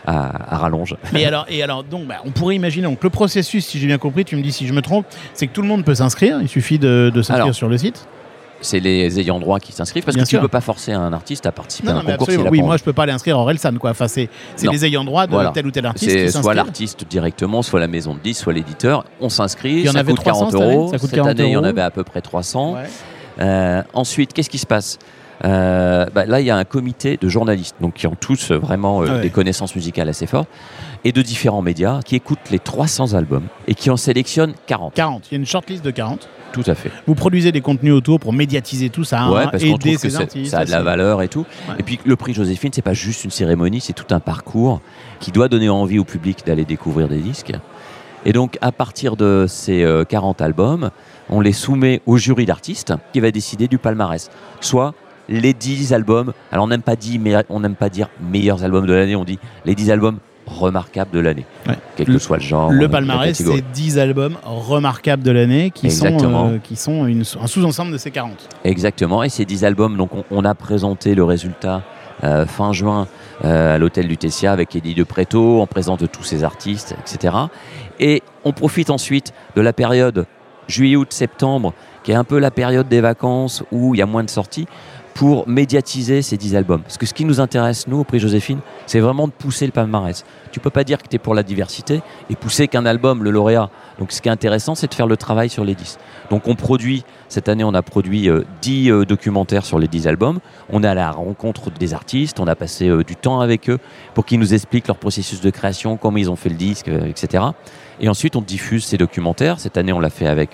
à- 0.05 0.55
à 0.55 0.57
rallonge. 0.57 0.95
Et 1.15 1.25
alors, 1.25 1.45
et 1.49 1.61
alors 1.63 1.83
donc, 1.83 2.07
bah, 2.07 2.15
on 2.25 2.31
pourrait 2.31 2.55
imaginer, 2.55 2.87
donc 2.87 3.03
le 3.03 3.09
processus, 3.09 3.65
si 3.65 3.77
j'ai 3.79 3.87
bien 3.87 3.97
compris, 3.97 4.23
tu 4.25 4.35
me 4.37 4.41
dis 4.41 4.51
si 4.51 4.65
je 4.67 4.73
me 4.73 4.81
trompe, 4.81 5.05
c'est 5.33 5.47
que 5.47 5.53
tout 5.53 5.61
le 5.61 5.67
monde 5.67 5.83
peut 5.83 5.95
s'inscrire, 5.95 6.37
il 6.41 6.47
suffit 6.47 6.79
de, 6.79 7.11
de 7.13 7.21
s'inscrire 7.21 7.53
sur 7.53 7.67
le 7.67 7.77
site. 7.77 8.07
C'est 8.61 8.79
les 8.79 9.19
ayants 9.19 9.39
droit 9.39 9.59
qui 9.59 9.71
s'inscrivent 9.71 10.03
parce 10.03 10.15
Bien 10.15 10.25
que 10.25 10.29
tu 10.29 10.35
ne 10.35 10.41
peux 10.41 10.47
pas 10.47 10.59
forcer 10.61 10.91
un 10.91 11.13
artiste 11.13 11.45
à 11.45 11.51
participer 11.51 11.87
Non, 11.87 11.93
à 11.93 11.95
non, 11.95 12.01
un 12.01 12.11
mais 12.11 12.17
concours 12.17 12.47
Oui, 12.51 12.61
moi 12.61 12.75
je 12.77 12.83
peux 12.83 12.93
pas 12.93 13.05
l'inscrire 13.05 13.39
en 13.39 13.45
Relsan, 13.45 13.77
quoi. 13.77 13.91
Enfin, 13.91 14.07
c'est, 14.07 14.29
Non. 14.63 14.71
les 14.71 14.85
ayants 14.85 15.05
droit 15.05 15.27
de 15.27 15.31
Voilà. 15.31 15.51
tel 15.51 15.65
ou 15.65 15.71
tel 15.71 15.85
artiste 15.85 16.11
qui 16.15 16.29
C'est 16.29 16.41
soit 16.41 16.53
l'artiste 16.53 17.05
directement, 17.09 17.61
soit 17.61 17.79
la 17.79 17.87
maison 17.87 18.13
de 18.15 18.19
10, 18.19 18.33
soit 18.33 18.53
l'éditeur. 18.53 19.05
On 19.21 19.29
s'inscrit, 19.29 19.71
Il 19.75 19.85
y 19.85 19.89
en 19.89 19.93
ça 19.93 19.99
avait 19.99 20.11
coûte 20.11 20.21
300 20.21 20.39
40 20.49 20.51
cette 20.51 20.61
année 20.61 20.75
euros. 20.75 20.87
Ça 20.91 20.97
Cette 20.97 21.11
40 21.11 21.29
année, 21.29 21.49
il 21.49 21.53
y 21.53 21.57
en 21.57 21.63
avait 21.63 21.81
à 21.81 21.91
peu 21.91 22.03
près 22.03 22.21
300. 22.21 22.73
Ouais. 22.73 22.79
Euh, 23.39 23.81
ensuite, 23.93 24.33
qu'est-ce 24.33 24.49
qui 24.49 24.57
se 24.57 24.65
passe? 24.67 24.99
Euh, 25.45 26.05
bah, 26.13 26.25
Là, 26.25 26.39
il 26.41 26.45
y 26.45 26.49
a 26.49 26.57
un 26.57 26.65
comité 26.65 27.17
de 27.19 27.29
journalistes, 27.29 27.75
donc 27.81 27.93
qui 27.93 28.07
ont 28.07 28.15
tous 28.19 28.51
euh, 28.51 28.57
vraiment 28.57 29.01
euh, 29.01 29.05
Ah 29.09 29.13
ouais. 29.15 29.21
des 29.21 29.29
connaissances 29.29 29.75
musicales 29.75 30.09
assez 30.09 30.27
fortes, 30.27 30.49
et 31.05 31.11
de 31.11 31.21
différents 31.21 31.61
médias 31.61 32.01
qui 32.03 32.15
écoutent 32.15 32.49
les 32.51 32.59
300 32.59 33.13
albums 33.13 33.45
et 33.67 33.73
qui 33.75 33.89
en 33.89 33.97
sélectionnent 33.97 34.53
40. 34.67 34.93
40, 34.93 35.27
il 35.27 35.33
y 35.33 35.35
a 35.35 35.39
une 35.39 35.45
shortlist 35.45 35.83
de 35.83 35.91
40. 35.91 36.27
Tout 36.51 36.63
à 36.65 36.73
fait. 36.75 36.91
Vous 37.07 37.15
produisez 37.15 37.51
des 37.51 37.61
contenus 37.61 37.93
autour 37.93 38.19
pour 38.19 38.33
médiatiser 38.33 38.89
tout 38.89 39.03
ça, 39.03 39.29
Ouais, 39.29 39.43
hein, 39.43 39.49
parce 39.51 39.63
qu'on 39.63 39.75
aider 39.75 39.97
ces 39.97 40.15
artistes. 40.15 40.51
ça 40.51 40.59
a 40.59 40.65
de 40.65 40.71
la 40.71 40.81
valeur 40.81 41.21
et 41.21 41.27
tout. 41.27 41.45
Ouais. 41.69 41.75
Et 41.79 41.83
puis 41.83 41.99
le 42.03 42.15
prix 42.15 42.33
Joséphine, 42.33 42.71
c'est 42.73 42.81
pas 42.81 42.93
juste 42.93 43.23
une 43.23 43.29
cérémonie, 43.31 43.79
c'est 43.81 43.93
tout 43.93 44.13
un 44.13 44.19
parcours 44.19 44.81
qui 45.19 45.31
doit 45.31 45.47
donner 45.47 45.69
envie 45.69 45.99
au 45.99 46.03
public 46.05 46.39
d'aller 46.45 46.65
découvrir 46.65 47.07
des 47.07 47.19
disques. 47.19 47.53
Et 48.25 48.33
donc 48.33 48.57
à 48.61 48.71
partir 48.71 49.15
de 49.15 49.45
ces 49.47 49.83
euh, 49.83 50.03
40 50.03 50.41
albums, 50.41 50.89
on 51.29 51.39
les 51.39 51.53
soumet 51.53 52.01
au 52.07 52.17
jury 52.17 52.45
d'artistes 52.45 52.93
qui 53.13 53.19
va 53.19 53.29
décider 53.31 53.67
du 53.67 53.77
palmarès. 53.77 54.29
Soit 54.59 54.93
les 55.29 55.53
10 55.53 55.93
albums, 55.93 56.33
alors 56.51 56.65
on 56.65 56.67
n'aime 56.67 56.81
pas, 56.81 56.95
dire, 56.97 57.21
mais 57.23 57.33
on 57.49 57.59
n'aime 57.61 57.75
pas 57.75 57.89
dire 57.89 58.09
meilleurs 58.31 58.63
albums 58.63 58.85
de 58.85 58.93
l'année, 58.93 59.15
on 59.15 59.23
dit 59.23 59.39
les 59.65 59.75
10 59.75 59.91
albums 59.91 60.17
remarquables 60.47 61.11
de 61.11 61.19
l'année, 61.19 61.45
Ouais. 61.67 61.75
quel 61.95 62.07
que 62.07 62.11
Le- 62.11 62.17
soit 62.19 62.37
le 62.37 62.43
genre. 62.43 62.71
Le 62.71 62.89
palmarès, 62.89 63.37
c'est 63.37 63.71
10 63.71 63.99
albums 63.99 64.35
remarquables 64.43 65.21
de 65.21 65.29
l'année 65.31 65.69
qui 65.69 65.85
Exactement. 65.85 66.47
sont, 66.49 66.53
euh, 66.53 66.57
qui 66.57 66.75
sont 66.75 67.05
une- 67.05 67.21
un 67.41 67.47
sous-ensemble 67.47 67.91
de 67.91 67.97
ces 67.97 68.09
40. 68.09 68.49
Exactement, 68.63 69.21
et 69.21 69.29
ces 69.29 69.45
10 69.45 69.63
albums, 69.63 69.95
donc 69.95 70.09
on, 70.15 70.23
on 70.31 70.43
a 70.45 70.55
présenté 70.55 71.13
le 71.15 71.23
résultat 71.23 71.83
euh, 72.25 72.45
fin 72.45 72.73
juin 72.73 73.07
euh, 73.45 73.75
à 73.75 73.77
l'hôtel 73.77 74.07
du 74.09 74.17
Tessia 74.17 74.51
avec 74.51 74.75
Eddie 74.75 74.93
de 74.95 75.03
Preto, 75.05 75.61
en 75.61 75.67
présence 75.67 75.99
de 75.99 76.05
tous 76.05 76.23
ces 76.25 76.43
artistes, 76.43 76.93
etc. 76.99 77.33
Et 78.01 78.23
on 78.43 78.51
profite 78.51 78.89
ensuite 78.89 79.31
de 79.55 79.61
la 79.61 79.71
période 79.71 80.25
juillet, 80.67 80.97
août, 80.97 81.13
septembre, 81.13 81.73
qui 82.03 82.11
est 82.11 82.15
un 82.15 82.25
peu 82.25 82.37
la 82.39 82.51
période 82.51 82.89
des 82.89 82.99
vacances 82.99 83.63
où 83.71 83.95
il 83.95 83.99
y 83.99 84.01
a 84.01 84.05
moins 84.05 84.25
de 84.25 84.29
sorties, 84.29 84.67
pour 85.19 85.49
médiatiser 85.49 86.21
ces 86.21 86.37
10 86.37 86.55
albums. 86.55 86.81
Parce 86.81 86.97
que 86.97 87.05
ce 87.05 87.13
qui 87.13 87.25
nous 87.25 87.41
intéresse, 87.41 87.89
nous, 87.89 87.99
au 87.99 88.03
prix 88.05 88.21
Joséphine, 88.21 88.59
c'est 88.85 89.01
vraiment 89.01 89.27
de 89.27 89.33
pousser 89.33 89.65
le 89.65 89.73
palmarès. 89.73 90.23
Tu 90.53 90.61
peux 90.61 90.69
pas 90.69 90.85
dire 90.85 90.97
que 91.03 91.09
tu 91.09 91.17
es 91.17 91.19
pour 91.19 91.35
la 91.35 91.43
diversité 91.43 92.01
et 92.29 92.37
pousser 92.37 92.69
qu'un 92.69 92.85
album, 92.85 93.21
le 93.21 93.29
lauréat. 93.29 93.69
Donc 93.99 94.13
ce 94.13 94.21
qui 94.21 94.29
est 94.29 94.31
intéressant, 94.31 94.75
c'est 94.75 94.87
de 94.87 94.93
faire 94.93 95.07
le 95.07 95.17
travail 95.17 95.49
sur 95.49 95.65
les 95.65 95.75
10. 95.75 95.97
Donc 96.29 96.47
on 96.47 96.55
produit, 96.55 97.03
cette 97.27 97.49
année, 97.49 97.65
on 97.65 97.73
a 97.73 97.81
produit 97.81 98.29
euh, 98.29 98.45
10 98.61 98.91
euh, 98.91 99.05
documentaires 99.05 99.65
sur 99.65 99.77
les 99.77 99.89
10 99.89 100.07
albums. 100.07 100.39
On 100.69 100.85
est 100.85 100.87
à 100.87 100.93
la 100.93 101.11
rencontre 101.11 101.69
des 101.69 101.93
artistes, 101.93 102.39
on 102.39 102.47
a 102.47 102.55
passé 102.55 102.87
euh, 102.87 103.03
du 103.03 103.17
temps 103.17 103.41
avec 103.41 103.69
eux 103.69 103.79
pour 104.13 104.23
qu'ils 104.23 104.39
nous 104.39 104.53
expliquent 104.53 104.87
leur 104.87 104.95
processus 104.95 105.41
de 105.41 105.49
création, 105.49 105.97
comment 105.97 106.17
ils 106.17 106.31
ont 106.31 106.37
fait 106.37 106.47
le 106.47 106.55
disque, 106.55 106.87
euh, 106.87 107.03
etc. 107.07 107.43
Et 107.99 108.07
ensuite, 108.07 108.37
on 108.37 108.41
diffuse 108.41 108.85
ces 108.85 108.95
documentaires. 108.95 109.59
Cette 109.59 109.75
année, 109.75 109.91
on 109.91 109.99
l'a 109.99 110.11
fait 110.11 110.27
avec, 110.27 110.51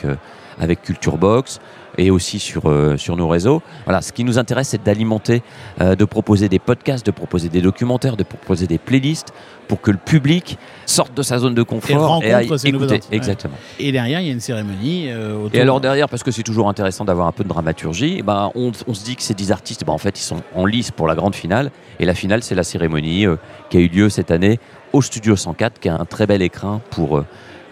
avec 0.59 0.81
Culture 0.81 1.19
Box 1.19 1.59
et 1.97 2.11
aussi 2.11 2.39
sur, 2.39 2.69
euh, 2.69 2.97
sur 2.97 3.15
nos 3.15 3.27
réseaux. 3.27 3.61
Voilà, 3.85 4.01
ce 4.01 4.11
qui 4.11 4.23
nous 4.23 4.37
intéresse, 4.37 4.69
c'est 4.69 4.83
d'alimenter, 4.83 5.41
euh, 5.81 5.95
de 5.95 6.05
proposer 6.05 6.49
des 6.49 6.59
podcasts, 6.59 7.05
de 7.05 7.11
proposer 7.11 7.49
des 7.49 7.61
documentaires, 7.61 8.17
de 8.17 8.23
proposer 8.23 8.67
des 8.67 8.77
playlists 8.77 9.33
pour 9.67 9.81
que 9.81 9.89
le 9.91 9.97
public 9.97 10.57
sorte 10.85 11.13
de 11.15 11.23
sa 11.23 11.39
zone 11.39 11.55
de 11.55 11.63
confort 11.63 12.21
aille 12.23 12.45
écouter. 12.45 12.95
artistes, 12.95 13.09
ouais. 13.11 13.17
Exactement. 13.17 13.55
Et 13.79 13.91
derrière, 13.91 14.19
il 14.21 14.27
y 14.27 14.29
a 14.29 14.33
une 14.33 14.39
cérémonie. 14.39 15.07
euh, 15.09 15.49
Et 15.53 15.61
alors 15.61 15.81
derrière, 15.81 16.07
parce 16.07 16.23
que 16.23 16.31
c'est 16.31 16.43
toujours 16.43 16.69
intéressant 16.69 17.05
d'avoir 17.05 17.27
un 17.27 17.31
peu 17.31 17.43
de 17.43 17.49
dramaturgie, 17.49 18.17
eh 18.19 18.21
ben, 18.21 18.51
on, 18.55 18.71
on 18.87 18.93
se 18.93 19.03
dit 19.03 19.15
que 19.15 19.23
ces 19.23 19.33
10 19.33 19.51
artistes, 19.51 19.81
eh 19.83 19.85
ben, 19.85 19.93
en 19.93 19.97
fait, 19.97 20.19
ils 20.19 20.23
sont 20.23 20.41
en 20.53 20.65
lice 20.65 20.91
pour 20.91 21.07
la 21.07 21.15
grande 21.15 21.35
finale. 21.35 21.71
Et 21.99 22.05
la 22.05 22.13
finale, 22.13 22.43
c'est 22.43 22.55
la 22.55 22.63
cérémonie 22.63 23.25
qui 23.69 23.77
a 23.77 23.79
eu 23.79 23.87
lieu 23.87 24.09
cette 24.09 24.31
année 24.31 24.59
au 24.93 25.01
Studio 25.01 25.35
104, 25.35 25.79
qui 25.79 25.89
a 25.89 25.95
un 25.95 26.05
très 26.05 26.27
bel 26.27 26.41
écrin 26.41 26.81
pour 26.91 27.23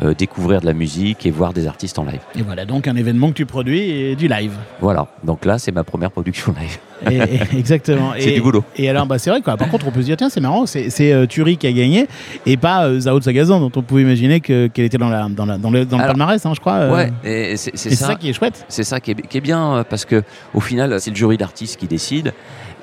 euh, 0.03 0.13
découvrir 0.13 0.61
de 0.61 0.65
la 0.65 0.73
musique 0.73 1.25
et 1.25 1.31
voir 1.31 1.53
des 1.53 1.65
artistes 1.67 1.97
en 1.99 2.03
live. 2.03 2.19
Et 2.37 2.41
voilà, 2.41 2.65
donc 2.65 2.87
un 2.87 2.95
événement 2.95 3.29
que 3.29 3.33
tu 3.35 3.45
produis 3.45 3.79
et 3.81 4.15
du 4.15 4.27
live. 4.27 4.51
Voilà, 4.81 5.07
donc 5.23 5.45
là, 5.45 5.57
c'est 5.59 5.71
ma 5.71 5.83
première 5.83 6.11
production 6.11 6.53
live. 6.59 6.77
Et- 7.11 7.35
et- 7.35 7.39
exactement. 7.57 8.13
C'est 8.19 8.31
du 8.31 8.41
boulot. 8.41 8.63
Et 8.77 8.89
alors, 8.89 9.05
bah, 9.05 9.17
c'est 9.17 9.29
vrai, 9.29 9.41
quoi. 9.41 9.57
Par 9.57 9.69
contre, 9.69 9.87
on 9.87 9.91
peut 9.91 10.01
se 10.01 10.05
dire, 10.05 10.17
tiens, 10.17 10.29
c'est 10.29 10.39
marrant, 10.41 10.65
c'est 10.65 11.13
euh, 11.13 11.25
Thury 11.25 11.57
qui 11.57 11.67
a 11.67 11.71
gagné 11.71 12.07
et 12.45 12.57
pas 12.57 12.85
euh, 12.85 12.99
Zao 12.99 13.19
de 13.19 13.23
Sagazan, 13.23 13.59
dont 13.59 13.71
on 13.75 13.81
pouvait 13.81 14.01
imaginer 14.03 14.39
que- 14.41 14.67
qu'elle 14.67 14.85
était 14.85 14.97
dans, 14.97 15.09
la, 15.09 15.27
dans, 15.29 15.45
la- 15.45 15.57
dans 15.57 15.69
le, 15.71 15.85
dans 15.85 15.97
le 15.97 16.05
palmarès, 16.05 16.45
hein, 16.45 16.51
je 16.55 16.59
crois. 16.59 16.73
euh. 16.73 16.93
Ouais, 16.95 17.11
et 17.23 17.57
c'est 17.57 17.75
ça. 17.77 18.07
ça 18.07 18.15
qui 18.15 18.29
est 18.29 18.33
chouette. 18.33 18.65
C'est 18.69 18.83
ça 18.83 18.99
qui 18.99 19.11
est, 19.11 19.15
qui 19.27 19.37
est 19.37 19.41
bien 19.41 19.75
euh, 19.77 19.83
parce 19.87 20.05
que 20.05 20.23
au 20.53 20.59
final, 20.59 20.99
c'est 20.99 21.09
le 21.11 21.15
jury 21.15 21.37
d'artistes 21.37 21.77
qui 21.79 21.87
décide. 21.87 22.33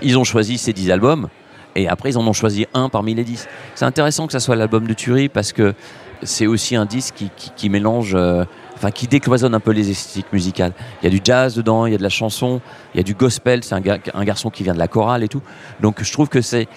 Ils 0.03 0.17
ont 0.19 0.25
choisi 0.25 0.57
ces 0.59 0.73
10 0.73 0.91
albums 0.91 1.29
et 1.77 1.87
après 1.89 2.11
ils 2.11 2.19
en 2.19 2.27
ont 2.27 2.33
choisi 2.33 2.67
un 2.75 2.89
parmi 2.89 3.15
les 3.15 3.23
10. 3.25 3.47
C'est 3.75 3.85
intéressant 3.85 4.27
que 4.27 4.33
ça 4.33 4.41
soit 4.41 4.57
l'album 4.57 4.87
de 4.87 4.95
Thury 4.95 5.29
parce 5.29 5.53
que 5.53 5.75
c'est 6.23 6.47
aussi 6.47 6.77
un 6.77 6.87
disque 6.87 7.25
qui, 7.57 7.71
mélange, 7.71 8.15
euh, 8.15 8.45
enfin 8.75 8.91
qui 8.91 9.07
décloisonne 9.07 9.55
un 9.55 9.61
peu 9.61 9.71
les 9.73 9.91
esthétiques 9.91 10.33
musicales. 10.33 10.73
Il 11.01 11.05
y 11.05 11.09
a 11.09 11.11
du 11.11 11.21
jazz 11.23 11.55
dedans, 11.55 11.87
il 11.87 11.93
y 11.93 11.95
a 11.95 11.99
de 11.99 12.03
la 12.03 12.09
chanson, 12.09 12.61
il 12.95 12.99
y 12.99 13.01
a 13.01 13.05
du 13.05 13.15
gospel. 13.15 13.63
C'est 13.65 13.75
un, 13.75 13.81
ga- 13.81 13.99
un 14.15 14.25
garçon 14.25 14.51
qui 14.51 14.63
vient 14.63 14.75
de 14.75 14.79
la 14.79 14.89
chorale 14.89 15.23
et 15.23 15.29
tout. 15.29 15.43
Donc 15.81 16.03
je 16.03 16.13
trouve 16.13 16.29
que 16.29 16.41
c'est 16.41 16.69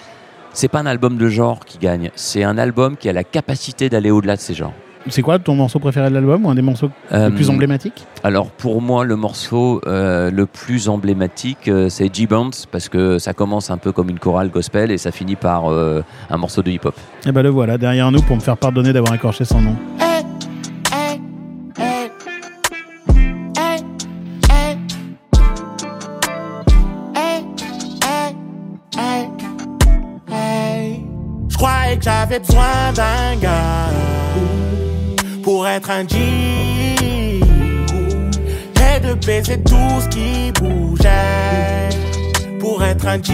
c'est 0.52 0.68
pas 0.68 0.78
un 0.78 0.86
album 0.86 1.18
de 1.18 1.28
genre 1.28 1.64
qui 1.64 1.78
gagne, 1.78 2.10
c'est 2.14 2.44
un 2.44 2.58
album 2.58 2.96
qui 2.96 3.08
a 3.08 3.12
la 3.12 3.24
capacité 3.24 3.88
d'aller 3.88 4.12
au-delà 4.12 4.36
de 4.36 4.40
ces 4.40 4.54
genres. 4.54 4.72
C'est 5.08 5.20
quoi 5.22 5.38
ton 5.38 5.54
morceau 5.54 5.78
préféré 5.78 6.08
de 6.08 6.14
l'album 6.14 6.46
ou 6.46 6.50
un 6.50 6.54
des 6.54 6.62
morceaux 6.62 6.90
Euh, 7.12 7.28
les 7.28 7.34
plus 7.34 7.50
emblématiques? 7.50 8.06
Alors 8.22 8.46
pour 8.50 8.80
moi, 8.80 9.04
le 9.04 9.16
morceau 9.16 9.82
euh, 9.86 10.30
le 10.30 10.46
plus 10.46 10.88
emblématique, 10.88 11.68
euh, 11.68 11.88
c'est 11.90 12.14
G-Bounce, 12.14 12.66
parce 12.66 12.88
que 12.88 13.18
ça 13.18 13.34
commence 13.34 13.70
un 13.70 13.76
peu 13.76 13.92
comme 13.92 14.08
une 14.08 14.18
chorale 14.18 14.48
gospel 14.50 14.90
et 14.90 14.96
ça 14.98 15.12
finit 15.12 15.36
par 15.36 15.70
euh, 15.70 16.02
un 16.30 16.36
morceau 16.38 16.62
de 16.62 16.70
hip-hop. 16.70 16.94
Et 17.26 17.32
ben 17.32 17.42
le 17.42 17.50
voilà, 17.50 17.76
derrière 17.76 18.10
nous 18.10 18.22
pour 18.22 18.36
me 18.36 18.40
faire 18.40 18.56
pardonner 18.56 18.92
d'avoir 18.94 19.14
écorché 19.14 19.44
son 19.44 19.60
nom. 19.60 19.76
Je 31.48 31.56
croyais 31.56 31.96
que 31.96 32.04
j'avais 32.04 32.38
besoin 32.38 32.92
d'un 32.94 33.36
gars 33.40 33.53
être 35.74 35.90
un 35.90 36.06
G 36.06 36.16
et 38.76 39.00
de 39.00 39.14
baiser 39.26 39.60
tout 39.62 40.00
ce 40.00 40.08
qui 40.08 40.52
bougeait 40.52 41.88
pour 42.60 42.84
être 42.84 43.08
un 43.08 43.20
G. 43.20 43.32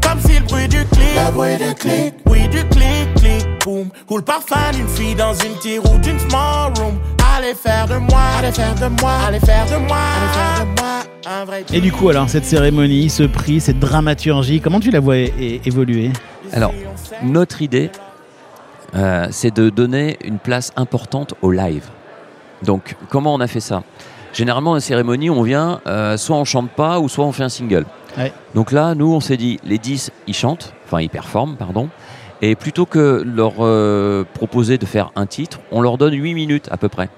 Comme 0.00 0.20
si 0.20 0.38
le 0.38 0.46
bruit 0.46 0.68
du 0.68 0.84
clic, 0.86 1.16
le 1.16 1.32
bruit 1.32 1.56
du 1.56 1.74
clic, 1.74 2.14
oui 2.26 2.48
du 2.48 2.64
clic, 2.68 3.14
clic, 3.16 3.46
boum, 3.62 3.88
ou 4.08 4.16
le 4.16 4.22
parfum 4.22 4.70
d'une 4.72 4.88
fille 4.88 5.14
dans 5.14 5.34
une 5.34 5.54
tire 5.60 5.84
ou 5.84 5.98
d'une 5.98 6.18
small 6.18 6.72
room. 6.78 6.98
Allez 7.36 7.54
faire 7.54 7.86
de 7.86 7.98
moi, 7.98 8.22
allez 8.38 8.52
faire 8.52 8.74
de 8.74 8.88
moi, 9.02 9.12
allez 9.26 9.40
faire 9.40 9.66
de 9.66 9.76
moi, 9.86 9.98
allez 10.16 10.32
faire 10.32 10.64
de 10.64 10.80
moi. 10.80 11.02
Un 11.26 11.44
vrai 11.44 11.64
Et 11.72 11.80
du 11.80 11.92
coup, 11.92 12.08
alors, 12.08 12.28
cette 12.30 12.44
cérémonie, 12.46 13.10
ce 13.10 13.24
prix, 13.24 13.60
cette 13.60 13.80
dramaturgie, 13.80 14.60
comment 14.60 14.80
tu 14.80 14.90
la 14.90 15.00
vois 15.00 15.16
évoluer? 15.16 16.10
Alors, 16.52 16.72
notre 17.22 17.60
idée, 17.60 17.90
euh, 18.94 19.26
c'est 19.30 19.54
de 19.54 19.70
donner 19.70 20.18
une 20.24 20.38
place 20.38 20.72
importante 20.76 21.34
au 21.42 21.50
live. 21.50 21.84
Donc, 22.62 22.96
comment 23.08 23.34
on 23.34 23.40
a 23.40 23.46
fait 23.46 23.60
ça? 23.60 23.82
Généralement, 24.32 24.72
à 24.72 24.76
une 24.76 24.80
cérémonie, 24.80 25.30
on 25.30 25.42
vient, 25.42 25.80
euh, 25.86 26.16
soit 26.16 26.36
on 26.36 26.44
chante 26.44 26.70
pas, 26.70 27.00
ou 27.00 27.08
soit 27.08 27.24
on 27.24 27.32
fait 27.32 27.44
un 27.44 27.48
single. 27.48 27.86
Ouais. 28.18 28.32
Donc 28.54 28.72
là, 28.72 28.94
nous, 28.94 29.12
on 29.12 29.20
s'est 29.20 29.36
dit, 29.36 29.58
les 29.64 29.78
10, 29.78 30.10
ils 30.26 30.34
chantent, 30.34 30.72
enfin, 30.84 31.00
ils 31.00 31.10
performent, 31.10 31.56
pardon. 31.56 31.88
Et 32.42 32.56
plutôt 32.56 32.86
que 32.86 33.22
leur 33.24 33.54
euh, 33.60 34.24
proposer 34.34 34.76
de 34.78 34.86
faire 34.86 35.12
un 35.16 35.26
titre, 35.26 35.60
on 35.70 35.80
leur 35.80 35.98
donne 35.98 36.14
8 36.14 36.34
minutes 36.34 36.68
à 36.70 36.76
peu 36.76 36.88
près. 36.88 37.08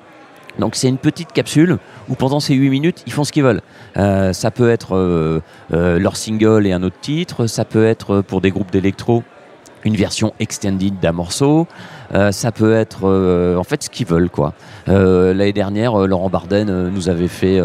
Donc 0.59 0.75
c'est 0.75 0.89
une 0.89 0.99
petite 0.99 1.33
capsule 1.33 1.79
où 2.09 2.15
pendant 2.15 2.41
ces 2.41 2.55
8 2.55 2.71
minutes, 2.71 3.03
ils 3.07 3.13
font 3.13 3.25
ce 3.25 3.33
qu'ils 3.33 3.43
veulent. 3.43 3.63
Euh, 3.97 4.33
ça 4.33 4.51
peut 4.51 4.71
être 4.71 4.97
euh, 4.97 5.41
euh, 5.73 5.99
leur 5.99 6.17
single 6.17 6.67
et 6.67 6.73
un 6.73 6.83
autre 6.83 6.99
titre, 7.01 7.47
ça 7.47 7.65
peut 7.65 7.85
être 7.85 8.21
pour 8.23 8.41
des 8.41 8.51
groupes 8.51 8.71
d'électro 8.71 9.23
une 9.87 9.97
version 9.97 10.33
extended 10.41 10.99
d'un 11.01 11.13
morceau, 11.13 11.67
Euh, 12.15 12.31
ça 12.31 12.53
peut 12.53 12.73
être 12.75 13.01
euh, 13.09 13.57
en 13.57 13.65
fait 13.65 13.83
ce 13.83 13.91
qu'ils 13.91 14.07
veulent 14.07 14.31
quoi. 14.31 14.53
Euh, 14.89 15.35
L'année 15.35 15.53
dernière, 15.53 15.97
Laurent 16.07 16.31
Barden 16.31 16.89
nous 16.91 17.09
avait 17.09 17.27
fait, 17.27 17.61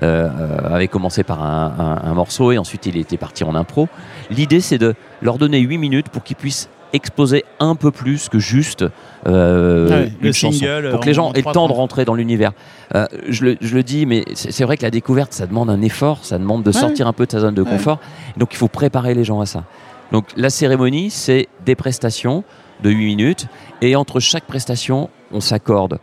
avait 0.00 0.88
commencé 0.88 1.22
par 1.24 1.42
un, 1.42 1.74
un- 2.04 2.10
un 2.10 2.14
morceau 2.14 2.52
et 2.52 2.58
ensuite 2.58 2.86
il 2.86 2.96
était 2.96 3.18
parti 3.18 3.44
en 3.44 3.54
impro. 3.54 3.88
L'idée 4.30 4.60
c'est 4.60 4.78
de 4.78 4.94
leur 5.20 5.36
donner 5.38 5.58
8 5.60 5.78
minutes 5.78 6.08
pour 6.08 6.22
qu'ils 6.24 6.36
puissent 6.36 6.68
exposer 6.94 7.44
un 7.58 7.74
peu 7.74 7.90
plus 7.90 8.28
que 8.28 8.38
juste 8.38 8.84
euh, 9.26 9.88
Ouais, 9.88 10.12
une 10.20 10.26
le 10.26 10.32
chanson. 10.32 10.58
single, 10.58 10.90
Pour 10.90 11.00
que 11.00 11.06
les 11.06 11.14
gens 11.14 11.28
en 11.28 11.32
aient 11.32 11.42
le 11.46 11.52
temps 11.52 11.66
de 11.68 11.72
rentrer 11.72 12.04
dans 12.04 12.14
l'univers. 12.14 12.52
Euh, 12.94 13.06
je, 13.28 13.44
le, 13.46 13.56
je 13.62 13.74
le 13.74 13.82
dis, 13.82 14.04
mais 14.04 14.24
c'est 14.34 14.64
vrai 14.64 14.76
que 14.76 14.82
la 14.82 14.90
découverte, 14.90 15.32
ça 15.32 15.46
demande 15.46 15.70
un 15.70 15.80
effort, 15.80 16.18
ça 16.22 16.36
demande 16.38 16.62
de 16.62 16.68
Ouais. 16.70 16.78
sortir 16.80 17.06
un 17.06 17.14
peu 17.14 17.24
de 17.24 17.30
sa 17.32 17.40
zone 17.40 17.54
de 17.54 17.62
Ouais. 17.62 17.70
confort. 17.70 17.98
Donc 18.36 18.52
il 18.52 18.56
faut 18.56 18.68
préparer 18.68 19.14
les 19.14 19.24
gens 19.24 19.40
à 19.40 19.46
ça. 19.46 19.64
Donc 20.12 20.26
la 20.36 20.50
cérémonie, 20.50 21.10
c'est 21.10 21.48
des 21.64 21.74
prestations 21.74 22.44
de 22.82 22.90
8 22.90 23.06
minutes. 23.06 23.46
Et 23.80 23.96
entre 23.96 24.20
chaque 24.20 24.44
prestation, 24.44 25.08
on 25.32 25.40
s'accorde 25.40 25.98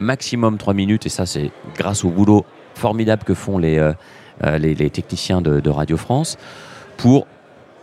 maximum 0.00 0.58
3 0.58 0.74
minutes. 0.74 1.06
Et 1.06 1.08
ça, 1.08 1.26
c'est 1.26 1.50
grâce 1.76 2.04
au 2.04 2.10
boulot 2.10 2.44
formidable 2.74 3.24
que 3.24 3.34
font 3.34 3.58
les, 3.58 3.78
euh, 3.78 3.92
euh, 4.44 4.58
les, 4.58 4.90
techniciens 4.90 5.40
de, 5.40 5.70
Radio 5.70 5.96
France 5.96 6.36
pour 6.96 7.26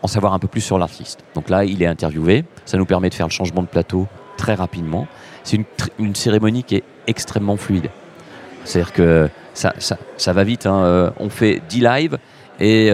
en 0.04 0.08
savoir 0.08 0.34
un 0.34 0.40
peu 0.40 0.48
plus 0.48 0.62
sur 0.62 0.78
l'artiste. 0.78 1.24
Donc 1.34 1.50
là, 1.50 1.66
il 1.66 1.82
est 1.82 1.88
interviewé. 1.88 2.46
Ça 2.66 2.78
nous 2.78 2.86
permet 2.86 3.10
de 3.10 3.16
faire 3.16 3.28
le 3.28 3.32
changement 3.32 3.64
de 3.64 3.68
plateau 3.68 4.08
très 4.38 4.54
rapidement. 4.54 5.08
C'est 5.44 5.58
une, 5.58 5.66
une 5.98 6.16
cérémonie 6.16 6.64
qui 6.64 6.76
est 6.76 6.84
extrêmement 7.08 7.58
fluide. 7.58 7.90
C'est-à-dire 8.66 8.94
que 8.94 9.30
ça, 9.54 9.74
ça, 9.80 9.98
ça 10.18 10.34
va 10.34 10.44
vite. 10.44 10.68
hein. 10.68 10.84
Euh, 10.84 11.10
On 11.20 11.30
fait 11.30 11.62
10 11.70 11.80
lives 11.82 12.18
et 12.60 12.90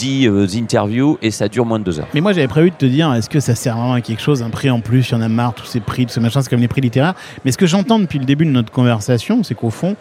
10 0.00 0.26
euh, 0.28 0.46
interviews 0.56 1.18
et 1.22 1.30
ça 1.30 1.48
dure 1.48 1.66
moins 1.66 1.78
de 1.78 1.84
2 1.84 2.00
heures. 2.00 2.06
Mais 2.14 2.20
moi, 2.20 2.32
j'avais 2.32 2.48
prévu 2.48 2.70
de 2.70 2.76
te 2.76 2.86
dire, 2.86 3.12
est-ce 3.14 3.28
que 3.28 3.40
ça 3.40 3.54
sert 3.54 3.76
vraiment 3.76 3.92
à 3.94 4.00
quelque 4.00 4.22
chose, 4.22 4.42
un 4.42 4.50
prix 4.50 4.70
en 4.70 4.80
plus, 4.80 5.08
il 5.10 5.12
y 5.12 5.14
en 5.16 5.20
a 5.20 5.28
marre, 5.28 5.54
tous 5.54 5.66
ces 5.66 5.80
prix, 5.80 6.06
tout 6.06 6.12
ce 6.12 6.20
machin, 6.20 6.40
c'est 6.42 6.48
comme 6.50 6.60
les 6.60 6.68
prix 6.68 6.80
littéraires. 6.80 7.14
Mais 7.44 7.52
ce 7.52 7.58
que 7.58 7.66
j'entends 7.66 7.98
depuis 7.98 8.18
le 8.18 8.24
début 8.24 8.44
de 8.46 8.50
notre 8.50 8.72
conversation, 8.72 9.42
c'est 9.42 9.54
qu'au 9.54 9.70
fond, 9.70 9.96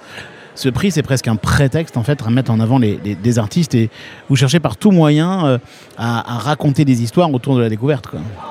ce 0.55 0.67
prix, 0.69 0.91
c'est 0.91 1.03
presque 1.03 1.27
un 1.27 1.35
prétexte, 1.37 1.95
en 1.97 2.03
fait, 2.03 2.21
à 2.25 2.29
mettre 2.29 2.51
en 2.51 2.59
avant 2.59 2.79
les, 2.79 2.99
les- 3.03 3.15
des 3.15 3.39
artistes 3.39 3.75
et 3.75 3.89
vous 4.29 4.35
cherchez 4.35 4.59
par 4.59 4.75
tout 4.77 4.91
moyen 4.91 5.45
euh, 5.45 5.57
à, 5.97 6.35
à 6.35 6.37
raconter 6.37 6.83
des 6.85 7.01
histoires 7.03 7.31
autour 7.33 7.55
de 7.55 7.61
la 7.61 7.69
découverte. 7.69 8.07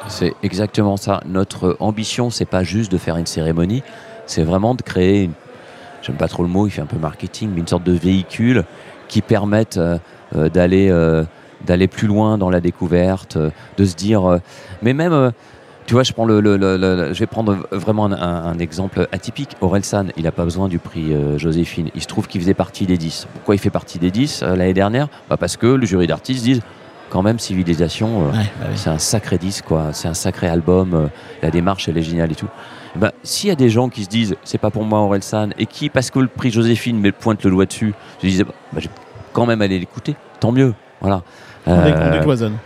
C'est 0.08 0.32
exactement 0.42 0.96
ça. 0.96 1.20
Notre 1.26 1.76
ambition, 1.80 2.30
c'est 2.30 2.44
pas 2.46 2.62
juste 2.62 2.90
de 2.92 2.98
faire 2.98 3.16
une 3.16 3.26
cérémonie, 3.26 3.82
c'est 4.26 4.44
vraiment 4.44 4.74
de 4.74 4.82
créer, 4.82 5.24
une, 5.24 5.32
j'aime 6.02 6.16
pas 6.16 6.28
trop 6.28 6.42
le 6.42 6.48
mot, 6.48 6.66
il 6.66 6.70
fait 6.70 6.82
un 6.82 6.86
peu 6.86 6.98
marketing, 6.98 7.50
mais 7.54 7.60
une 7.60 7.66
sorte 7.68 7.84
de 7.84 7.92
véhicule 7.92 8.64
qui 9.08 9.20
permette 9.22 9.76
euh, 9.78 9.98
euh, 10.36 10.48
d'aller 10.48 10.88
d'aller 11.66 11.88
plus 11.88 12.06
loin 12.08 12.38
dans 12.38 12.50
la 12.50 12.60
découverte, 12.60 13.36
euh, 13.36 13.50
de 13.76 13.84
se 13.84 13.94
dire, 13.94 14.24
euh, 14.28 14.38
mais 14.82 14.92
même, 14.94 15.12
euh, 15.12 15.30
tu 15.86 15.94
vois, 15.94 16.02
je 16.02 16.12
prends 16.12 16.24
le, 16.26 16.40
le- 16.40 16.56
le- 16.56 16.76
le- 16.76 17.12
je 17.14 17.18
vais 17.18 17.26
prendre 17.26 17.56
vraiment 17.72 18.06
un, 18.06 18.12
un- 18.12 18.44
un 18.52 18.58
exemple 18.58 19.08
atypique. 19.10 19.56
Aurel 19.60 19.84
San, 19.84 20.12
il 20.16 20.24
n'a 20.24 20.32
pas 20.32 20.44
besoin 20.44 20.68
du 20.68 20.78
prix 20.78 21.12
Joséphine. 21.38 21.88
Il 21.94 22.02
se 22.02 22.06
trouve 22.06 22.28
qu'il 22.28 22.40
faisait 22.42 22.52
partie 22.54 22.84
des 22.86 22.98
10. 22.98 23.26
Pourquoi 23.34 23.54
il 23.54 23.58
fait 23.58 23.70
partie 23.70 23.98
des 23.98 24.10
10 24.10 24.42
euh, 24.42 24.54
l'année 24.54 24.74
dernière? 24.74 25.08
Bah 25.30 25.36
Parce 25.38 25.56
que 25.56 25.66
le 25.66 25.86
jury 25.86 26.06
d'artistes 26.06 26.44
disent, 26.44 26.60
quand 27.10 27.22
même, 27.22 27.38
civilisation. 27.38 28.26
Ouais, 28.26 28.32
bah 28.60 28.66
oui. 28.70 28.76
c'est 28.76 28.90
un 28.90 28.98
sacré 28.98 29.38
disque, 29.38 29.64
quoi. 29.64 29.94
C'est 29.94 30.08
un 30.08 30.14
sacré 30.14 30.46
album. 30.46 30.92
euh, 30.92 31.06
la 31.42 31.50
démarche, 31.50 31.88
elle 31.88 31.96
est 31.96 32.02
géniale 32.02 32.30
et 32.32 32.34
tout. 32.34 32.48
Ben, 32.96 33.12
s'il 33.22 33.48
y 33.48 33.52
a 33.52 33.54
des 33.56 33.70
gens 33.70 33.88
qui 33.88 34.04
se 34.04 34.08
disent, 34.10 34.36
c'est 34.44 34.58
pas 34.58 34.70
pour 34.70 34.84
moi, 34.84 35.00
Aurel 35.00 35.22
San, 35.22 35.54
et 35.58 35.64
qui, 35.64 35.88
parce 35.88 36.10
que 36.10 36.18
le 36.18 36.26
prix 36.28 36.50
Joséphine 36.50 36.98
met 37.00 37.12
pointe 37.12 37.42
le 37.44 37.50
doigt 37.50 37.64
dessus, 37.64 37.94
se 38.20 38.26
disent, 38.26 38.44
bah, 38.44 38.52
je 38.80 38.88
vais 38.88 38.94
quand 39.32 39.46
même 39.46 39.62
aller 39.62 39.78
l'écouter. 39.78 40.16
Tant 40.40 40.52
mieux. 40.52 40.74
Voilà. 41.00 41.22
On, 41.68 41.84
dé- 41.84 41.92
on 41.94 42.00
Euh, 42.00 42.12
décloisonne. 42.18 42.56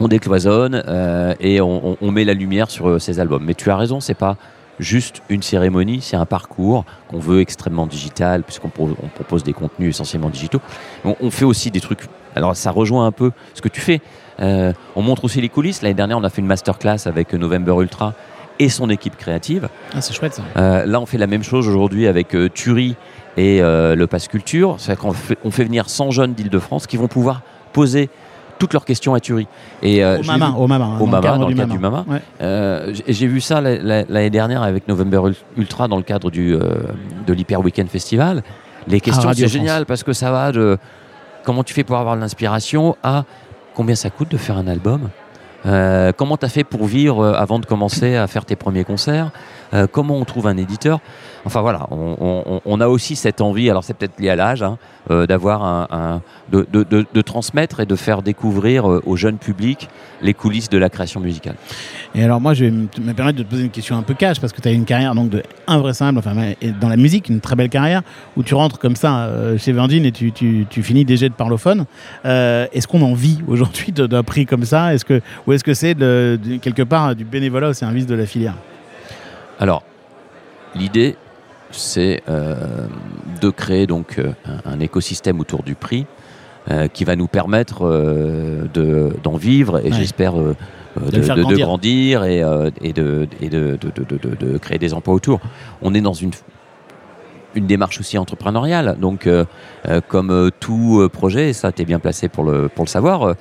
on 0.00 0.08
décloisonne 0.08 0.82
euh, 0.86 1.34
et 1.40 1.60
on, 1.60 1.90
on- 1.92 1.96
on 2.00 2.10
met 2.10 2.24
la 2.24 2.34
lumière 2.34 2.70
sur 2.70 2.88
euh, 2.88 2.98
ces 2.98 3.20
albums. 3.20 3.44
Mais 3.44 3.54
tu 3.54 3.70
as 3.70 3.76
raison, 3.76 4.00
c'est 4.00 4.14
pas 4.14 4.36
juste 4.78 5.22
une 5.28 5.42
cérémonie, 5.42 6.00
c'est 6.00 6.16
un 6.16 6.24
parcours 6.26 6.84
qu'on 7.08 7.18
veut 7.18 7.40
extrêmement 7.40 7.86
digital, 7.86 8.44
puisqu'on 8.44 8.68
pro- 8.68 8.96
on 9.02 9.08
propose 9.08 9.42
des 9.42 9.52
contenus 9.52 9.90
essentiellement 9.90 10.28
digitaux. 10.30 10.60
On, 11.04 11.16
on 11.20 11.30
fait 11.30 11.44
aussi 11.44 11.70
des 11.70 11.80
trucs. 11.80 12.00
Alors 12.36 12.54
ça 12.56 12.70
rejoint 12.70 13.04
un 13.06 13.12
peu 13.12 13.32
ce 13.54 13.60
que 13.60 13.68
tu 13.68 13.80
fais. 13.80 14.00
Euh, 14.40 14.72
on 14.94 15.02
montre 15.02 15.24
aussi 15.24 15.40
les 15.40 15.48
coulisses. 15.48 15.82
L'année 15.82 15.94
dernière, 15.94 16.16
on 16.18 16.22
a 16.24 16.30
fait 16.30 16.40
une 16.40 16.46
masterclass 16.46 17.06
avec 17.06 17.32
November 17.34 17.74
Ultra 17.80 18.14
et 18.60 18.68
son 18.68 18.88
équipe 18.88 19.16
créative. 19.16 19.68
Ah, 19.94 20.00
c'est 20.00 20.12
chouette 20.14 20.34
ça. 20.34 20.42
Euh, 20.56 20.86
là, 20.86 21.00
on 21.00 21.06
fait 21.06 21.18
la 21.18 21.26
même 21.26 21.42
chose 21.42 21.66
aujourd'hui 21.68 22.06
avec 22.06 22.36
Turi 22.54 22.94
et 23.36 23.60
le 23.60 24.04
Pass 24.06 24.28
Culture. 24.28 24.76
C'est-à-dire 24.78 25.02
qu'on 25.02 25.12
fait, 25.12 25.38
on 25.44 25.50
fait 25.50 25.64
venir 25.64 25.88
100 25.90 26.10
jeunes 26.12 26.34
d'Île-de-France 26.34 26.86
qui 26.86 26.96
vont 26.96 27.08
pouvoir 27.08 27.42
poser 27.72 28.10
toutes 28.58 28.72
leurs 28.72 28.84
questions 28.84 29.14
à 29.14 29.20
Turi. 29.20 29.46
Et, 29.82 30.04
euh, 30.04 30.18
Au 30.18 30.22
Mama, 30.24 30.46
vu- 30.46 30.52
au 30.56 30.66
Mama. 30.66 30.88
au 31.00 31.06
Mama, 31.06 31.38
dans 31.38 31.48
le 31.48 31.54
cadre 31.54 31.72
du 31.72 31.78
Mama. 31.78 32.04
Ouais. 32.08 32.20
euh, 32.40 32.92
j'ai- 33.08 33.26
vu 33.26 33.40
ça 33.40 33.60
la- 33.60 33.76
la- 33.78 34.04
l'année 34.08 34.30
dernière 34.30 34.62
avec 34.62 34.88
November 34.88 35.20
Ul- 35.26 35.34
Ultra 35.56 35.88
dans 35.88 35.96
le 35.96 36.02
cadre 36.02 36.30
du, 36.30 36.54
euh, 36.54 36.60
de 37.26 37.32
l'Hyper 37.32 37.60
Weekend 37.60 37.88
Festival. 37.88 38.42
Les 38.86 39.00
questions, 39.00 39.28
c'est 39.34 39.48
génial 39.48 39.86
parce 39.86 40.02
que 40.02 40.12
ça 40.12 40.30
va 40.30 40.50
de 40.52 40.78
comment 41.44 41.62
tu 41.62 41.74
fais 41.74 41.84
pour 41.84 41.96
avoir 41.96 42.16
de 42.16 42.20
l'inspiration 42.20 42.96
à 43.02 43.24
combien 43.74 43.94
ça 43.94 44.10
coûte 44.10 44.30
de 44.30 44.36
faire 44.36 44.56
un 44.58 44.66
album. 44.66 45.08
Comment 46.16 46.36
tu 46.36 46.46
as 46.46 46.48
fait 46.48 46.64
pour 46.64 46.84
vivre 46.86 47.26
avant 47.26 47.58
de 47.58 47.66
commencer 47.66 48.16
à 48.16 48.26
faire 48.26 48.44
tes 48.44 48.56
premiers 48.56 48.84
concerts 48.84 49.30
Euh, 49.74 49.86
Comment 49.90 50.16
on 50.16 50.24
trouve 50.24 50.46
un 50.46 50.56
éditeur 50.56 51.00
Enfin 51.44 51.62
voilà, 51.62 51.86
on, 51.90 52.80
a 52.80 52.88
aussi 52.88 53.16
cette 53.16 53.40
envie, 53.40 53.70
alors 53.70 53.82
c'est 53.82 53.94
peut-être 53.94 54.20
lié 54.20 54.28
à 54.28 54.36
l'âge, 54.36 54.62
hein, 54.62 54.76
euh, 55.10 55.26
d'avoir 55.26 55.64
un, 55.64 56.20
de, 56.50 57.22
transmettre 57.22 57.80
et 57.80 57.86
de 57.86 57.96
faire 57.96 58.22
découvrir 58.22 58.90
euh, 58.90 59.00
au 59.06 59.16
jeune 59.16 59.38
public 59.38 59.88
les 60.20 60.34
coulisses 60.34 60.68
de 60.68 60.76
la 60.76 60.90
création 60.90 61.20
musicale. 61.20 61.54
Et 62.14 62.22
alors 62.22 62.40
moi, 62.40 62.52
je 62.52 62.66
vais 62.66 62.70
me 62.70 62.88
me 63.00 63.12
permettre 63.12 63.38
de 63.38 63.44
te 63.44 63.48
poser 63.48 63.62
une 63.62 63.70
question 63.70 63.96
un 63.96 64.02
peu 64.02 64.12
cash 64.12 64.40
parce 64.40 64.52
que 64.52 64.60
tu 64.60 64.68
as 64.68 64.72
une 64.72 64.84
carrière 64.84 65.14
donc 65.14 65.30
de 65.30 65.42
invraisemblable, 65.66 66.18
enfin 66.18 66.52
dans 66.80 66.88
la 66.88 66.96
musique, 66.96 67.28
une 67.30 67.40
très 67.40 67.56
belle 67.56 67.70
carrière 67.70 68.02
où 68.36 68.42
tu 68.42 68.54
rentres 68.54 68.78
comme 68.78 68.96
ça 68.96 69.30
chez 69.56 69.72
Virgin 69.72 70.04
et 70.04 70.12
tu, 70.12 70.32
tu, 70.32 70.66
tu 70.68 70.82
finis 70.82 71.04
DG 71.04 71.28
de 71.28 71.34
parlophone. 71.34 71.86
Est-ce 72.24 72.86
qu'on 72.86 73.02
en 73.02 73.14
vit 73.14 73.38
aujourd'hui 73.46 73.92
d'un 73.92 74.22
prix 74.22 74.44
comme 74.44 74.64
ça? 74.64 74.92
Est-ce 74.92 75.04
que 75.04 75.22
ou 75.46 75.52
est-ce 75.52 75.64
que 75.64 75.74
c'est 75.74 75.94
quelque 76.60 76.82
part 76.82 77.14
du 77.14 77.24
bénévolat 77.24 77.70
au 77.70 77.74
service 77.74 78.06
de 78.06 78.14
la 78.14 78.26
filière? 78.26 78.56
Alors, 79.58 79.82
l'idée, 80.74 81.16
c'est 81.70 82.22
euh, 82.28 82.54
de 83.40 83.50
créer 83.50 83.86
donc 83.86 84.18
euh, 84.18 84.32
un, 84.64 84.72
un 84.74 84.80
écosystème 84.80 85.40
autour 85.40 85.62
du 85.62 85.74
prix 85.74 86.06
euh, 86.70 86.88
qui 86.88 87.04
va 87.04 87.16
nous 87.16 87.26
permettre 87.28 87.84
euh, 87.86 88.64
de- 88.72 89.12
d'en 89.22 89.36
vivre 89.36 89.78
et 89.80 89.90
Ouais. 89.90 89.92
j'espère 89.92 90.34
De 90.34 90.54
de 91.20 91.56
grandir. 91.56 92.24
et, 92.24 92.38
et 92.82 92.92
de, 92.92 93.28
et 93.40 93.48
de, 93.48 93.78
de- 93.80 94.04
de- 94.04 94.16
de- 94.16 94.34
de 94.52 94.58
créer 94.58 94.78
des 94.78 94.94
emplois 94.94 95.14
autour. 95.14 95.40
On 95.82 95.94
est 95.94 96.00
dans 96.00 96.12
une 96.14 96.30
une 97.54 97.66
démarche 97.66 97.98
aussi 97.98 98.18
entrepreneuriale. 98.18 98.96
Donc, 99.00 99.26
comme 100.08 100.50
tout 100.60 101.08
projet, 101.12 101.48
et 101.48 101.52
ça, 101.54 101.72
tu 101.72 101.82
es 101.82 101.84
bien 101.86 101.98
placé 101.98 102.28
pour 102.28 102.44
le, 102.44 102.68
pour 102.68 102.84
le 102.84 102.90
savoir, 102.90 103.34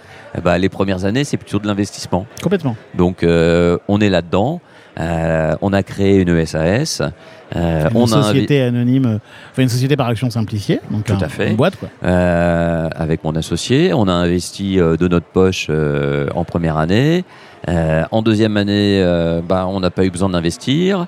ben, 0.44 0.58
les 0.58 0.70
premières 0.70 1.04
années, 1.06 1.24
c'est 1.26 1.36
plutôt 1.38 1.60
de 1.60 1.68
l'investissement. 1.68 2.26
Complètement. 2.42 2.76
Donc 2.96 3.24
on 3.24 4.00
est 4.02 4.10
là-dedans. 4.10 4.62
Euh, 5.00 5.56
on 5.62 5.74
a 5.74 5.84
créé 5.84 6.18
une 6.22 6.30
ESAS. 6.30 7.02
Euh, 7.56 7.88
Une 7.92 7.96
on 7.98 8.12
a 8.12 8.16
invi- 8.18 8.24
société 8.24 8.62
anonyme, 8.62 9.20
enfin 9.52 9.62
une 9.62 9.70
société 9.70 9.96
par 9.96 10.08
action 10.08 10.30
simplifiée, 10.30 10.82
donc 10.92 11.06
Tout 11.06 11.14
un- 11.14 11.22
à 11.22 11.30
fait. 11.30 11.50
une 11.52 11.56
boîte 11.56 11.78
quoi. 11.78 11.88
euh, 12.04 12.90
avec 12.96 13.24
mon 13.24 13.34
associé. 13.36 13.94
On 13.94 14.08
a 14.08 14.12
investi 14.12 14.76
de 14.78 15.08
notre 15.08 15.28
poche 15.28 15.70
en 16.36 16.44
première 16.44 16.78
année. 16.78 17.24
En 18.12 18.22
deuxième 18.22 18.58
année, 18.58 19.02
bah, 19.48 19.66
on 19.70 19.80
n'a 19.80 19.92
pas 19.92 20.04
eu 20.06 20.10
besoin 20.10 20.30
d'investir. 20.30 21.06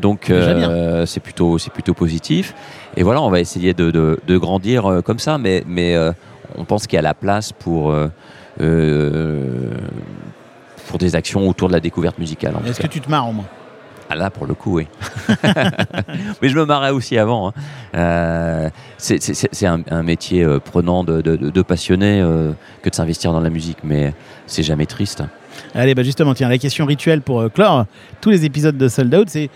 Donc 0.00 0.30
c'est 1.06 1.20
plutôt 1.20 1.58
c'est 1.58 1.72
plutôt 1.72 1.94
positif. 1.94 2.54
Et 2.96 3.02
voilà, 3.02 3.20
on 3.22 3.30
va 3.30 3.40
essayer 3.40 3.72
de, 3.74 3.90
de- 3.90 4.20
de 4.26 4.36
grandir 4.38 5.00
comme 5.04 5.18
ça, 5.18 5.36
mais 5.38 5.64
mais 5.66 5.96
on 6.58 6.64
pense 6.64 6.86
qu'il 6.86 6.96
y 6.96 7.00
a 7.00 7.02
la 7.02 7.14
place 7.14 7.52
pour 7.52 7.92
euh, 8.60 9.70
pour 10.88 10.98
des 10.98 11.14
actions 11.16 11.48
autour 11.48 11.68
de 11.68 11.72
la 11.74 11.80
découverte 11.80 12.18
musicale. 12.18 12.54
Est-ce 12.66 12.80
que 12.80 12.86
tu 12.86 13.00
te 13.00 13.10
marres 13.10 13.28
au 13.28 13.32
moins 13.32 13.44
Ah, 14.08 14.14
là, 14.14 14.30
pour 14.30 14.46
le 14.46 14.54
coup, 14.54 14.76
oui. 14.76 14.86
Mais 16.42 16.48
je 16.48 16.56
me 16.56 16.64
marrais 16.64 16.90
aussi 16.90 17.18
avant. 17.18 17.48
hein. 17.48 17.52
Euh, 17.94 18.70
c'est- 18.98 19.66
un, 19.66 19.80
un 19.90 20.02
métier 20.02 20.42
euh, 20.44 20.58
prenant 20.60 21.02
de, 21.04 21.20
de, 21.20 21.36
de- 21.36 21.50
de 21.50 21.62
passionné 21.62 22.20
euh, 22.20 22.52
que 22.82 22.90
de 22.90 22.94
s'investir 22.94 23.32
dans 23.32 23.40
la 23.40 23.50
musique, 23.50 23.78
mais 23.82 24.14
c'est 24.46 24.62
jamais 24.62 24.86
triste. 24.86 25.22
Allez, 25.74 25.94
bah 25.94 26.02
justement, 26.02 26.34
tiens, 26.34 26.48
la 26.48 26.58
question 26.58 26.84
rituelle 26.86 27.22
pour 27.22 27.50
clore 27.52 27.86
tous 28.20 28.30
les 28.30 28.44
épisodes 28.44 28.76
de 28.76 28.88
Sold 28.88 29.14
Out, 29.14 29.28
c'est 29.30 29.50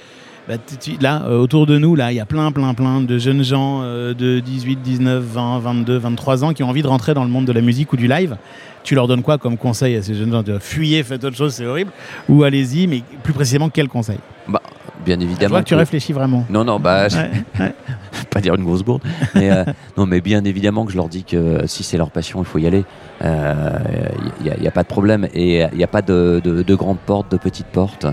bah, 0.50 0.56
tu- 0.80 0.96
là, 1.00 1.22
euh, 1.26 1.38
autour 1.38 1.64
de 1.66 1.78
nous, 1.78 1.94
là, 1.94 2.10
il 2.10 2.16
y 2.16 2.20
a 2.20 2.26
plein, 2.26 2.50
plein, 2.50 2.74
plein 2.74 3.00
de 3.00 3.18
jeunes 3.18 3.44
gens 3.44 3.82
euh, 3.82 4.14
de 4.14 4.40
18, 4.40 4.82
19, 4.82 5.22
20, 5.22 5.58
22, 5.60 5.96
23 5.96 6.42
ans 6.44 6.52
qui 6.52 6.64
ont 6.64 6.68
envie 6.68 6.82
de 6.82 6.88
rentrer 6.88 7.14
dans 7.14 7.22
le 7.22 7.30
monde 7.30 7.44
de 7.44 7.52
la 7.52 7.60
musique 7.60 7.92
ou 7.92 7.96
du 7.96 8.08
live. 8.08 8.36
Tu 8.82 8.96
leur 8.96 9.06
donnes 9.06 9.22
quoi 9.22 9.38
comme 9.38 9.56
conseil 9.56 9.94
à 9.94 10.02
ces 10.02 10.14
jeunes 10.14 10.32
gens? 10.32 10.42
De 10.42 10.58
Fuyez, 10.58 11.04
faites 11.04 11.22
autre 11.22 11.36
chose, 11.36 11.54
c'est 11.54 11.66
horrible. 11.66 11.92
Ou 12.28 12.42
allez-y, 12.42 12.88
mais 12.88 13.02
plus 13.22 13.32
précisément, 13.32 13.68
quel 13.68 13.86
conseil? 13.88 14.18
Bah, 14.48 14.60
bien 15.04 15.18
Je 15.20 15.24
évidemment. 15.24 15.50
vois 15.50 15.62
que 15.62 15.68
tu 15.68 15.74
réfléchis 15.76 16.12
vraiment. 16.12 16.44
Non, 16.50 16.64
non, 16.64 16.80
bah, 16.80 17.08
je- 17.08 17.16
Ouais, 17.18 17.30
ouais. 17.60 17.74
pas 18.30 18.40
dire 18.40 18.54
une 18.56 18.64
grosse 18.64 18.82
bourde. 18.82 19.02
Mais, 19.36 19.52
euh, 19.52 19.64
non, 19.96 20.04
mais 20.06 20.20
bien 20.20 20.42
évidemment 20.44 20.84
que 20.84 20.90
je 20.92 20.96
leur 20.96 21.08
dis 21.08 21.22
que 21.22 21.60
si 21.66 21.84
c'est 21.84 21.96
leur 21.96 22.10
passion, 22.10 22.40
il 22.42 22.46
faut 22.46 22.58
y 22.58 22.66
aller. 22.66 22.84
Il 23.22 24.60
n'y 24.60 24.66
a, 24.66 24.70
pas 24.72 24.82
de 24.82 24.88
problème. 24.88 25.28
Et 25.32 25.60
il 25.72 25.76
n'y 25.78 25.84
a 25.84 25.88
pas 25.88 26.02
de, 26.02 26.40
de, 26.42 26.62
de 26.62 26.74
grandes 26.74 26.98
portes, 26.98 27.30
de 27.30 27.36
petites 27.36 27.66
portes. 27.68 28.06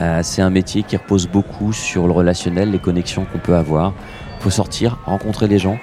Euh, 0.00 0.20
c'est 0.22 0.42
un 0.42 0.50
métier 0.50 0.82
qui 0.82 0.96
repose 0.96 1.26
beaucoup 1.26 1.72
sur 1.72 2.06
le 2.06 2.12
relationnel, 2.12 2.70
les 2.70 2.78
connexions 2.78 3.24
qu'on 3.24 3.38
peut 3.38 3.54
avoir. 3.54 3.92
Il 4.38 4.42
faut 4.42 4.50
sortir, 4.50 4.98
rencontrer 5.04 5.48
les 5.48 5.58
gens, 5.58 5.78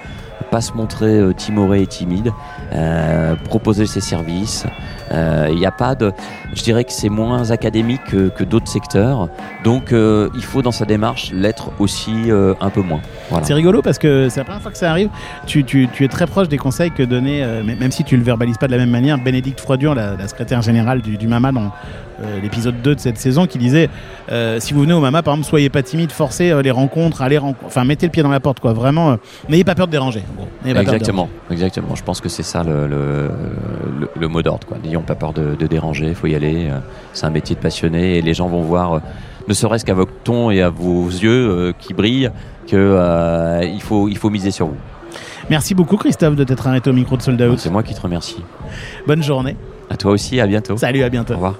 pas 0.50 0.60
se 0.60 0.72
montrer 0.72 1.18
euh, 1.18 1.32
timoré 1.32 1.82
et 1.82 1.86
timide, 1.86 2.32
euh, 2.72 3.34
proposer 3.44 3.86
ses 3.86 4.00
services. 4.00 4.64
Il 5.12 5.56
n'y 5.56 5.66
a 5.66 5.72
pas 5.72 5.96
de. 5.96 6.12
Je 6.54 6.62
dirais 6.62 6.84
que 6.84 6.92
c'est 6.92 7.08
moins 7.08 7.50
académique 7.50 8.00
que, 8.08 8.28
que 8.28 8.44
d'autres 8.44 8.68
secteurs. 8.70 9.28
Donc 9.64 9.92
euh, 9.92 10.28
il 10.36 10.42
faut 10.44 10.62
dans 10.62 10.70
sa 10.70 10.84
démarche 10.84 11.32
l'être 11.34 11.72
aussi 11.80 12.12
euh, 12.30 12.54
un 12.60 12.70
peu 12.70 12.80
moins. 12.80 13.00
C'est 13.42 13.54
rigolo 13.54 13.82
parce 13.82 13.98
que 13.98 14.28
c'est 14.28 14.38
la 14.38 14.44
première 14.44 14.62
fois 14.62 14.70
que 14.70 14.78
ça 14.78 14.88
arrive. 14.88 15.08
Tu, 15.46 15.64
tu- 15.64 15.88
tu 15.92 16.04
es 16.04 16.08
très 16.08 16.26
proche 16.28 16.48
des 16.48 16.58
conseils 16.58 16.92
que 16.92 17.02
donnait, 17.02 17.42
euh, 17.42 17.64
même 17.64 17.90
si 17.90 18.04
tu 18.04 18.16
le 18.16 18.22
verbalises 18.22 18.56
pas 18.58 18.66
de 18.68 18.72
la 18.72 18.78
même 18.78 18.90
manière, 18.90 19.18
Bénédicte 19.18 19.58
Froidur, 19.58 19.96
la, 19.96 20.28
secrétaire 20.28 20.62
générale 20.62 21.02
du, 21.02 21.26
MAMA 21.26 21.50
dans 21.50 21.72
euh, 22.22 22.40
l'épisode 22.40 22.80
2 22.80 22.94
de 22.94 23.00
cette 23.00 23.18
saison, 23.18 23.46
qui 23.48 23.58
disait 23.58 23.88
euh, 24.30 24.60
si 24.60 24.74
vous 24.74 24.82
venez 24.82 24.92
au 24.92 25.00
MAMA, 25.00 25.22
par 25.24 25.34
exemple, 25.34 25.48
soyez 25.48 25.70
pas 25.70 25.82
timide, 25.82 26.12
forcez 26.12 26.50
euh, 26.50 26.62
les 26.62 26.70
rencontres, 26.70 27.20
allez 27.22 27.38
enfin 27.38 27.84
mettez 27.84 28.06
le 28.06 28.12
pied 28.12 28.22
dans 28.22 28.30
la 28.30 28.40
porte, 28.40 28.60
quoi. 28.60 28.72
Vraiment, 28.74 29.10
euh, 29.12 29.16
n'ayez 29.48 29.64
pas 29.64 29.74
peur 29.74 29.86
de 29.88 29.92
déranger. 29.92 30.22
Exactement, 30.64 31.28
exactement. 31.50 31.94
Je 31.94 32.02
pense 32.02 32.20
que 32.20 32.28
c'est 32.28 32.42
ça 32.42 32.62
le, 32.62 32.86
le, 32.86 33.30
le- 34.00 34.10
le 34.18 34.28
mot 34.28 34.42
d'ordre. 34.42 34.66
N'ayons 34.84 35.02
pas 35.02 35.14
peur 35.14 35.32
de, 35.32 35.54
de 35.54 35.66
déranger, 35.66 36.08
il 36.08 36.14
faut 36.14 36.26
y 36.26 36.34
aller. 36.34 36.68
euh, 36.70 36.78
C'est 37.12 37.26
un 37.26 37.30
métier 37.30 37.54
de 37.56 37.60
passionné 37.60 38.18
et 38.18 38.22
les 38.22 38.34
gens 38.34 38.48
vont 38.48 38.62
voir, 38.62 38.94
euh, 38.94 38.98
ne 39.48 39.54
serait-ce 39.54 39.84
qu'à 39.84 39.94
votre 39.94 40.12
ton 40.24 40.50
et 40.50 40.62
à 40.62 40.70
vos 40.70 41.06
yeux 41.08 41.30
euh, 41.50 41.72
qui 41.78 41.94
brillent, 41.94 42.30
que 42.68 42.76
euh, 42.76 43.62
il 43.64 43.80
faut 43.82 44.08
il 44.08 44.16
faut 44.18 44.30
miser 44.30 44.50
sur 44.50 44.66
vous. 44.66 44.76
Merci 45.48 45.74
beaucoup, 45.74 45.96
Christophe, 45.96 46.36
de 46.36 46.44
t'être 46.44 46.66
arrêté 46.68 46.90
au 46.90 46.92
micro 46.92 47.16
de 47.16 47.22
Sold 47.22 47.40
Out. 47.42 47.58
C'est 47.58 47.70
moi 47.70 47.82
qui 47.82 47.94
te 47.94 48.00
remercie. 48.00 48.42
Bonne 49.06 49.22
journée. 49.22 49.56
À 49.88 49.96
toi 49.96 50.12
aussi, 50.12 50.40
à 50.40 50.46
bientôt. 50.46 50.76
Salut, 50.76 51.02
à 51.02 51.08
bientôt. 51.08 51.34
Au 51.34 51.36
revoir. 51.38 51.54